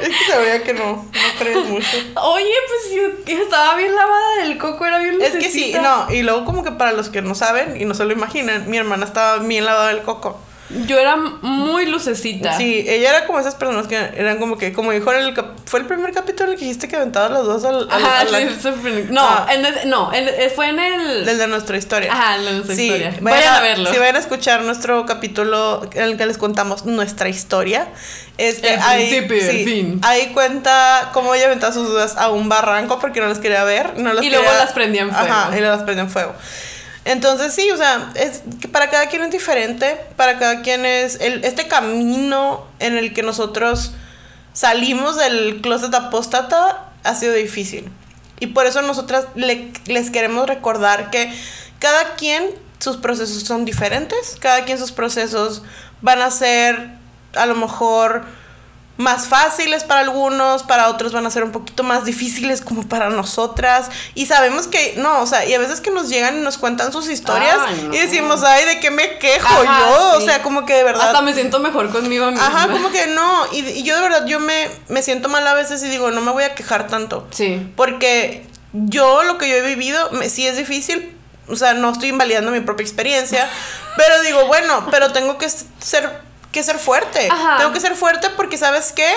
Es 0.00 0.08
que 0.10 0.32
se 0.32 0.38
veía 0.38 0.62
que 0.62 0.74
no, 0.74 0.92
no 0.94 1.38
crees 1.40 1.56
mucho. 1.66 1.96
Oye, 2.22 2.54
pues 2.68 3.26
yo 3.26 3.42
estaba 3.42 3.74
bien 3.74 3.92
lavada 3.96 4.44
del 4.44 4.56
coco, 4.56 4.86
era 4.86 5.00
bien 5.00 5.20
Es 5.20 5.32
que 5.32 5.50
sí, 5.50 5.72
lucecita. 5.72 5.82
no, 5.82 6.14
y 6.14 6.22
luego 6.22 6.44
como 6.44 6.62
que 6.62 6.70
para 6.70 6.92
los 6.92 7.08
que 7.08 7.20
no 7.20 7.34
saben 7.34 7.78
y 7.80 7.84
no 7.84 7.94
se 7.94 8.04
lo 8.04 8.12
imaginan, 8.12 8.70
mi 8.70 8.78
hermana 8.78 9.04
estaba 9.04 9.38
bien 9.38 9.64
lavada 9.64 9.88
del 9.88 10.02
coco. 10.02 10.38
Yo 10.86 10.98
era 10.98 11.16
muy 11.16 11.86
lucecita. 11.86 12.56
Sí, 12.58 12.84
ella 12.86 13.10
era 13.10 13.26
como 13.26 13.40
esas 13.40 13.54
personas 13.54 13.86
que 13.86 13.96
eran 13.96 14.38
como 14.38 14.58
que, 14.58 14.72
como 14.74 14.92
dijo 14.92 15.10
en 15.14 15.20
el 15.24 15.34
fue 15.64 15.80
el 15.80 15.86
primer 15.86 16.12
capítulo 16.12 16.48
en 16.48 16.52
el 16.52 16.58
que 16.58 16.66
dijiste 16.66 16.88
que 16.88 16.96
aventaba 16.96 17.30
las 17.30 17.44
dos 17.44 17.64
al, 17.64 17.88
al- 17.90 18.04
Ajá, 18.04 18.20
a 18.20 18.24
la- 18.24 18.38
sí, 18.38 18.46
No, 19.10 19.22
Ah. 19.22 19.46
en 19.50 19.64
el- 19.64 19.88
no, 19.88 20.12
en- 20.12 20.28
eh, 20.28 20.52
fue 20.54 20.68
en 20.68 20.78
el. 20.78 21.24
del 21.24 21.38
de 21.38 21.46
nuestra 21.46 21.78
historia. 21.78 22.12
Ajá, 22.12 22.36
en 22.36 22.44
nuestra 22.44 22.74
Sí, 22.76 22.82
historia. 22.84 23.08
vayan 23.20 23.24
Vayan 23.24 23.54
a 23.54 23.60
verlo. 23.62 23.90
Si 23.92 23.98
vayan 23.98 24.16
a 24.16 24.18
escuchar 24.18 24.62
nuestro 24.62 25.06
capítulo 25.06 25.88
en 25.94 26.02
el 26.02 26.16
que 26.18 26.26
les 26.26 26.36
contamos 26.36 26.84
nuestra 26.84 27.30
historia, 27.30 27.88
este, 28.36 28.74
El 28.74 28.80
ahí, 28.80 29.08
principio 29.08 29.36
el 29.36 29.50
sí, 29.50 29.64
fin. 29.64 30.00
ahí 30.04 30.26
cuenta 30.34 31.10
cómo 31.14 31.34
ella 31.34 31.46
aventaba 31.46 31.72
sus 31.72 31.88
dudas 31.88 32.16
a 32.18 32.28
un 32.28 32.48
barranco 32.50 32.98
porque 32.98 33.20
no 33.20 33.26
las 33.26 33.38
quería 33.38 33.64
ver. 33.64 33.98
No 33.98 34.12
las 34.12 34.22
Y 34.22 34.28
luego 34.28 34.44
las 34.44 34.72
prendía 34.72 35.00
en 35.02 35.10
fuego. 35.12 35.32
Ajá, 35.32 35.48
y 35.56 35.60
luego 35.60 35.74
las 35.76 35.84
prendía 35.84 36.04
en 36.04 36.10
fuego. 36.10 36.34
Entonces 37.08 37.54
sí, 37.54 37.70
o 37.70 37.76
sea, 37.78 38.12
es 38.16 38.42
para 38.70 38.90
cada 38.90 39.06
quien 39.06 39.22
es 39.22 39.30
diferente, 39.30 39.98
para 40.16 40.38
cada 40.38 40.60
quien 40.60 40.84
es 40.84 41.18
el, 41.22 41.42
este 41.42 41.66
camino 41.66 42.66
en 42.80 42.98
el 42.98 43.14
que 43.14 43.22
nosotros 43.22 43.92
salimos 44.52 45.16
del 45.16 45.62
closet 45.62 45.94
apóstata 45.94 46.90
ha 47.04 47.14
sido 47.14 47.32
difícil. 47.32 47.90
Y 48.40 48.48
por 48.48 48.66
eso 48.66 48.82
nosotras 48.82 49.24
le- 49.36 49.72
les 49.86 50.10
queremos 50.10 50.46
recordar 50.46 51.10
que 51.10 51.32
cada 51.78 52.14
quien 52.16 52.44
sus 52.78 52.98
procesos 52.98 53.42
son 53.42 53.64
diferentes, 53.64 54.36
cada 54.38 54.66
quien 54.66 54.78
sus 54.78 54.92
procesos 54.92 55.62
van 56.02 56.20
a 56.20 56.30
ser 56.30 56.90
a 57.34 57.46
lo 57.46 57.54
mejor 57.54 58.26
más 58.98 59.28
fáciles 59.28 59.84
para 59.84 60.00
algunos, 60.00 60.64
para 60.64 60.88
otros 60.88 61.12
van 61.12 61.24
a 61.24 61.30
ser 61.30 61.44
un 61.44 61.52
poquito 61.52 61.84
más 61.84 62.04
difíciles 62.04 62.60
como 62.60 62.82
para 62.82 63.08
nosotras. 63.10 63.90
Y 64.14 64.26
sabemos 64.26 64.66
que, 64.66 64.94
no, 64.98 65.22
o 65.22 65.26
sea, 65.26 65.46
y 65.46 65.54
a 65.54 65.58
veces 65.58 65.80
que 65.80 65.92
nos 65.92 66.08
llegan 66.08 66.36
y 66.38 66.40
nos 66.40 66.58
cuentan 66.58 66.92
sus 66.92 67.08
historias 67.08 67.56
Ay, 67.64 67.84
no. 67.88 67.94
y 67.94 67.98
decimos, 67.98 68.42
ay, 68.42 68.66
¿de 68.66 68.80
qué 68.80 68.90
me 68.90 69.18
quejo 69.18 69.46
Ajá, 69.46 69.80
yo? 69.80 70.10
sí. 70.18 70.24
O 70.24 70.26
sea, 70.26 70.42
como 70.42 70.66
que 70.66 70.74
de 70.74 70.82
verdad... 70.82 71.06
Hasta 71.06 71.22
me 71.22 71.32
siento 71.32 71.60
mejor 71.60 71.90
conmigo 71.90 72.28
misma. 72.30 72.44
Ajá, 72.44 72.68
como 72.68 72.90
que 72.90 73.06
no. 73.06 73.46
Y, 73.52 73.60
y 73.60 73.82
yo 73.84 73.94
de 73.94 74.02
verdad, 74.02 74.26
yo 74.26 74.40
me, 74.40 74.68
me 74.88 75.00
siento 75.02 75.28
mal 75.28 75.46
a 75.46 75.54
veces 75.54 75.80
y 75.84 75.88
digo, 75.88 76.10
no 76.10 76.20
me 76.20 76.32
voy 76.32 76.42
a 76.42 76.56
quejar 76.56 76.88
tanto. 76.88 77.28
Sí. 77.30 77.72
Porque 77.76 78.44
yo 78.72 79.22
lo 79.22 79.38
que 79.38 79.48
yo 79.48 79.54
he 79.54 79.62
vivido, 79.62 80.10
me, 80.10 80.28
sí 80.28 80.46
es 80.46 80.56
difícil. 80.56 81.14
O 81.46 81.54
sea, 81.54 81.72
no 81.72 81.90
estoy 81.90 82.08
invalidando 82.08 82.50
mi 82.50 82.60
propia 82.60 82.82
experiencia. 82.82 83.48
pero 83.96 84.20
digo, 84.22 84.46
bueno, 84.46 84.86
pero 84.90 85.12
tengo 85.12 85.38
que 85.38 85.48
ser, 85.48 86.20
que 86.52 86.62
ser 86.62 86.78
fuerte. 86.78 87.28
Ajá. 87.30 87.58
Tengo 87.58 87.72
que 87.72 87.80
ser 87.80 87.94
fuerte 87.94 88.28
porque, 88.36 88.56
¿sabes 88.58 88.92
qué? 88.92 89.10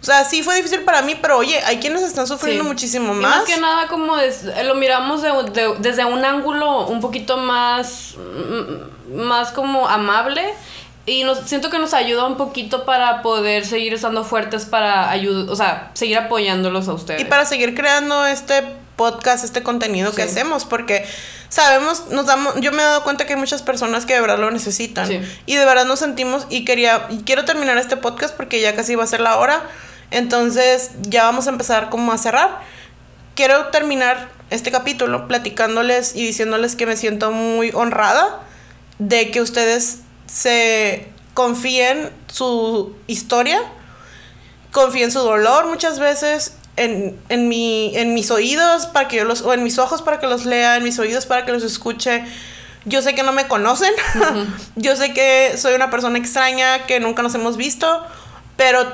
O 0.00 0.04
sea, 0.04 0.24
sí 0.24 0.42
fue 0.42 0.54
difícil 0.54 0.82
para 0.82 1.02
mí, 1.02 1.16
pero 1.20 1.38
oye, 1.38 1.58
hay 1.64 1.78
quienes 1.78 2.02
están 2.02 2.26
sufriendo 2.26 2.62
Sí. 2.62 2.68
muchísimo 2.68 3.12
Y 3.12 3.16
más. 3.16 3.38
más 3.38 3.44
que 3.44 3.56
nada 3.58 3.88
como 3.88 4.16
des- 4.16 4.44
lo 4.64 4.74
miramos 4.74 5.22
de- 5.22 5.32
de- 5.52 5.74
desde 5.78 6.04
un 6.04 6.24
ángulo 6.24 6.86
un 6.86 7.00
poquito 7.00 7.38
más, 7.38 8.14
mm, 8.16 9.14
más 9.16 9.50
como 9.52 9.88
amable. 9.88 10.54
Y 11.06 11.22
nos, 11.24 11.38
siento 11.48 11.70
que 11.70 11.78
nos 11.78 11.94
ayuda 11.94 12.26
un 12.26 12.36
poquito 12.36 12.84
para 12.84 13.22
poder 13.22 13.64
seguir 13.64 13.94
estando 13.94 14.24
fuertes 14.24 14.64
para 14.66 15.08
ayudar, 15.10 15.48
o 15.50 15.56
sea, 15.56 15.90
seguir 15.94 16.18
apoyándolos 16.18 16.88
a 16.88 16.92
ustedes. 16.94 17.20
Y 17.22 17.24
para 17.24 17.44
seguir 17.46 17.74
creando 17.74 18.26
este 18.26 18.64
podcast, 18.96 19.44
este 19.44 19.62
contenido 19.62 20.12
que 20.12 20.22
hacemos, 20.22 20.64
porque 20.64 21.06
sabemos, 21.48 22.08
nos 22.10 22.26
damos, 22.26 22.54
yo 22.60 22.72
me 22.72 22.82
he 22.82 22.84
dado 22.84 23.04
cuenta 23.04 23.26
que 23.26 23.34
hay 23.34 23.38
muchas 23.38 23.62
personas 23.62 24.06
que 24.06 24.14
de 24.14 24.20
verdad 24.20 24.38
lo 24.38 24.50
necesitan. 24.50 25.06
Sí. 25.06 25.20
Y 25.46 25.56
de 25.56 25.64
verdad 25.64 25.84
nos 25.84 25.98
sentimos, 25.98 26.46
y 26.48 26.64
quería, 26.64 27.06
y 27.10 27.18
quiero 27.18 27.44
terminar 27.44 27.78
este 27.78 27.96
podcast 27.96 28.34
porque 28.34 28.60
ya 28.60 28.74
casi 28.74 28.94
va 28.94 29.04
a 29.04 29.06
ser 29.06 29.20
la 29.20 29.36
hora. 29.36 29.62
Entonces 30.10 30.90
ya 31.02 31.24
vamos 31.24 31.46
a 31.46 31.50
empezar 31.50 31.90
como 31.90 32.12
a 32.12 32.18
cerrar. 32.18 32.60
Quiero 33.34 33.66
terminar 33.66 34.28
este 34.50 34.70
capítulo 34.70 35.28
platicándoles 35.28 36.14
y 36.14 36.24
diciéndoles 36.24 36.76
que 36.76 36.86
me 36.86 36.96
siento 36.96 37.30
muy 37.30 37.70
honrada 37.74 38.40
de 38.98 39.30
que 39.30 39.40
ustedes 39.40 39.98
se 40.26 41.08
confíen 41.34 42.10
su 42.28 42.96
historia 43.06 43.60
confíen 44.76 45.10
su 45.10 45.20
dolor 45.20 45.66
muchas 45.68 45.98
veces 45.98 46.52
en, 46.76 47.18
en, 47.28 47.48
mi, 47.48 47.96
en 47.96 48.14
mis 48.14 48.30
oídos 48.30 48.86
para 48.86 49.08
que 49.08 49.16
yo 49.16 49.24
los, 49.24 49.42
o 49.42 49.52
en 49.52 49.62
mis 49.64 49.78
ojos 49.78 50.02
para 50.02 50.20
que 50.20 50.26
los 50.26 50.44
lea, 50.44 50.76
en 50.76 50.84
mis 50.84 50.98
oídos 50.98 51.26
para 51.26 51.44
que 51.44 51.52
los 51.52 51.62
escuche. 51.62 52.24
Yo 52.84 53.02
sé 53.02 53.14
que 53.14 53.22
no 53.24 53.32
me 53.32 53.48
conocen, 53.48 53.92
yo 54.76 54.94
sé 54.94 55.12
que 55.12 55.54
soy 55.56 55.74
una 55.74 55.90
persona 55.90 56.18
extraña, 56.18 56.86
que 56.86 57.00
nunca 57.00 57.22
nos 57.22 57.34
hemos 57.34 57.56
visto, 57.56 58.04
pero 58.56 58.86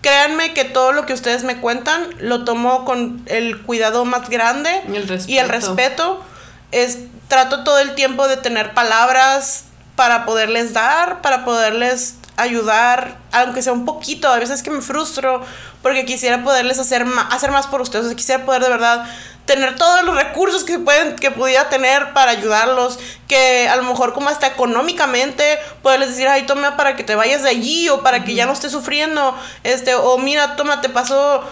créanme 0.00 0.52
que 0.52 0.64
todo 0.64 0.92
lo 0.92 1.06
que 1.06 1.12
ustedes 1.12 1.44
me 1.44 1.58
cuentan 1.60 2.02
lo 2.18 2.44
tomo 2.44 2.84
con 2.84 3.22
el 3.26 3.62
cuidado 3.62 4.04
más 4.04 4.28
grande 4.30 4.70
Y 4.88 4.96
el 4.96 5.24
y 5.28 5.38
el 5.38 5.48
respeto. 5.48 5.48
respeto. 5.48 6.24
Es, 6.72 6.98
trato 7.28 7.64
todo 7.64 7.78
el 7.78 7.94
tiempo 7.94 8.26
de 8.28 8.36
tener 8.36 8.74
palabras 8.74 9.64
para 9.94 10.24
poderles 10.26 10.72
dar, 10.72 11.22
para 11.22 11.44
poderles 11.44 12.16
ayudar, 12.36 13.18
aunque 13.32 13.62
sea 13.62 13.72
un 13.72 13.84
poquito. 13.84 14.28
A 14.28 14.38
veces 14.38 14.62
que 14.62 14.70
me 14.70 14.80
frustro 14.80 15.42
porque 15.82 16.04
quisiera 16.04 16.42
poderles 16.42 16.78
hacer, 16.78 17.04
hacer 17.30 17.50
más 17.50 17.66
por 17.66 17.80
ustedes. 17.80 18.04
O 18.04 18.08
sea, 18.08 18.16
quisiera 18.16 18.44
poder 18.44 18.62
de 18.62 18.68
verdad 18.70 19.06
tener 19.46 19.76
todos 19.76 20.04
los 20.04 20.16
recursos 20.16 20.64
que 20.64 20.78
pueden 20.78 21.16
que 21.16 21.30
pudiera 21.30 21.68
tener 21.68 22.12
para 22.12 22.32
ayudarlos 22.32 22.98
que 23.28 23.68
a 23.68 23.76
lo 23.76 23.84
mejor 23.84 24.12
como 24.12 24.28
hasta 24.28 24.48
económicamente 24.48 25.58
poderles 25.82 26.10
decir 26.10 26.26
ay 26.26 26.46
toma 26.46 26.76
para 26.76 26.96
que 26.96 27.04
te 27.04 27.14
vayas 27.14 27.44
de 27.44 27.50
allí 27.50 27.88
o 27.88 28.02
para 28.02 28.24
que 28.24 28.34
ya 28.34 28.44
no 28.44 28.52
estés 28.52 28.72
sufriendo 28.72 29.38
este 29.62 29.94
o 29.94 30.18
mira 30.18 30.56
toma 30.56 30.80
te 30.80 30.88
pasó 30.88 31.44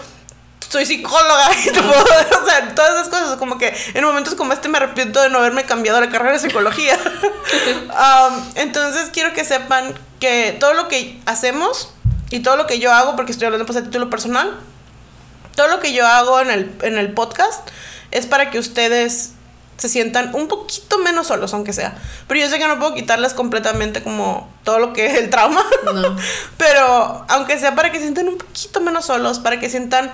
soy 0.69 0.85
psicóloga 0.85 1.49
y 1.65 1.71
te 1.71 1.81
puedo- 1.81 2.03
o 2.03 2.45
sea, 2.45 2.73
todas 2.75 2.91
esas 2.95 3.09
cosas, 3.09 3.37
como 3.37 3.57
que 3.57 3.73
en 3.93 4.03
momentos 4.03 4.35
como 4.35 4.53
este 4.53 4.69
me 4.69 4.77
arrepiento 4.77 5.21
de 5.21 5.29
no 5.29 5.39
haberme 5.39 5.63
cambiado 5.65 5.99
la 6.01 6.09
carrera 6.09 6.33
de 6.33 6.39
psicología. 6.39 6.97
Um, 7.85 8.43
entonces 8.55 9.09
quiero 9.13 9.31
que 9.33 9.45
sepan 9.45 9.93
que 10.19 10.57
todo 10.59 10.73
lo 10.73 10.87
que 10.87 11.19
hacemos 11.25 11.93
y 12.29 12.39
todo 12.41 12.57
lo 12.57 12.65
que 12.67 12.79
yo 12.79 12.91
hago, 12.91 13.15
porque 13.15 13.31
estoy 13.31 13.45
hablando 13.45 13.65
pues 13.65 13.77
a 13.77 13.83
título 13.83 14.09
personal, 14.09 14.57
todo 15.55 15.67
lo 15.69 15.79
que 15.79 15.93
yo 15.93 16.05
hago 16.05 16.39
en 16.41 16.49
el, 16.49 16.75
en 16.81 16.97
el 16.97 17.13
podcast 17.13 17.69
es 18.11 18.25
para 18.25 18.49
que 18.49 18.59
ustedes 18.59 19.31
se 19.77 19.89
sientan 19.89 20.33
un 20.33 20.47
poquito 20.47 20.97
menos 20.99 21.27
solos, 21.27 21.53
aunque 21.53 21.71
sea. 21.73 21.95
Pero 22.27 22.39
yo 22.41 22.49
sé 22.49 22.57
que 22.59 22.67
no 22.67 22.79
puedo 22.79 22.93
quitarles 22.95 23.33
completamente 23.33 24.01
como 24.03 24.49
todo 24.63 24.79
lo 24.79 24.93
que 24.93 25.05
es 25.05 25.17
el 25.17 25.29
trauma. 25.29 25.63
No. 25.93 26.15
Pero 26.57 27.25
aunque 27.29 27.59
sea 27.59 27.75
para 27.75 27.91
que 27.91 27.97
se 27.97 28.03
sientan 28.03 28.27
un 28.27 28.37
poquito 28.37 28.81
menos 28.81 29.05
solos, 29.05 29.39
para 29.39 29.59
que 29.59 29.69
sientan 29.69 30.11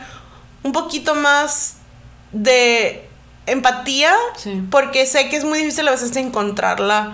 un 0.63 0.71
poquito 0.71 1.15
más 1.15 1.77
de 2.31 3.07
empatía, 3.45 4.13
Sí. 4.37 4.61
porque 4.69 5.05
sé 5.05 5.29
que 5.29 5.35
es 5.37 5.43
muy 5.43 5.59
difícil 5.59 5.87
a 5.87 5.91
veces 5.91 6.15
encontrarla 6.15 7.13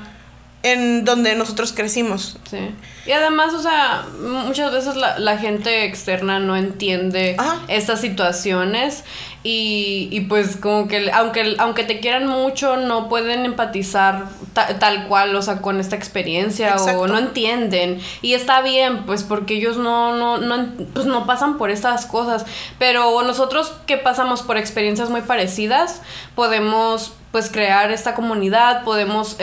en 0.64 1.06
donde 1.06 1.36
nosotros 1.36 1.72
crecimos. 1.72 2.38
Sí. 2.50 2.58
Y 3.06 3.12
además, 3.12 3.54
o 3.54 3.62
sea, 3.62 4.06
muchas 4.20 4.72
veces 4.74 4.96
la, 4.98 5.18
la 5.18 5.38
gente 5.38 5.86
externa 5.86 6.40
no 6.40 6.58
entiende 6.58 7.36
Ajá. 7.38 7.62
estas 7.70 8.02
situaciones 8.02 9.04
y, 9.50 10.10
y 10.12 10.22
pues 10.22 10.58
como 10.58 10.90
que 10.90 11.10
aunque, 11.14 11.56
aunque 11.58 11.86
te 11.86 12.02
quieran 12.02 12.28
mucho 12.28 12.76
no 12.76 13.08
pueden 13.08 13.46
empatizar 13.46 14.26
ta- 14.52 14.78
tal 14.78 15.08
cual, 15.08 15.34
o 15.38 15.42
sea, 15.42 15.62
con 15.62 15.80
esta 15.80 15.96
experiencia 15.96 16.72
Exacto. 16.74 17.00
o 17.00 17.08
no 17.08 17.18
entienden. 17.18 18.02
Y 18.22 18.34
está 18.34 18.62
bien, 18.62 19.06
pues 19.06 19.24
porque 19.24 19.54
ellos 19.54 19.78
no, 19.78 20.18
no, 20.18 20.38
no, 20.38 20.68
pues, 20.94 21.06
no 21.06 21.26
pasan 21.26 21.58
por 21.58 21.70
estas 21.72 22.06
cosas. 22.06 22.46
Pero 22.78 23.22
nosotros 23.24 23.72
que 23.86 23.96
pasamos 23.98 24.42
por 24.42 24.58
experiencias 24.58 25.10
muy 25.10 25.22
parecidas, 25.22 26.02
podemos 26.36 27.14
pues 27.32 27.50
crear 27.50 27.92
esta 27.92 28.16
comunidad, 28.16 28.84
podemos 28.84 29.38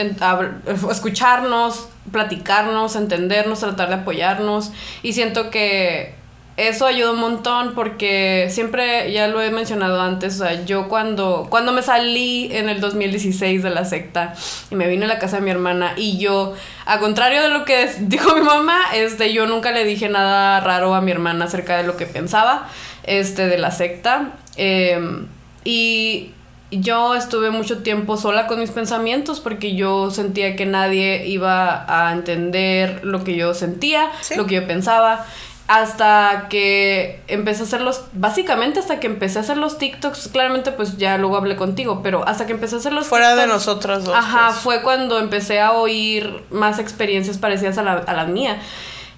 escucharnos, 0.90 1.88
platicarnos, 2.12 2.96
entendernos, 2.96 3.60
tratar 3.60 3.88
de 3.88 3.94
apoyarnos. 3.94 4.70
Y 5.02 5.14
siento 5.14 5.48
que 5.50 6.14
eso 6.56 6.86
ayuda 6.86 7.10
un 7.10 7.18
montón 7.20 7.74
porque 7.74 8.46
siempre, 8.50 9.10
ya 9.12 9.26
lo 9.26 9.42
he 9.42 9.50
mencionado 9.50 10.00
antes, 10.00 10.36
o 10.40 10.44
sea, 10.44 10.64
yo 10.64 10.88
cuando, 10.88 11.48
cuando 11.50 11.72
me 11.72 11.82
salí 11.82 12.48
en 12.52 12.68
el 12.68 12.80
2016 12.80 13.62
de 13.62 13.70
la 13.70 13.84
secta 13.84 14.34
y 14.70 14.76
me 14.76 14.86
vine 14.86 15.06
a 15.06 15.08
la 15.08 15.18
casa 15.18 15.36
de 15.38 15.42
mi 15.42 15.50
hermana 15.50 15.94
y 15.96 16.18
yo, 16.18 16.54
a 16.86 17.00
contrario 17.00 17.42
de 17.42 17.48
lo 17.48 17.64
que 17.64 17.90
dijo 18.00 18.34
mi 18.36 18.42
mamá, 18.42 18.78
este, 18.94 19.32
yo 19.32 19.46
nunca 19.46 19.72
le 19.72 19.84
dije 19.84 20.08
nada 20.08 20.60
raro 20.60 20.94
a 20.94 21.00
mi 21.00 21.10
hermana 21.10 21.46
acerca 21.46 21.76
de 21.76 21.82
lo 21.82 21.96
que 21.96 22.06
pensaba 22.06 22.68
este, 23.02 23.46
de 23.48 23.58
la 23.58 23.70
secta. 23.72 24.30
em, 24.56 25.26
y 25.64 26.30
yo 26.70 27.14
estuve 27.14 27.50
mucho 27.50 27.78
tiempo 27.82 28.16
sola 28.16 28.46
con 28.46 28.60
mis 28.60 28.70
pensamientos 28.70 29.40
porque 29.40 29.74
yo 29.74 30.10
sentía 30.10 30.56
que 30.56 30.66
nadie 30.66 31.26
iba 31.26 31.84
a 31.88 32.12
entender 32.12 33.00
lo 33.04 33.22
que 33.24 33.34
yo 33.36 33.54
sentía, 33.54 34.10
Sí. 34.20 34.34
lo 34.36 34.46
que 34.46 34.56
yo 34.56 34.66
pensaba. 34.66 35.24
Hasta 35.66 36.46
que 36.50 37.22
empecé 37.26 37.62
a 37.62 37.64
hacer 37.64 37.80
los, 37.80 38.02
básicamente 38.12 38.80
hasta 38.80 39.00
que 39.00 39.06
empecé 39.06 39.38
a 39.38 39.42
hacer 39.42 39.56
los 39.56 39.78
TikToks, 39.78 40.28
claramente 40.28 40.72
pues 40.72 40.98
ya 40.98 41.16
luego 41.16 41.38
hablé 41.38 41.56
contigo, 41.56 42.00
pero 42.02 42.26
hasta 42.28 42.44
que 42.44 42.52
empecé 42.52 42.74
a 42.74 42.78
hacer 42.78 42.92
los 42.92 43.06
Fuera 43.06 43.34
de 43.34 43.46
nosotras 43.46 44.04
dos. 44.04 44.14
Ajá, 44.14 44.48
pues. 44.48 44.58
fue 44.58 44.82
cuando 44.82 45.18
empecé 45.18 45.60
a 45.60 45.72
oír 45.72 46.42
más 46.50 46.78
experiencias 46.78 47.38
parecidas 47.38 47.78
a 47.78 47.82
la, 47.82 47.92
a 47.94 48.12
la 48.12 48.26
mía. 48.26 48.60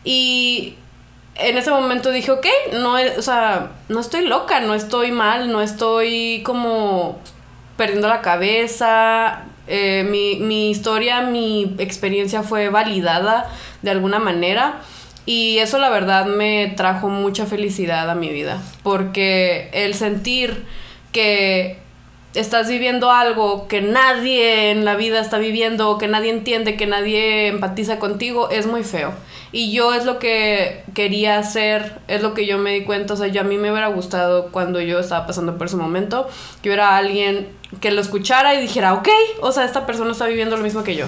Y 0.04 0.76
en 1.34 1.58
ese 1.58 1.70
momento 1.72 2.10
dije, 2.12 2.30
ok, 2.30 2.46
no, 2.74 2.94
o 2.94 3.22
sea, 3.22 3.72
no 3.88 3.98
estoy 3.98 4.24
loca, 4.24 4.60
no 4.60 4.74
estoy 4.74 5.10
mal, 5.10 5.50
no 5.50 5.60
estoy 5.60 6.42
como 6.44 7.18
perdiendo 7.76 8.06
la 8.06 8.20
cabeza. 8.20 9.46
eh, 9.66 10.06
mi, 10.08 10.36
mi 10.36 10.70
historia, 10.70 11.22
mi 11.22 11.74
experiencia 11.78 12.42
fue 12.42 12.68
validada 12.68 13.50
de 13.82 13.90
alguna 13.90 14.18
manera. 14.20 14.76
Y 15.26 15.58
eso 15.58 15.78
la 15.78 15.90
verdad 15.90 16.26
me 16.26 16.72
trajo 16.76 17.08
mucha 17.08 17.46
felicidad 17.46 18.08
a 18.08 18.14
mi 18.14 18.30
vida. 18.30 18.62
Porque 18.82 19.68
el 19.72 19.94
sentir 19.94 20.64
que 21.12 21.78
estás 22.34 22.68
viviendo 22.68 23.10
algo 23.10 23.66
que 23.66 23.80
nadie 23.80 24.70
en 24.70 24.84
la 24.84 24.94
vida 24.94 25.20
está 25.20 25.38
viviendo, 25.38 25.98
que 25.98 26.06
nadie 26.06 26.30
entiende, 26.30 26.76
que 26.76 26.86
nadie 26.86 27.48
empatiza 27.48 27.98
contigo, 27.98 28.50
es 28.50 28.66
muy 28.66 28.84
feo. 28.84 29.12
Y 29.52 29.72
yo 29.72 29.94
es 29.94 30.04
lo 30.04 30.18
que 30.18 30.84
quería 30.94 31.38
hacer, 31.38 31.98
es 32.08 32.22
lo 32.22 32.34
que 32.34 32.46
yo 32.46 32.58
me 32.58 32.72
di 32.72 32.84
cuenta, 32.84 33.14
o 33.14 33.16
sea, 33.16 33.28
yo 33.28 33.40
a 33.40 33.44
mí 33.44 33.56
me 33.56 33.70
hubiera 33.70 33.88
gustado 33.88 34.50
cuando 34.52 34.80
yo 34.80 35.00
estaba 35.00 35.26
pasando 35.26 35.56
por 35.56 35.66
ese 35.66 35.76
momento, 35.76 36.28
que 36.62 36.68
hubiera 36.68 36.96
alguien 36.96 37.48
que 37.80 37.90
lo 37.90 38.00
escuchara 38.00 38.54
y 38.54 38.60
dijera, 38.60 38.94
ok, 38.94 39.08
o 39.40 39.50
sea, 39.52 39.64
esta 39.64 39.86
persona 39.86 40.12
está 40.12 40.26
viviendo 40.26 40.56
lo 40.56 40.62
mismo 40.62 40.84
que 40.84 40.94
yo. 40.94 41.06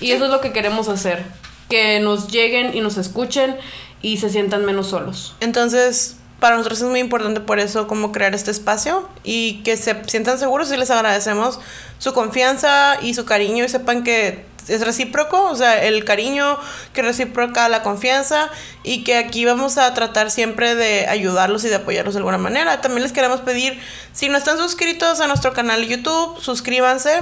Y 0.00 0.10
eso 0.10 0.26
es 0.26 0.30
lo 0.30 0.40
que 0.40 0.52
queremos 0.52 0.88
hacer, 0.88 1.24
que 1.68 2.00
nos 2.00 2.28
lleguen 2.28 2.74
y 2.74 2.80
nos 2.80 2.96
escuchen 2.96 3.56
y 4.02 4.18
se 4.18 4.30
sientan 4.30 4.64
menos 4.64 4.88
solos. 4.88 5.34
Entonces, 5.40 6.16
para 6.40 6.56
nosotros 6.56 6.80
es 6.82 6.88
muy 6.88 7.00
importante 7.00 7.40
por 7.40 7.58
eso 7.58 7.86
como 7.86 8.12
crear 8.12 8.34
este 8.34 8.50
espacio 8.50 9.08
y 9.24 9.62
que 9.62 9.76
se 9.76 9.96
sientan 10.06 10.38
seguros 10.38 10.70
y 10.70 10.76
les 10.76 10.90
agradecemos 10.90 11.60
su 11.98 12.12
confianza 12.12 12.98
y 13.00 13.14
su 13.14 13.24
cariño 13.24 13.64
y 13.64 13.68
sepan 13.68 14.04
que 14.04 14.44
es 14.68 14.84
recíproco, 14.84 15.48
o 15.48 15.54
sea, 15.54 15.84
el 15.84 16.04
cariño 16.04 16.58
que 16.92 17.02
reciproca 17.02 17.68
la 17.68 17.82
confianza 17.82 18.50
y 18.82 19.04
que 19.04 19.16
aquí 19.16 19.44
vamos 19.44 19.78
a 19.78 19.94
tratar 19.94 20.30
siempre 20.30 20.74
de 20.74 21.06
ayudarlos 21.06 21.64
y 21.64 21.68
de 21.68 21.76
apoyarlos 21.76 22.14
de 22.14 22.18
alguna 22.18 22.38
manera. 22.38 22.80
También 22.80 23.02
les 23.02 23.12
queremos 23.12 23.40
pedir, 23.40 23.80
si 24.12 24.28
no 24.28 24.36
están 24.36 24.58
suscritos 24.58 25.20
a 25.20 25.28
nuestro 25.28 25.52
canal 25.52 25.82
de 25.82 25.96
YouTube, 25.96 26.40
suscríbanse. 26.40 27.20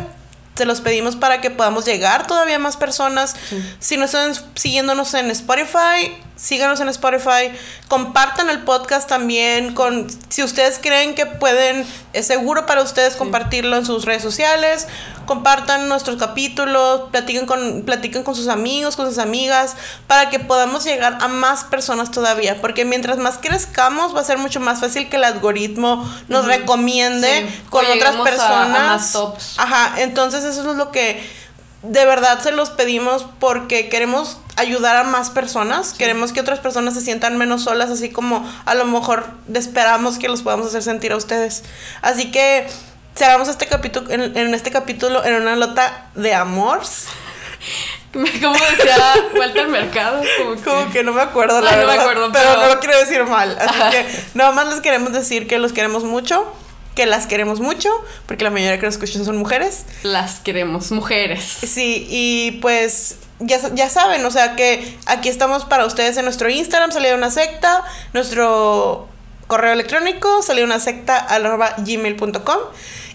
Se 0.54 0.64
los 0.64 0.80
pedimos 0.80 1.16
para 1.16 1.40
que 1.40 1.50
podamos 1.50 1.84
llegar 1.84 2.26
todavía 2.26 2.58
más 2.58 2.76
personas. 2.76 3.34
Si 3.80 3.96
no 3.96 4.04
están 4.04 4.34
siguiéndonos 4.54 5.14
en 5.14 5.30
Spotify, 5.30 6.16
síganos 6.36 6.80
en 6.80 6.88
Spotify, 6.88 7.52
compartan 7.88 8.50
el 8.50 8.60
podcast 8.60 9.08
también 9.08 9.74
con 9.74 10.06
si 10.28 10.42
ustedes 10.42 10.78
creen 10.82 11.14
que 11.14 11.26
pueden 11.26 11.86
es 12.12 12.26
seguro 12.26 12.66
para 12.66 12.82
ustedes 12.82 13.14
compartirlo 13.16 13.76
en 13.76 13.86
sus 13.86 14.04
redes 14.04 14.22
sociales, 14.22 14.88
compartan 15.26 15.88
nuestros 15.88 16.16
capítulos, 16.16 17.10
platiquen 17.10 17.46
con 17.46 17.82
platiquen 17.82 18.24
con 18.24 18.34
sus 18.34 18.48
amigos, 18.48 18.96
con 18.96 19.08
sus 19.08 19.18
amigas 19.18 19.76
para 20.06 20.30
que 20.30 20.38
podamos 20.38 20.84
llegar 20.84 21.18
a 21.20 21.28
más 21.28 21.64
personas 21.64 22.10
todavía, 22.10 22.60
porque 22.60 22.84
mientras 22.84 23.18
más 23.18 23.38
crezcamos 23.38 24.14
va 24.14 24.20
a 24.20 24.24
ser 24.24 24.38
mucho 24.38 24.60
más 24.60 24.80
fácil 24.80 25.08
que 25.08 25.16
el 25.16 25.24
algoritmo 25.24 26.08
nos 26.28 26.46
recomiende 26.46 27.48
con 27.70 27.84
otras 27.86 28.16
personas. 28.16 29.16
Ajá, 29.56 29.94
entonces 29.98 30.44
eso 30.44 30.70
es 30.70 30.76
lo 30.76 30.90
que 30.90 31.43
de 31.84 32.06
verdad 32.06 32.40
se 32.40 32.50
los 32.50 32.70
pedimos 32.70 33.26
porque 33.38 33.88
queremos 33.88 34.38
ayudar 34.56 34.96
a 34.96 35.04
más 35.04 35.30
personas, 35.30 35.92
queremos 35.92 36.32
que 36.32 36.40
otras 36.40 36.58
personas 36.58 36.94
se 36.94 37.02
sientan 37.02 37.36
menos 37.36 37.64
solas, 37.64 37.90
así 37.90 38.10
como 38.10 38.50
a 38.64 38.74
lo 38.74 38.86
mejor 38.86 39.26
esperamos 39.52 40.18
que 40.18 40.28
los 40.28 40.42
podamos 40.42 40.68
hacer 40.68 40.82
sentir 40.82 41.12
a 41.12 41.16
ustedes. 41.16 41.62
Así 42.00 42.30
que 42.30 42.66
cerramos 43.14 43.48
este 43.48 43.66
capítulo 43.66 44.10
en, 44.10 44.54
este 44.54 44.70
capítulo 44.70 45.24
en 45.24 45.34
una 45.34 45.56
nota 45.56 46.10
de 46.14 46.34
amor. 46.34 46.80
Como 48.12 48.54
decía 48.54 48.96
Walter 49.36 49.68
Mercado. 49.68 50.22
Como 50.64 50.90
que, 50.92 51.02
no 51.02 51.12
me 51.12 51.22
acuerdo, 51.22 51.60
la 51.60 51.76
verdad. 51.76 52.06
pero, 52.06 52.30
pero, 52.32 52.56
no 52.58 52.68
lo 52.68 52.78
quiero 52.78 52.96
decir 52.96 53.24
mal. 53.24 53.58
Así 53.60 53.90
que 53.90 54.06
nada 54.34 54.52
más 54.52 54.68
les 54.68 54.80
queremos 54.80 55.12
decir 55.12 55.48
que 55.48 55.58
los 55.58 55.72
queremos 55.72 56.04
mucho 56.04 56.54
que 56.94 57.06
las 57.06 57.26
queremos 57.26 57.60
mucho, 57.60 57.90
porque 58.26 58.44
la 58.44 58.50
mayoría 58.50 58.78
que 58.78 58.86
nos 58.86 58.94
escuchan 58.94 59.24
son 59.24 59.36
mujeres. 59.36 59.84
Las 60.02 60.40
queremos, 60.40 60.92
mujeres. 60.92 61.42
Sí, 61.44 62.06
y 62.08 62.52
pues 62.62 63.16
ya, 63.40 63.58
ya 63.74 63.88
saben, 63.88 64.24
o 64.24 64.30
sea 64.30 64.56
que 64.56 64.96
aquí 65.06 65.28
estamos 65.28 65.64
para 65.64 65.86
ustedes 65.86 66.16
en 66.16 66.24
nuestro 66.24 66.48
Instagram, 66.48 66.92
salió 66.92 67.14
una 67.14 67.30
secta, 67.30 67.84
nuestro 68.12 69.08
correo 69.46 69.72
electrónico, 69.72 70.42
salió 70.42 70.64
una 70.64 70.80
secta 70.80 71.18
arroba 71.18 71.74
gmail.com 71.78 72.58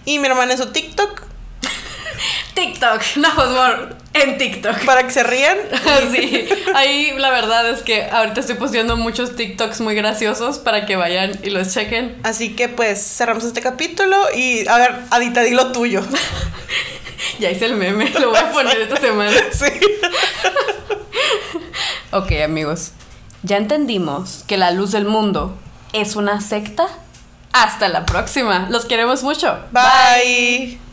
y 0.04 0.18
mi 0.18 0.26
hermana 0.26 0.52
en 0.52 0.58
su 0.58 0.72
TikTok. 0.72 1.29
TikTok, 2.54 3.02
no, 3.16 3.34
por 3.34 3.96
en 4.12 4.38
TikTok. 4.38 4.84
Para 4.84 5.04
que 5.04 5.10
se 5.10 5.22
rían. 5.22 5.56
sí. 6.12 6.48
Ahí 6.74 7.12
la 7.16 7.30
verdad 7.30 7.68
es 7.70 7.82
que 7.82 8.04
ahorita 8.04 8.40
estoy 8.40 8.56
posteando 8.56 8.96
muchos 8.96 9.36
TikToks 9.36 9.80
muy 9.80 9.94
graciosos 9.94 10.58
para 10.58 10.86
que 10.86 10.96
vayan 10.96 11.38
y 11.42 11.50
los 11.50 11.72
chequen. 11.72 12.18
Así 12.22 12.56
que 12.56 12.68
pues 12.68 13.00
cerramos 13.00 13.44
este 13.44 13.60
capítulo 13.60 14.16
y 14.34 14.66
a 14.66 14.76
ver, 14.78 14.94
Adita, 15.10 15.42
di 15.42 15.52
lo 15.52 15.72
tuyo. 15.72 16.02
ya 17.38 17.50
hice 17.50 17.66
el 17.66 17.76
meme, 17.76 18.10
lo 18.10 18.30
voy 18.30 18.38
a 18.38 18.50
poner 18.50 18.80
esta 18.80 18.96
semana. 18.96 19.36
Sí. 19.52 19.66
ok, 22.10 22.32
amigos. 22.44 22.92
Ya 23.42 23.56
entendimos 23.56 24.44
que 24.46 24.58
la 24.58 24.70
luz 24.70 24.92
del 24.92 25.04
mundo 25.04 25.56
es 25.92 26.16
una 26.16 26.40
secta. 26.40 26.88
Hasta 27.52 27.88
la 27.88 28.06
próxima. 28.06 28.68
Los 28.70 28.84
queremos 28.84 29.22
mucho. 29.22 29.58
Bye. 29.72 30.89